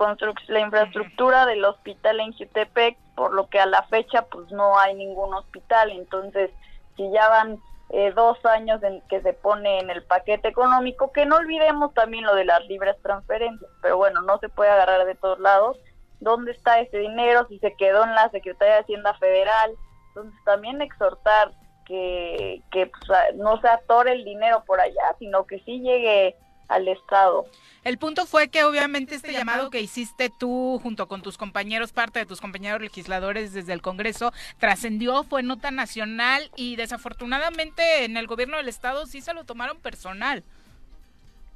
[0.48, 4.94] la infraestructura del hospital en Jutepec, por lo que a la fecha pues no hay
[4.96, 6.52] ningún hospital, entonces
[6.96, 7.60] si ya van
[7.90, 12.26] eh, dos años en que se pone en el paquete económico, que no olvidemos también
[12.26, 15.78] lo de las libres transferencias, pero bueno, no se puede agarrar de todos lados,
[16.20, 17.46] ¿dónde está ese dinero?
[17.48, 19.76] Si se quedó en la Secretaría de Hacienda Federal,
[20.10, 21.52] entonces también exhortar
[21.86, 26.36] que, que pues, no se atore el dinero por allá, sino que sí llegue
[26.68, 27.46] al Estado.
[27.84, 32.20] El punto fue que obviamente este llamado que hiciste tú junto con tus compañeros, parte
[32.20, 38.26] de tus compañeros legisladores desde el Congreso, trascendió, fue nota nacional y desafortunadamente en el
[38.26, 40.44] gobierno del estado sí se lo tomaron personal.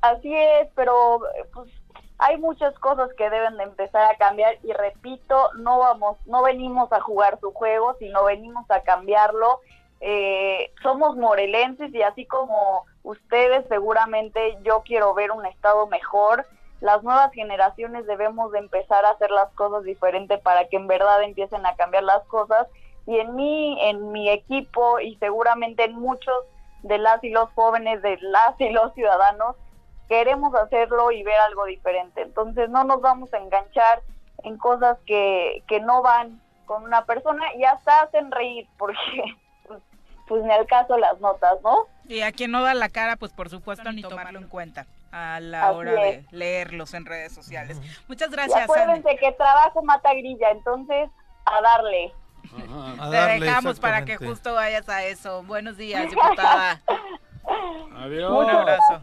[0.01, 1.21] Así es, pero
[1.53, 1.69] pues
[2.19, 6.91] hay muchas cosas que deben de empezar a cambiar y repito, no vamos, no venimos
[6.91, 9.59] a jugar su juego, sino venimos a cambiarlo.
[10.01, 16.45] Eh, somos morelenses y así como ustedes seguramente yo quiero ver un estado mejor
[16.81, 21.21] las nuevas generaciones debemos de empezar a hacer las cosas diferente para que en verdad
[21.23, 22.67] empiecen a cambiar las cosas
[23.05, 26.45] y en mí, en mi equipo y seguramente en muchos
[26.83, 29.57] de las y los jóvenes, de las y los ciudadanos,
[30.09, 32.21] queremos hacerlo y ver algo diferente.
[32.21, 34.01] Entonces no nos vamos a enganchar
[34.43, 38.97] en cosas que, que no van con una persona y hasta hacen reír porque
[39.67, 39.81] pues,
[40.27, 41.87] pues ni al caso las notas, ¿no?
[42.07, 45.39] Y a quien no da la cara, pues por supuesto ni tomarlo en cuenta a
[45.39, 47.79] la hora de leerlos en redes sociales.
[48.07, 48.59] Muchas gracias.
[48.59, 51.09] Y acuérdense que trabajo mata grilla, entonces
[51.45, 52.13] a darle.
[53.11, 55.43] Te dejamos para que justo vayas a eso.
[55.43, 56.81] Buenos días, diputada.
[57.95, 58.31] Adiós.
[58.31, 59.01] Un abrazo.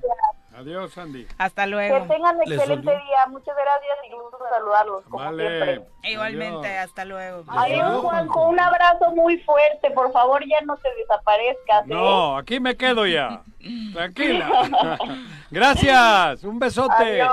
[0.56, 1.26] Adiós, Sandy.
[1.36, 2.00] Hasta luego.
[2.02, 3.26] Que tengan un excelente día.
[3.28, 5.04] Muchas gracias y gusto saludarlos.
[5.04, 5.48] Como Vale.
[5.48, 5.86] siempre.
[6.10, 7.44] Igualmente, hasta luego.
[7.48, 8.48] Adiós, Juanjo.
[8.48, 9.90] Un abrazo muy fuerte.
[9.90, 11.82] Por favor, ya no te desaparezcas.
[11.82, 11.88] ¿eh?
[11.88, 13.42] No, aquí me quedo ya.
[13.92, 14.98] Tranquila.
[15.50, 16.42] Gracias.
[16.44, 17.20] Un besote.
[17.22, 17.30] Adiós.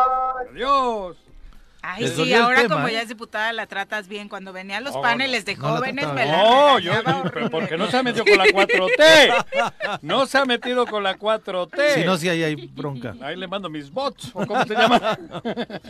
[0.52, 1.23] Adiós.
[1.86, 2.94] Ay, Les sí, ahora tema, como ¿eh?
[2.94, 4.30] ya es diputada la tratas bien.
[4.30, 6.94] Cuando venía a los No, paneles de no la jóvenes me la No, yo,
[7.52, 10.00] porque no se ha metido con la 4T.
[10.02, 11.96] No se ha metido con la 4T.
[11.96, 13.16] Si no, si ahí hay bronca.
[13.22, 15.20] Ahí le mando mis bots, ¿o cómo se llama?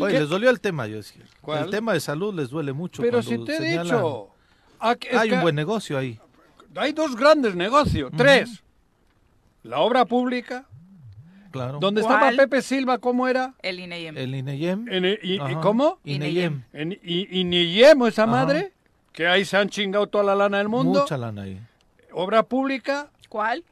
[0.00, 1.22] Oye, les dolió el tema, yo decía.
[1.40, 1.64] ¿Cuál?
[1.64, 3.00] El tema de salud les duele mucho.
[3.00, 4.28] Pero si te he dicho.
[4.78, 6.20] aquí- es Hay que un buen negocio ahí.
[6.76, 8.62] hay dos grandes negocios, tres.
[9.62, 10.64] La obra pública,
[11.50, 11.78] Claro.
[11.80, 11.98] ¿Cuál?
[11.98, 13.54] estaba Pepe Silva, ¿cómo era?
[13.62, 14.16] El INEM.
[14.16, 14.86] El INEYEM.
[14.88, 15.38] En, y-.
[15.60, 15.98] ¿Cómo?
[16.04, 16.62] INEYEM.
[16.72, 18.30] En, y, Niyemo, esa Ajá.
[18.32, 18.72] madre,
[19.12, 21.00] que ahí se han chingado toda la lana del mundo.
[21.00, 21.60] Mucha lana ahí.
[22.12, 23.64] Obra pública, ¿Cuál?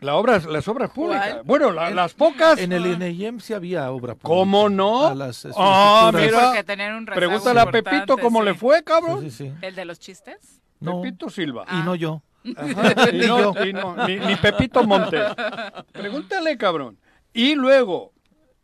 [0.00, 1.30] la obra, las obras públicas.
[1.32, 1.42] ¿Cuál?
[1.44, 2.58] Bueno, la- las pocas.
[2.58, 4.28] En el INEYEM sí había obra pública.
[4.28, 5.06] ¿Cómo no?
[5.06, 6.52] A las Ah, mira.
[6.98, 8.44] Un Pregúntale a Pepito cómo sí.
[8.46, 9.20] le fue, cabrón.
[9.22, 9.52] Sí, sí, sí.
[9.62, 10.60] ¿El de los chistes?
[10.80, 11.64] No, Pepito Silva.
[11.70, 12.22] y no yo.
[12.56, 13.64] Ajá, y Ni no- yo.
[13.64, 15.22] y no, ni, ni Pepito Montes.
[15.92, 16.96] Pregúntale, cabrón.
[17.32, 18.12] Y luego,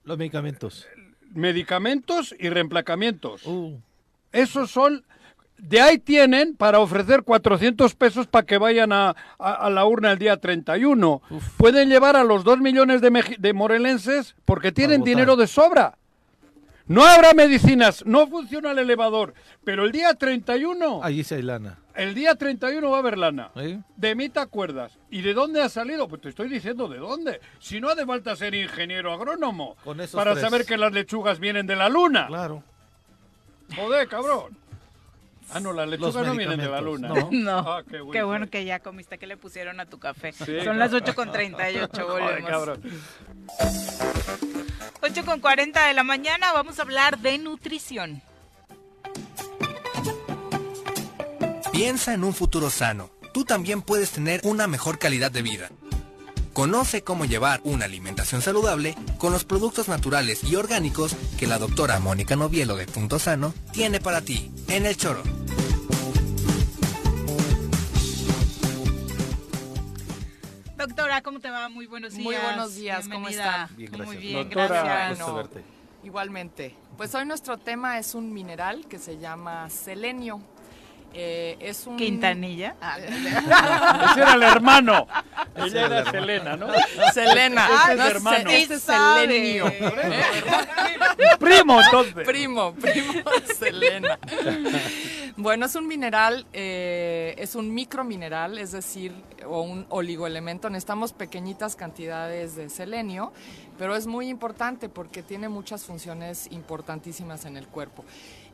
[0.04, 0.86] Los medicamentos.
[1.32, 3.44] medicamentos y reemplacamientos.
[3.46, 3.78] Uh,
[4.32, 5.04] Esos son...
[5.58, 10.12] De ahí tienen para ofrecer 400 pesos para que vayan a, a- a la urna
[10.12, 11.22] el día 31.
[11.56, 15.96] Pueden llevar a los 2 millones de, de morelenses porque tienen dinero de sobra.
[16.88, 19.34] No habrá medicinas, no funciona el elevador,
[19.64, 21.78] pero el día 31, allí sí hay lana.
[21.96, 23.50] el día 31 va a haber lana.
[23.56, 23.80] ¿eh?
[23.96, 24.96] De mí te acuerdas.
[25.10, 26.06] ¿Y de dónde ha salido?
[26.06, 27.40] Pues te estoy diciendo de dónde.
[27.58, 30.44] Si no hace falta ser ingeniero agrónomo Con para tres.
[30.44, 32.28] saber que las lechugas vienen de la luna.
[32.28, 32.62] Claro.
[33.74, 34.56] Joder, cabrón.
[35.52, 37.08] Ah, no, las lechugas no vienen de la luna.
[37.08, 37.58] medicamentos, No.
[37.58, 39.16] Ah, qué, Qué bueno que ya comiste.
[39.18, 40.32] ¿Qué le pusieron a tu café?
[40.32, 42.50] Sí, Son las 8 con 38, Joder, volvemos.
[42.50, 42.82] cabrón.
[45.02, 48.22] 8 con 40 de la mañana vamos a hablar de nutrición.
[51.72, 53.10] Piensa en un futuro sano.
[53.32, 55.68] Tú también puedes tener una mejor calidad de vida.
[56.56, 62.00] Conoce cómo llevar una alimentación saludable con los productos naturales y orgánicos que la doctora
[62.00, 65.22] Mónica Novielo de Punto Sano tiene para ti en el choro.
[70.78, 71.68] Doctora, ¿cómo te va?
[71.68, 72.24] Muy buenos días.
[72.24, 73.26] Muy buenos días, ¿cómo?
[73.28, 74.18] Bien, Muy gracias.
[74.22, 75.18] bien, Doctora, gracias.
[75.18, 75.64] Gusto verte.
[76.04, 76.74] Igualmente.
[76.96, 80.40] Pues hoy nuestro tema es un mineral que se llama selenio.
[81.18, 81.96] Eh, es un...
[81.96, 82.76] Quintanilla.
[82.80, 82.98] Ah,
[84.10, 85.06] Ese era el hermano.
[85.56, 86.66] Ella era Selena, ¿no?
[87.14, 87.66] Selena.
[87.66, 88.50] Ese es No, hermano.
[88.50, 89.64] se- Este es selenio.
[91.38, 92.26] Primo, entonces.
[92.26, 93.12] Primo, primo
[93.58, 94.18] Selena.
[95.36, 99.12] Bueno, es un mineral, eh, es un micromineral, es decir,
[99.46, 100.68] o un oligoelemento.
[100.70, 103.32] Necesitamos pequeñitas cantidades de selenio,
[103.78, 108.04] pero es muy importante porque tiene muchas funciones importantísimas en el cuerpo.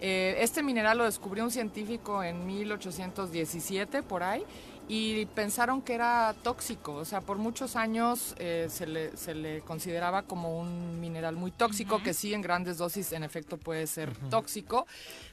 [0.05, 4.45] Eh, este mineral lo descubrió un científico en 1817, por ahí,
[4.89, 6.95] y pensaron que era tóxico.
[6.95, 11.53] O sea, por muchos años eh, se, le, se le consideraba como un mineral muy
[11.53, 14.89] tóxico, que sí en grandes dosis en efecto puede ser tóxico,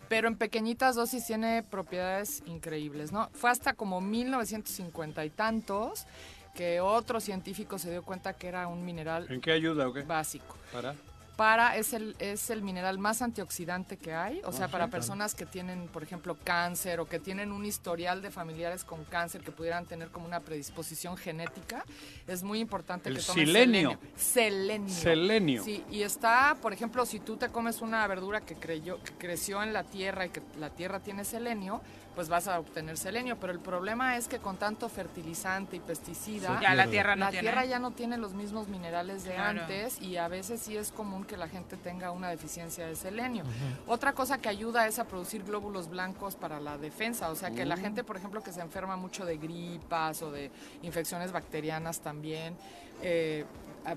[0.08, 3.28] pero en pequeñitas dosis tiene propiedades increíbles, ¿no?
[3.34, 6.06] Fue hasta como 1950 y tantos
[6.54, 10.04] que otro científico se dio cuenta que era un mineral ¿En qué ayuda o qué?
[10.04, 10.56] básico.
[10.72, 10.94] Para.
[11.40, 15.46] Para, es el, es el mineral más antioxidante que hay, o sea, para personas que
[15.46, 19.86] tienen, por ejemplo, cáncer o que tienen un historial de familiares con cáncer que pudieran
[19.86, 21.86] tener como una predisposición genética,
[22.28, 24.00] es muy importante El que tomen selenio.
[24.18, 24.94] Selenio.
[24.94, 25.64] Selenio.
[25.64, 29.64] Sí, y está, por ejemplo, si tú te comes una verdura que, creyó, que creció
[29.64, 31.82] en la tierra y que la tierra tiene selenio,
[32.20, 33.38] pues vas a obtener selenio.
[33.40, 37.32] Pero el problema es que con tanto fertilizante y pesticida, Ya la tierra no la
[37.32, 37.44] tiene.
[37.44, 39.62] tierra ya no tiene los mismos minerales de Claro.
[39.62, 43.46] antes y a veces sí es común que la gente tenga una deficiencia de selenio.
[43.88, 47.64] Otra cosa que ayuda es a producir glóbulos blancos para la defensa, o sea que
[47.64, 47.80] la Mm.
[47.80, 50.52] gente, por ejemplo, que se enferma mucho de gripas o de
[50.82, 52.54] infecciones bacterianas también,
[53.02, 53.46] eh,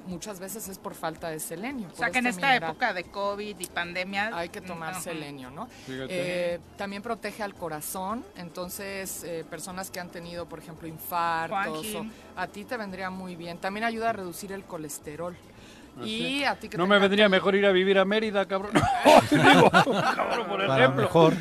[0.07, 1.89] muchas veces es por falta de selenio.
[1.93, 2.71] O sea que en este esta mineral.
[2.71, 5.67] época de COVID y pandemia Hay que tomar selenio, ¿no?
[5.87, 6.55] Fíjate.
[6.55, 12.07] Eh, también protege al corazón, entonces eh, personas que han tenido, por ejemplo, infartos, o-
[12.37, 13.59] a ti te vendría muy bien.
[13.59, 15.37] También ayuda a reducir el colesterol.
[15.95, 16.45] Ah, y sí.
[16.45, 18.73] a ti que No me vendría mejor ir a vivir a Mérida, cabrón.
[19.31, 21.03] Digo, cabrón, por Para ejemplo.
[21.03, 21.35] mejor.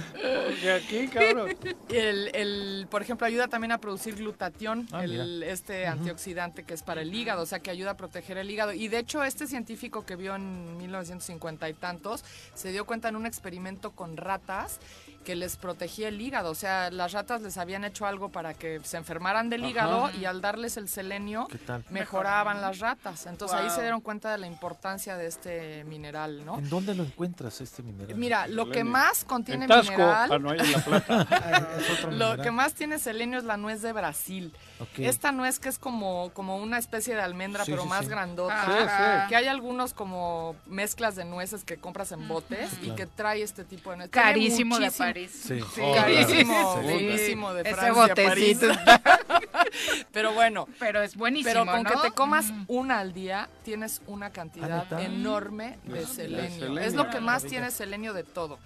[0.62, 1.58] Porque aquí, cabrón.
[1.90, 6.84] El, el, por ejemplo, ayuda también a producir glutatión, Ah, el, este antioxidante que es
[6.84, 8.72] para el hígado, o sea, que ayuda a proteger el hígado.
[8.72, 12.24] Y de hecho, este científico que vio en 1950 y tantos
[12.54, 14.80] se dio cuenta en un experimento con ratas
[15.24, 16.50] que les protegía el hígado.
[16.52, 19.70] O sea, las ratas les habían hecho algo para que se enfermaran del Ajá.
[19.70, 21.84] hígado y al darles el selenio ¿Qué tal?
[21.90, 23.26] mejoraban las ratas.
[23.28, 26.58] Entonces ahí se dieron cuenta de la importancia de este mineral, ¿no?
[26.60, 28.16] ¿En dónde lo encuentras este mineral?
[28.18, 29.92] Mira, lo que más contiene En Tasco.
[29.92, 30.32] mineral.
[30.32, 31.28] Ah, no, en La Plata.
[31.78, 32.42] Es otro Lo mineral.
[32.42, 34.54] que más tiene selenio es la nuez de Brasil.
[34.98, 38.10] Esta nuez que es como, como una especie de almendra, Sí, pero sí, más sí.
[38.10, 38.66] grandota.
[38.66, 39.30] Sí, sí.
[39.30, 42.96] Que hay algunos como mezclas de nueces que compras en botes y Claro.
[42.96, 44.10] que trae este tipo de nuez.
[44.10, 45.32] Carísimo de París.
[45.32, 45.60] Sí.
[45.76, 48.60] Sí, Oh, carísimo, buenísimo de Ese Francia a París.
[48.60, 48.68] botecito.
[50.12, 51.90] Pero bueno, Pero es buenísimo, pero con ¿no?
[51.90, 52.64] que te comas Mm.
[52.68, 56.60] una al día, tienes una cantidad enorme de De selenio.
[56.60, 56.80] selenio.
[56.82, 58.60] Es lo que más tiene selenio de todo.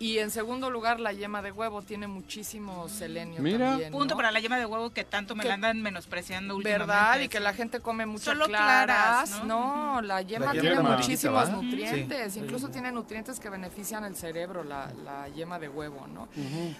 [0.00, 3.70] Y en segundo lugar, la yema de huevo tiene muchísimo selenio Mira.
[3.70, 3.90] también.
[3.92, 6.86] Punto para la yema de huevo que tanto me Que- la andan menospreciando últimamente.
[6.92, 7.20] ¿Verdad?
[7.20, 9.30] Y que la gente come muchas Solo claras.
[9.30, 9.94] claras, ¿no?
[9.96, 10.02] ¿no?
[10.02, 12.32] la yema La tiene yema muchísimos nutrientes.
[12.34, 12.38] Sí.
[12.40, 16.28] Incluso tiene nutrientes que benefician el cerebro, la, la yema de huevo, ¿no?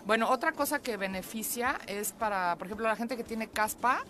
[0.06, 4.04] Bueno, otra cosa que beneficia es para, por ejemplo, la gente que tiene caspa.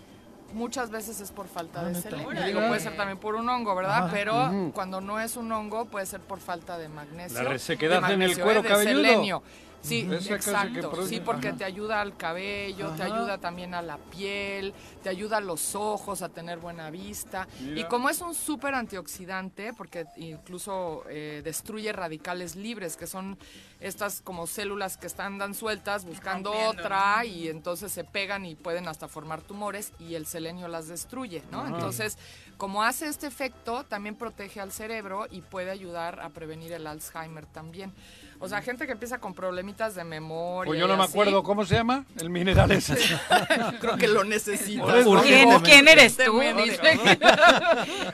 [0.53, 2.31] Muchas veces es por falta Ah, de selenio.
[2.45, 4.05] Digo, puede ser también por un hongo, ¿verdad?
[4.05, 4.11] Ajá.
[4.11, 7.43] Pero cuando no es un hongo, puede ser por falta de magnesio.
[7.43, 8.63] La resequedad de en el magnesio, cuero ¿eh?
[8.63, 9.03] de cabelludo.
[9.03, 9.43] selenio.
[9.81, 11.07] Sí, exacto.
[11.07, 11.59] Sí, porque Ajá.
[11.59, 16.23] te ayuda al cabello, te ayuda también a la piel, te ayuda a los ojos
[16.23, 17.47] a tener buena vista.
[17.61, 17.81] Mira.
[17.81, 23.39] Y como es un súper antioxidante, porque incluso eh, destruye radicales libres, que son
[23.81, 28.55] estas como células que están andan sueltas buscando Rompiendo, otra y entonces se pegan y
[28.55, 31.61] pueden hasta formar tumores y el selenio las destruye, ¿no?
[31.61, 31.69] Ajá.
[31.69, 32.19] Entonces,
[32.57, 37.47] como hace este efecto, también protege al cerebro y puede ayudar a prevenir el Alzheimer
[37.47, 37.93] también.
[38.41, 40.69] O sea, gente que empieza con problemitas de memoria.
[40.69, 42.95] Pues yo no me así, acuerdo cómo se llama el mineral ese.
[43.81, 44.95] Creo que lo necesitas.
[44.95, 46.37] Eso, ¿Quién, quién eres tú?
[46.37, 47.19] Urgentemente.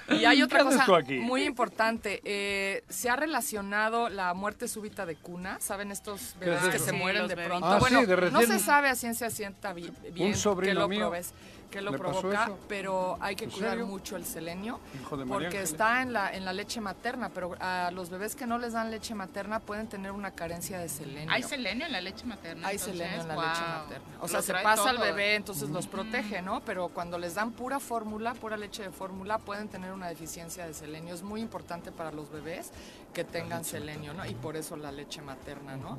[0.08, 2.20] Y hay otra ¿Qué haces cosa tú muy importante.
[2.24, 5.58] eh, se ha relacionado la muerte súbita de cuna.
[5.60, 7.66] ¿Saben estos ¿Qué bebés es que se Sí, mueren de pronto?
[7.66, 10.88] Ah, bueno, sí, de no se sabe a ciencia cierta bi- bien qué sobrino lo,
[10.88, 11.32] mío proves-
[11.74, 13.86] qué lo provoca, pero hay que ¿En cuidar serio?
[13.86, 17.56] mucho el selenio Hijo de María porque está en la, en la leche materna, pero
[17.58, 21.32] a los bebés que no les dan leche materna pueden tener una carencia de selenio.
[21.32, 22.68] ¿Hay selenio en la leche materna?
[22.68, 22.96] Hay entonces?
[22.98, 23.44] selenio en la Wow.
[23.44, 24.06] leche materna.
[24.20, 26.60] O sea, se pasa al bebé, entonces los protege, ¿no?
[26.64, 30.74] Pero cuando les dan pura fórmula, pura leche de fórmula, pueden tener una deficiencia de
[30.74, 31.12] selenio.
[31.12, 32.70] Es muy importante para los bebés
[33.12, 34.24] que tengan selenio, ¿no?
[34.26, 35.98] Y por eso la leche materna, ¿no?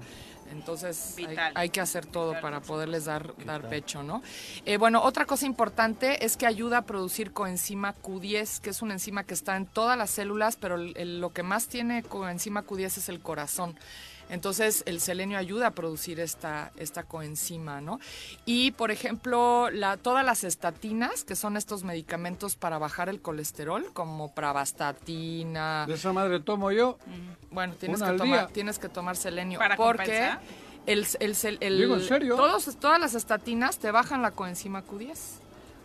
[0.51, 2.41] Entonces hay, hay que hacer todo Vital.
[2.41, 3.69] para poderles dar, dar tal?
[3.69, 4.21] pecho, ¿no?
[4.65, 8.93] Eh, bueno, otra cosa importante es que ayuda a producir coenzima Q10, que es una
[8.93, 12.63] enzima que está en todas las células, pero el- el- lo que más tiene coenzima
[12.63, 13.75] Q10 es el corazón.
[14.29, 17.99] Entonces el selenio ayuda a producir esta, esta coenzima, ¿no?
[18.45, 23.85] Y por ejemplo, la, todas las estatinas, que son estos medicamentos para bajar el colesterol,
[23.93, 26.97] como pravastatina, De esa madre tomo yo.
[27.51, 30.41] bueno, tienes que tomar, tienes que tomar selenio ¿Para porque compensar?
[30.85, 32.35] el, el, el- el- Digo, ¿en serio?
[32.35, 35.17] Todos, todas las estatinas te bajan la coenzima Q10.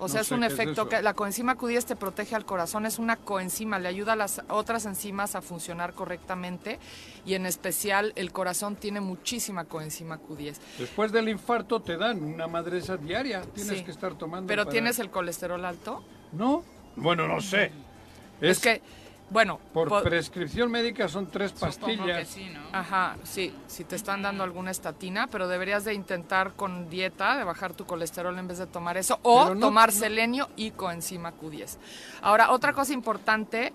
[0.00, 2.86] O sea, No es un es efecto que la coenzima Q10 te protege al corazón,
[2.86, 6.78] es una coenzima, le ayuda a las otras enzimas a funcionar correctamente
[7.26, 10.56] y en especial el corazón tiene muchísima coenzima Q10.
[10.78, 13.42] Después del infarto te dan una madresa diaria.
[13.42, 13.84] Tienes Sí.
[13.84, 14.46] que estar tomando.
[14.48, 16.02] Pero para- tienes el colesterol alto.
[16.32, 16.64] ¿No?
[16.96, 17.70] Bueno, no sé.
[18.40, 18.80] Es, que,
[19.30, 22.28] bueno, Por po- prescripción médica son tres Supongo que pastillas.
[22.28, 22.60] sí, ¿no?
[22.72, 27.44] Ajá, sí, si te están dando alguna estatina, pero deberías de intentar con dieta de
[27.44, 31.32] bajar tu colesterol en vez de tomar eso o no- tomar no- selenio y coenzima
[31.32, 31.78] Q10.
[32.22, 33.72] Ahora, otra cosa importante,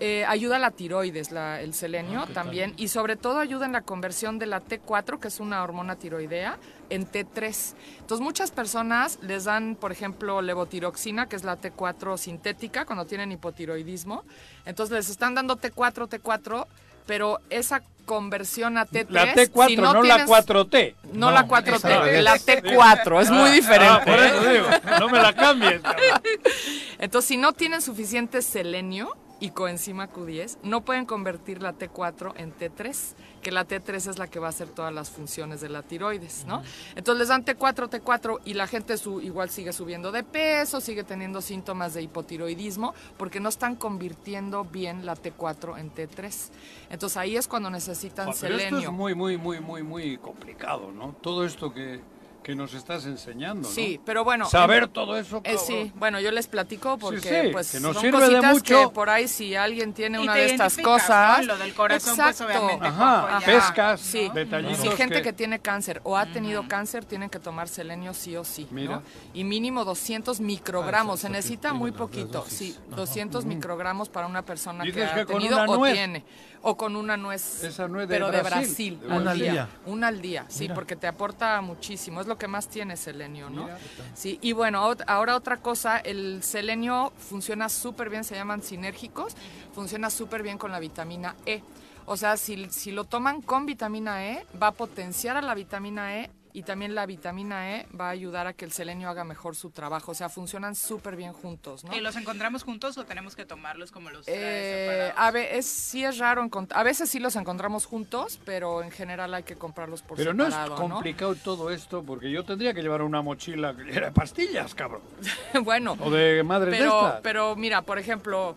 [0.00, 3.82] eh, ayuda a la tiroides, la- el selenio también, y sobre todo ayuda en la
[3.82, 6.58] conversión de la T4, que es una hormona tiroidea,
[6.88, 7.74] en T3.
[8.00, 13.30] Entonces, muchas personas les dan, por ejemplo, levotiroxina, que es la T4 sintética, cuando tienen
[13.30, 14.24] hipotiroidismo.
[14.64, 16.66] Entonces, les están dando T4, T4,
[17.06, 19.06] pero esa conversión a T3.
[19.10, 20.94] La T4, si no, la tienes- 4T.
[21.12, 22.24] No, la 4T, esa es.
[22.24, 23.86] la T4, es muy diferente.
[23.86, 24.66] Ah, por eso digo,
[24.98, 25.80] no me la cambies.
[26.98, 32.54] Entonces, si no tienen suficiente selenio y coenzima Q10, no pueden convertir la T4 en
[32.54, 35.82] T3, que la T3 es la que va a hacer todas las funciones de la
[35.82, 36.62] tiroides, ¿no?
[36.94, 41.04] Entonces les dan T4, T4 y la gente su, igual sigue subiendo de peso, sigue
[41.04, 46.50] teniendo síntomas de hipotiroidismo, porque no están convirtiendo bien la T4 en T3.
[46.90, 48.92] Entonces ahí es cuando necesitan Pero esto es selenio.
[48.92, 51.16] muy, muy, muy, muy, muy complicado, ¿no?
[51.22, 52.00] Todo esto que,
[52.42, 53.74] que nos estás enseñando, ¿no?
[53.74, 54.48] Sí, pero bueno.
[54.48, 58.02] Saber todo eso, eh, sí, bueno, yo les platico porque sí, pues que nos son
[58.02, 58.88] sirve de cositas mucho.
[58.88, 61.46] que por ahí si alguien tiene Y una de estas cosas, ¿no?
[61.54, 63.46] Lo del corazón, pues, obviamente, Ajá, Juanjo, ya.
[63.46, 65.22] pescas, sí, detallitos si gente que...
[65.22, 68.96] que- tiene cáncer o ha tenido cáncer tienen que tomar selenio sí o sí, Mira.
[68.96, 69.02] ¿no?
[69.32, 72.96] Y mínimo 200 microgramos, Ah, se necesita sí, muy poquito, sí, Ajá.
[72.96, 75.94] 200 microgramos para una persona que Dices ha que tenido o nuez.
[75.94, 76.24] tiene
[76.62, 79.00] o con una nuez, Esa nuez de pero de Brasil.
[79.08, 79.68] Una al día.
[79.86, 80.74] una al día, sí, Mira.
[80.74, 83.64] porque te aporta muchísimo, es lo que más tiene selenio, ¿no?
[83.64, 83.78] Mira.
[84.14, 89.34] Sí, y bueno, ot- ahora otra cosa, el selenio funciona súper bien, se llaman sinérgicos,
[89.74, 91.62] funciona súper bien con la vitamina E.
[92.06, 96.18] O sea, si, si lo toman con vitamina E, va a potenciar a la vitamina
[96.18, 99.54] E y también la vitamina E va a ayudar a que el selenio haga mejor
[99.56, 100.12] su trabajo.
[100.12, 101.94] O sea, funcionan súper bien juntos, ¿no?
[101.94, 105.66] ¿Y los encontramos juntos o tenemos que tomarlos como los traes Eh, a ve- es,
[105.66, 109.56] sí es raro encontrar, a veces sí los encontramos juntos, pero en general hay que
[109.56, 113.22] comprarlos por Pero no es separado, complicado todo esto, porque yo tendría que llevar una
[113.22, 115.02] mochila que era de pastillas, cabrón.
[115.62, 117.20] bueno, O de madres de pero, estas.
[117.22, 118.54] pero mira, por ejemplo,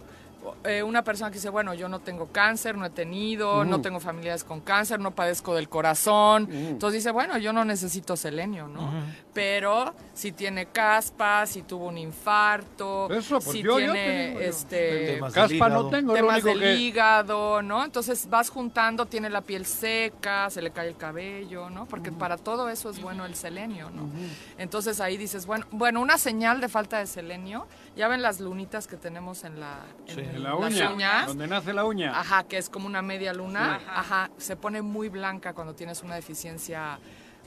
[0.63, 3.99] eh, una persona que dice, bueno, yo no tengo cáncer, no he tenido, no tengo
[3.99, 6.47] familiares con cáncer, no padezco del corazón.
[6.51, 8.91] Entonces dice, bueno, yo no necesito selenio, ¿no?
[9.33, 14.39] Pero si tiene caspa, si tuvo un infarto, Eso, pues si yo- tiene yo.
[14.41, 16.75] este Caspa no tengo, lo temas único del que...
[16.75, 17.83] hígado, ¿no?
[17.83, 21.85] Entonces vas juntando, tiene la piel seca, se le cae el cabello, ¿no?
[21.85, 24.09] Porque para todo eso es bueno el selenio, ¿no?
[24.57, 27.65] Entonces ahí dices, bueno, bueno, una señal de falta de selenio,
[27.95, 30.21] ya ven las lunitas que tenemos en la en Sí.
[30.21, 31.27] En la las uña, uñas.
[31.27, 32.19] donde nace la uña.
[32.19, 33.79] Ajá, que es como una media luna.
[33.87, 36.99] Ajá, se pone muy blanca cuando tienes una deficiencia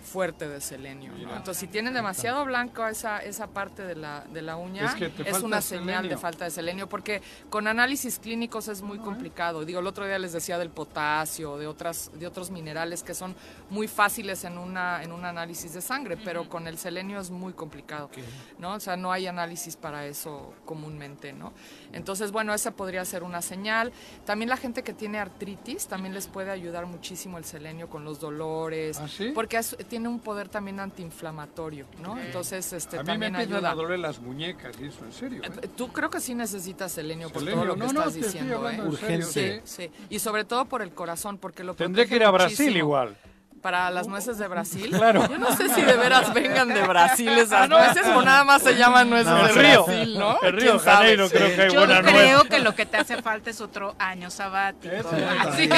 [0.06, 1.12] fuerte de selenio.
[1.12, 1.36] ¿no?
[1.36, 5.12] Entonces, si tienen demasiado blanco esa, esa parte de la, de la uña, Es que
[5.42, 6.10] una señal selenio.
[6.10, 7.20] de falta de selenio, porque
[7.50, 9.64] con análisis clínicos es muy complicado.
[9.64, 13.34] Digo, el otro día les decía del potasio, de, otras, de otros minerales que son
[13.70, 17.52] muy fáciles en, una, en un análisis de sangre, pero con el selenio es muy
[17.52, 18.10] complicado.
[18.58, 18.74] ¿no?
[18.74, 21.52] O sea, no hay análisis para eso comúnmente, ¿no?
[21.96, 23.92] Entonces, bueno, esa podría ser una señal.
[24.24, 28.20] También la gente que tiene artritis, también les puede ayudar muchísimo el selenio con los
[28.20, 29.32] dolores, ¿Ah, sí?
[29.34, 32.18] porque es- tiene un poder también antiinflamatorio, ¿no?
[32.18, 33.70] Entonces, este a mí me también ayuda.
[33.70, 35.42] a doler las muñecas y eso, en serio.
[35.44, 35.50] ¿eh?
[35.62, 37.60] Eh, Tú creo que sí necesitas selenio por Selenio.
[37.60, 38.80] todo lo que No, estás diciendo, ¿eh?
[38.82, 39.22] Urgente.
[39.24, 39.90] Sí, sí.
[40.10, 42.78] Y sobre todo por el corazón, porque lo Tendré que ir a Brasil muchísimo.
[42.78, 43.16] igual.
[43.62, 44.90] Para las nueces de Brasil.
[44.96, 45.28] Claro.
[45.28, 48.76] Yo no sé si de veras vengan de Brasil esas nueces o nada más se
[48.76, 49.84] llaman nueces No, de río.
[49.84, 50.38] Brasil, ¿no?
[50.40, 50.78] El Río.
[50.78, 52.48] Janeiro creo que hay Yo buena creo nuez.
[52.50, 55.10] que lo que te hace falta es otro año sabático.
[55.40, 55.68] Así.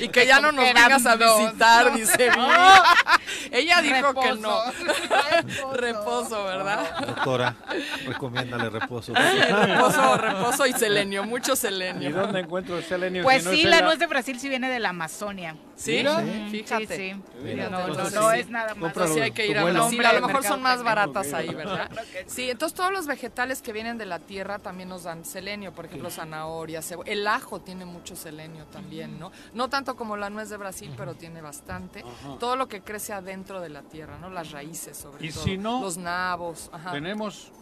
[0.00, 3.50] Y que ya no nos vengas a visitar, dice Viri.
[3.50, 4.58] Ella dijo que no.
[5.74, 7.06] Reposo, ¿verdad?
[7.06, 7.54] Doctora,
[8.06, 9.12] recomiéndale reposo.
[9.64, 12.10] Reposo, reposo y selenio, mucho ¿Y selenio.
[12.12, 13.22] dónde encuentro el selenio?
[13.22, 15.56] Pues si no sí, la nuez de Brasil sí viene de la Amazonia.
[15.76, 16.04] ¿Sí?
[16.50, 16.93] Fíjate.
[16.96, 17.22] Sí, sí.
[17.42, 18.38] Mira, no, no, entonces no sí.
[18.38, 18.92] es nada más.
[18.92, 19.14] Cómpralo.
[19.14, 19.64] Sí, hay que ir a.
[19.64, 20.06] Brasil.
[20.06, 21.90] A lo mejor son más baratas ahí, ¿verdad?
[22.26, 25.72] Sí, entonces todos los vegetales que vienen de la tierra también nos dan selenio.
[25.72, 27.10] Por ejemplo, zanahoria, cebolla.
[27.10, 29.32] El ajo tiene mucho selenio también, ¿no?
[29.52, 32.04] No tanto como la nuez de Brasil, pero tiene bastante.
[32.38, 34.30] Todo lo que crece adentro de la tierra, ¿no?
[34.30, 35.44] Las raíces, sobre Y todo.
[35.44, 36.70] si no, Los nabos.
[36.72, 36.92] Ajá.
[36.92, 37.52] Tenemos...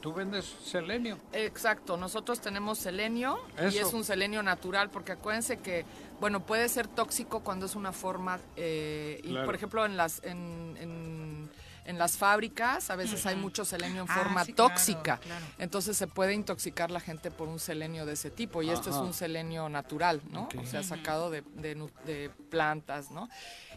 [0.00, 1.18] Tú vendes selenio.
[1.30, 3.38] Exacto, nosotros tenemos selenio
[3.70, 5.84] y es un selenio natural porque acuérdense que,
[6.20, 9.46] bueno, puede ser tóxico cuando es una forma, eh, y Claro.
[9.46, 11.50] por ejemplo en las, en, en-
[11.86, 15.44] en las fábricas a veces hay mucho selenio en Ah, forma sí, tóxica, claro.
[15.58, 18.96] entonces se puede intoxicar la gente por un selenio de ese tipo y esto es
[18.96, 20.48] un selenio natural, ¿no?
[20.56, 21.74] O sea, sacado de, de
[22.06, 23.28] de plantas, ¿no?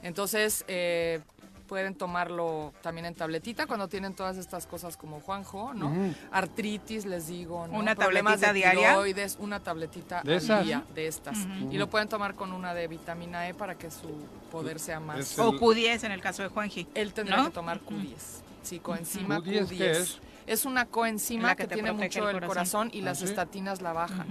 [0.03, 1.21] Entonces, eh,
[1.63, 5.91] pueden tomarlo también en tabletita cuando tienen todas estas cosas como Juanjo, ¿no?
[6.31, 7.77] Artritis, les digo, ¿no?
[7.79, 8.89] ¿Una Problemas tabletita de diaria?
[8.93, 11.37] tiroides, una tabletita ¿De al día de estas.
[11.71, 14.09] Y lo pueden tomar con una de vitamina E para que su
[14.51, 15.37] poder sea más...
[15.39, 16.87] O el- Q10 en el caso de Juanji.
[16.93, 17.45] Él tendrá ¿no?
[17.45, 18.15] que tomar Q10.
[18.61, 19.77] Sí, coenzima ¿Q10 Q10.
[19.77, 20.19] qué es?
[20.45, 22.47] Es una coenzima que, tiene mucho el el corazón.
[22.47, 23.25] corazón, y las ¿sí?
[23.25, 24.27] estatinas la bajan.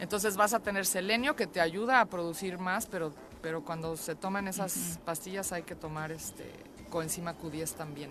[0.00, 3.12] Entonces vas a tener selenio que te ayuda a producir más, pero,
[3.44, 6.50] pero cuando se toman esas pastillas hay que tomar este
[6.88, 8.08] coenzima Q10 también,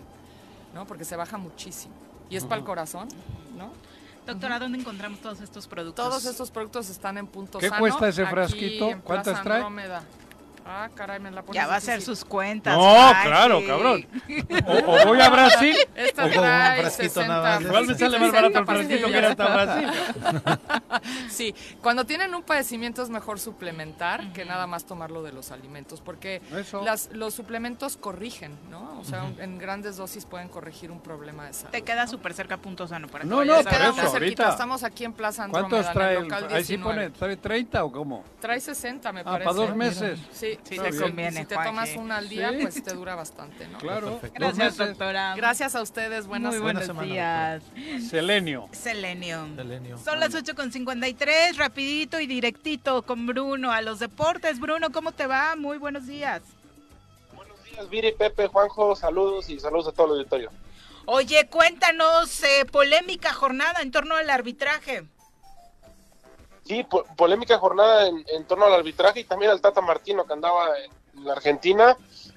[0.72, 0.86] ¿no?
[0.86, 1.92] Porque se baja muchísimo.
[2.30, 3.08] Y es para el corazón,
[3.58, 3.72] ¿no?
[4.28, 6.06] Doctora, ¿dónde encontramos todos estos productos?
[6.08, 7.80] Todos estos productos están en punto ¿Qué sano.
[7.80, 8.90] cuesta ese aquí frasquito?
[8.90, 9.56] en ¿Cuántas trae?
[9.56, 10.04] Andrómeda.
[10.66, 12.16] Ah, caray, me la pones Ya va a hacer difícil.
[12.16, 12.74] sus cuentas.
[12.76, 14.06] No, claro, cabrón.
[14.66, 15.76] O, o voy a Brasil.
[15.96, 17.62] Esta O con un trae frasquito 60, nada más.
[17.62, 19.88] Igual me sale más barato el frasquito que ir hasta Brasil.
[21.30, 26.00] Sí, cuando tienen un padecimiento es mejor suplementar que nada más tomarlo de los alimentos,
[26.00, 26.40] porque
[26.84, 28.98] las, los suplementos corrigen, ¿no?
[29.00, 31.70] O sea, en grandes dosis pueden corregir un problema de salud.
[31.70, 34.50] Te queda súper cerca punto sano para No, no, a por eso, ahorita.
[34.50, 36.16] Estamos aquí en Plaza ¿Cuántos Andrómeda, trae?
[36.16, 37.04] en local ahí sí 19.
[37.08, 38.24] pone, ¿sabe 30 o cómo?
[38.40, 39.44] Trae 60, me Ah, parece.
[39.44, 40.18] para dos meses.
[40.32, 42.58] Sí, Sí, te si- conviene, Si te tomas una al día, Sí.
[42.62, 43.78] pues te dura bastante, ¿no?
[43.78, 44.12] Claro.
[44.12, 44.34] Perfecto.
[44.38, 44.88] Gracias, meses.
[44.88, 45.34] doctora.
[45.36, 47.62] Gracias a ustedes, buenas Muy buenos semana, días.
[48.08, 48.68] Selenio.
[48.72, 49.48] Selenio.
[49.56, 49.98] Selenio.
[49.98, 50.34] Son las
[50.86, 54.60] 8.53, rapidito y directito con Bruno a los deportes.
[54.60, 55.56] Bruno, ¿cómo te va?
[55.56, 56.42] Muy buenos días.
[57.34, 60.50] Buenos días, Viri, Pepe, Juanjo, saludos y saludos a todo el auditorio.
[61.06, 65.04] Oye, cuéntanos, eh, polémica jornada en torno al arbitraje.
[66.64, 70.32] Sí, po- polémica jornada en, en torno al arbitraje y también al Tata Martino que
[70.32, 71.96] andaba en la Argentina,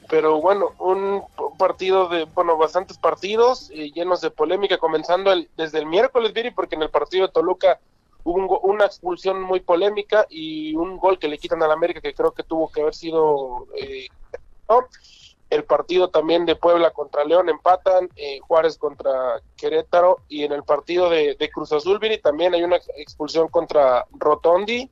[0.10, 1.24] pero bueno, un
[1.58, 6.52] partido de, bueno, bastantes partidos eh, llenos de polémica, comenzando el- desde el miércoles, Viri,
[6.52, 7.80] porque en el partido de Toluca
[8.28, 12.02] hubo un go- una expulsión muy polémica y un gol que le quitan al América
[12.02, 13.68] que creo que tuvo que haber sido...
[13.76, 14.08] eh.
[15.50, 20.64] El partido también de Puebla contra León empatan, eh, Juárez contra Querétaro y en el
[20.64, 24.92] partido de, Cruz Azul, Viri, también hay una ex- expulsión contra Rotondi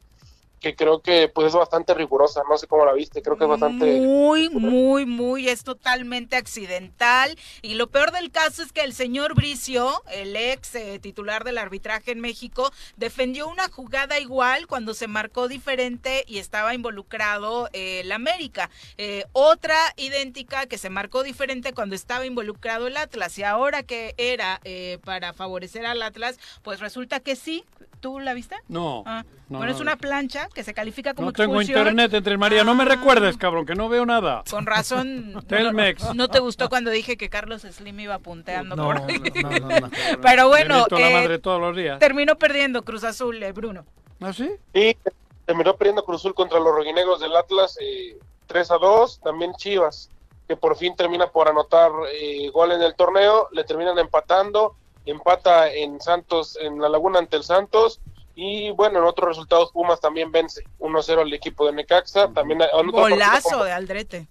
[0.65, 3.49] que creo que pues es bastante rigurosa, no sé cómo la viste, creo que es
[3.51, 3.99] bastante...
[3.99, 7.37] Muy, muy, muy, es totalmente accidental.
[7.61, 11.59] Y lo peor del caso es que el señor Bricio, el ex eh, titular del
[11.59, 17.99] arbitraje en México, defendió una jugada igual cuando se marcó diferente y estaba involucrado eh,
[17.99, 18.71] el América.
[18.97, 23.37] Eh, otra idéntica que se marcó diferente cuando estaba involucrado el Atlas.
[23.37, 27.65] Y ahora que era eh, para favorecer al Atlas, pues resulta que sí.
[28.01, 28.55] ¿Tú la viste?
[28.67, 29.03] No.
[29.07, 29.75] Ah, no, bueno, no.
[29.75, 31.77] es una plancha que se califica como No tengo expulsión.
[31.79, 32.63] internet entre María.
[32.63, 32.87] No me Ah.
[32.87, 34.43] recuerdes, cabrón, que no veo nada.
[34.49, 35.31] Con razón.
[35.33, 36.15] no- Telmex.
[36.15, 39.19] No, te gustó cuando dije que Carlos Slim iba punteando No, por no, ahí.
[39.43, 39.89] no, no, no.
[40.23, 41.99] Pero bueno, Me meto la eh, madre todos los días.
[41.99, 43.85] terminó perdiendo Cruz Azul, eh, Bruno.
[44.21, 44.49] ¿Ah, sí?
[44.73, 44.97] Sí,
[45.45, 48.17] terminó perdiendo Cruz Azul contra los rojinegros del Atlas eh,
[48.47, 50.09] 3 a 2, también Chivas,
[50.47, 54.75] que por fin termina por anotar eh, gol en el torneo, le terminan empatando,
[55.05, 57.99] empata en Santos, en la Laguna ante el Santos,
[58.35, 62.67] y bueno, en otros resultados Pumas también vence 1-0 al equipo de Necaxa, también en
[62.67, 64.27] otro partido Golazo como- de Aldrete.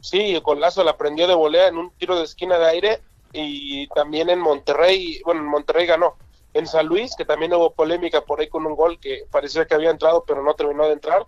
[0.00, 3.88] Sí, el golazo la prendió de volea en un tiro de esquina de aire y
[3.88, 6.14] también en Monterrey, bueno, en Monterrey ganó.
[6.54, 9.74] En San Luis, que también hubo polémica por ahí con un gol que parecía que
[9.74, 11.26] había entrado, pero no terminó de entrar.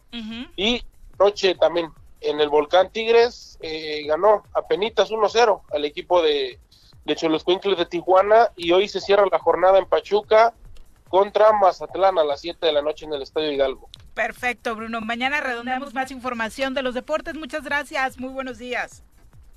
[0.56, 0.82] Y
[1.18, 6.58] noche también en el Volcán Tigres eh, ganó a penitas 1-0 al equipo de,
[7.04, 10.54] de Cholos de Tijuana y hoy se cierra la jornada en Pachuca
[11.10, 13.90] contra Mazatlán a las 7 de la noche en el Estadio Hidalgo.
[14.14, 15.00] Perfecto, Bruno.
[15.00, 17.34] Mañana redondeamos más información de los deportes.
[17.34, 18.18] Muchas gracias.
[18.18, 19.02] Muy buenos días.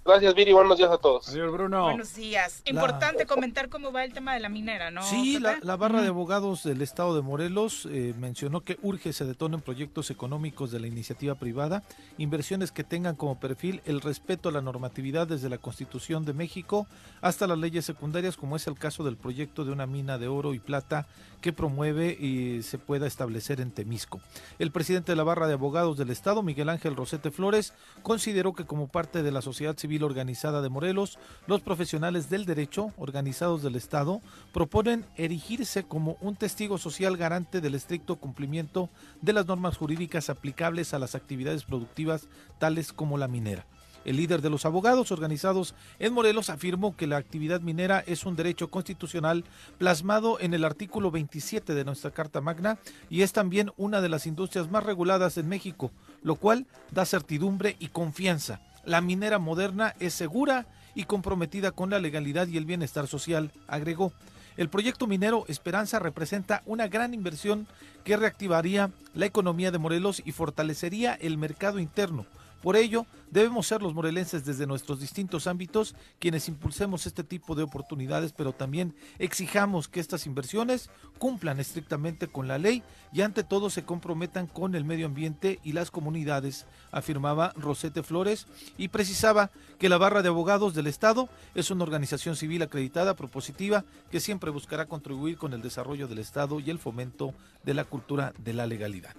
[0.05, 1.29] Gracias, Viri, buenos días a todos.
[1.29, 1.85] Adiós, Bruno.
[1.85, 2.61] Buenos días.
[2.65, 5.01] Importante comentar cómo va el tema de la minera, ¿no?
[5.01, 9.61] Sí, la barra de abogados del Estado de Morelos eh, mencionó que urge se detonen
[9.61, 11.83] proyectos económicos de la iniciativa privada,
[12.17, 16.85] inversiones que tengan como perfil el respeto a la normatividad desde la Constitución de México
[17.21, 20.53] hasta las leyes secundarias, como es el caso del proyecto de una mina de oro
[20.53, 21.07] y plata
[21.39, 24.21] que promueve y se pueda establecer en Temisco.
[24.59, 28.65] El presidente de la barra de abogados del Estado, Miguel Ángel Rosete Flores, consideró que
[28.65, 33.75] como parte de la sociedad civil organizada de Morelos, los profesionales del derecho organizados del
[33.75, 34.21] Estado
[34.53, 38.89] proponen erigirse como un testigo social garante del estricto cumplimiento
[39.21, 42.27] de las normas jurídicas aplicables a las actividades productivas
[42.59, 43.65] tales como la minera.
[44.05, 48.35] El líder de los abogados organizados en Morelos afirmó que la actividad minera es un
[48.35, 49.45] derecho constitucional
[49.77, 52.79] plasmado en el artículo 27 de nuestra Carta Magna
[53.09, 55.91] y es también una de las industrias más reguladas en México,
[56.21, 58.59] lo cual da certidumbre y confianza.
[58.85, 64.11] La minera moderna es segura y comprometida con la legalidad y el bienestar social, agregó.
[64.57, 67.65] El proyecto minero Esperanza representa una gran inversión
[68.03, 72.25] que reactivaría la economía de Morelos y fortalecería el mercado interno.
[72.63, 77.63] Por ello, debemos ser los morelenses desde nuestros distintos ámbitos quienes impulsemos este tipo de
[77.63, 82.81] oportunidades, pero también exijamos que estas inversiones cumplan estrictamente con la ley
[83.11, 88.47] y ante todo se comprometan con el medio ambiente y las comunidades, afirmaba Rosete Flores
[88.77, 93.83] y precisaba que la barra de abogados del Estado es una organización civil acreditada, propositiva,
[94.09, 97.33] que siempre buscará contribuir con el desarrollo del Estado y el fomento
[97.65, 99.15] de la cultura de la legalidad.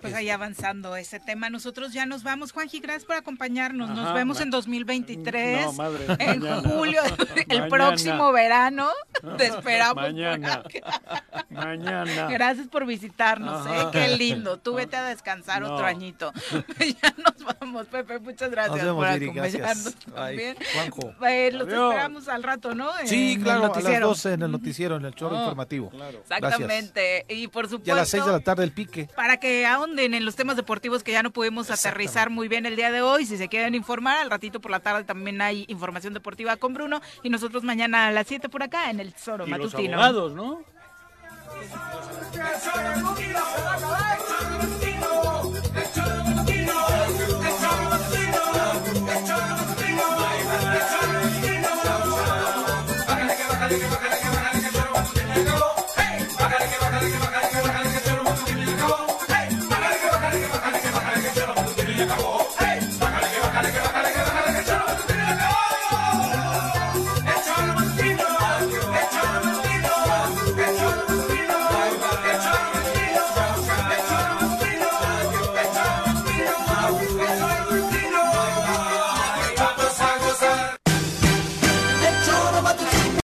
[0.00, 1.50] Pues ahí avanzando ese tema.
[1.50, 2.52] Nosotros ya nos vamos.
[2.52, 3.90] Juanji, gracias por acompañarnos.
[3.90, 5.66] Nos vemos en 2023.
[5.66, 6.68] No, madre, en mañana.
[6.68, 7.00] julio,
[7.36, 7.68] el Mañana.
[7.68, 8.88] próximo verano.
[9.36, 9.96] Te esperamos.
[9.96, 10.62] Mañana.
[11.50, 12.26] Mañana.
[12.28, 13.86] Gracias por visitarnos, ¿eh?
[13.92, 14.58] Qué lindo.
[14.58, 15.74] Tú vete a descansar No.
[15.74, 16.32] otro añito.
[16.78, 18.18] ya nos vamos, Pepe.
[18.20, 19.96] Muchas gracias Nos vemos, por acompañarnos gracias.
[20.74, 21.14] Juanjo.
[21.26, 21.90] Eh, los Adiós.
[21.92, 22.88] esperamos al rato, ¿no?
[23.04, 24.06] Sí, En el claro, a las noticiero.
[24.08, 25.90] 12 en el noticiero, en el choro Ah, informativo.
[25.90, 26.22] Gracias.
[26.30, 27.26] Exactamente.
[27.28, 27.88] Y por supuesto.
[27.88, 29.08] Y a las 6 de la tarde el pique.
[29.16, 32.76] Para que ahonden en los temas deportivos que ya no pudimos aterrizar muy bien el
[32.76, 33.26] día de hoy.
[33.26, 37.00] Si se quieren informar, al ratito por la tarde también hay información deportiva con Bruno.
[37.22, 39.94] Y nosotros mañana a las 7 por acá en el Zoro Y los Matutino.
[40.02, 40.62] abogados, ¿no?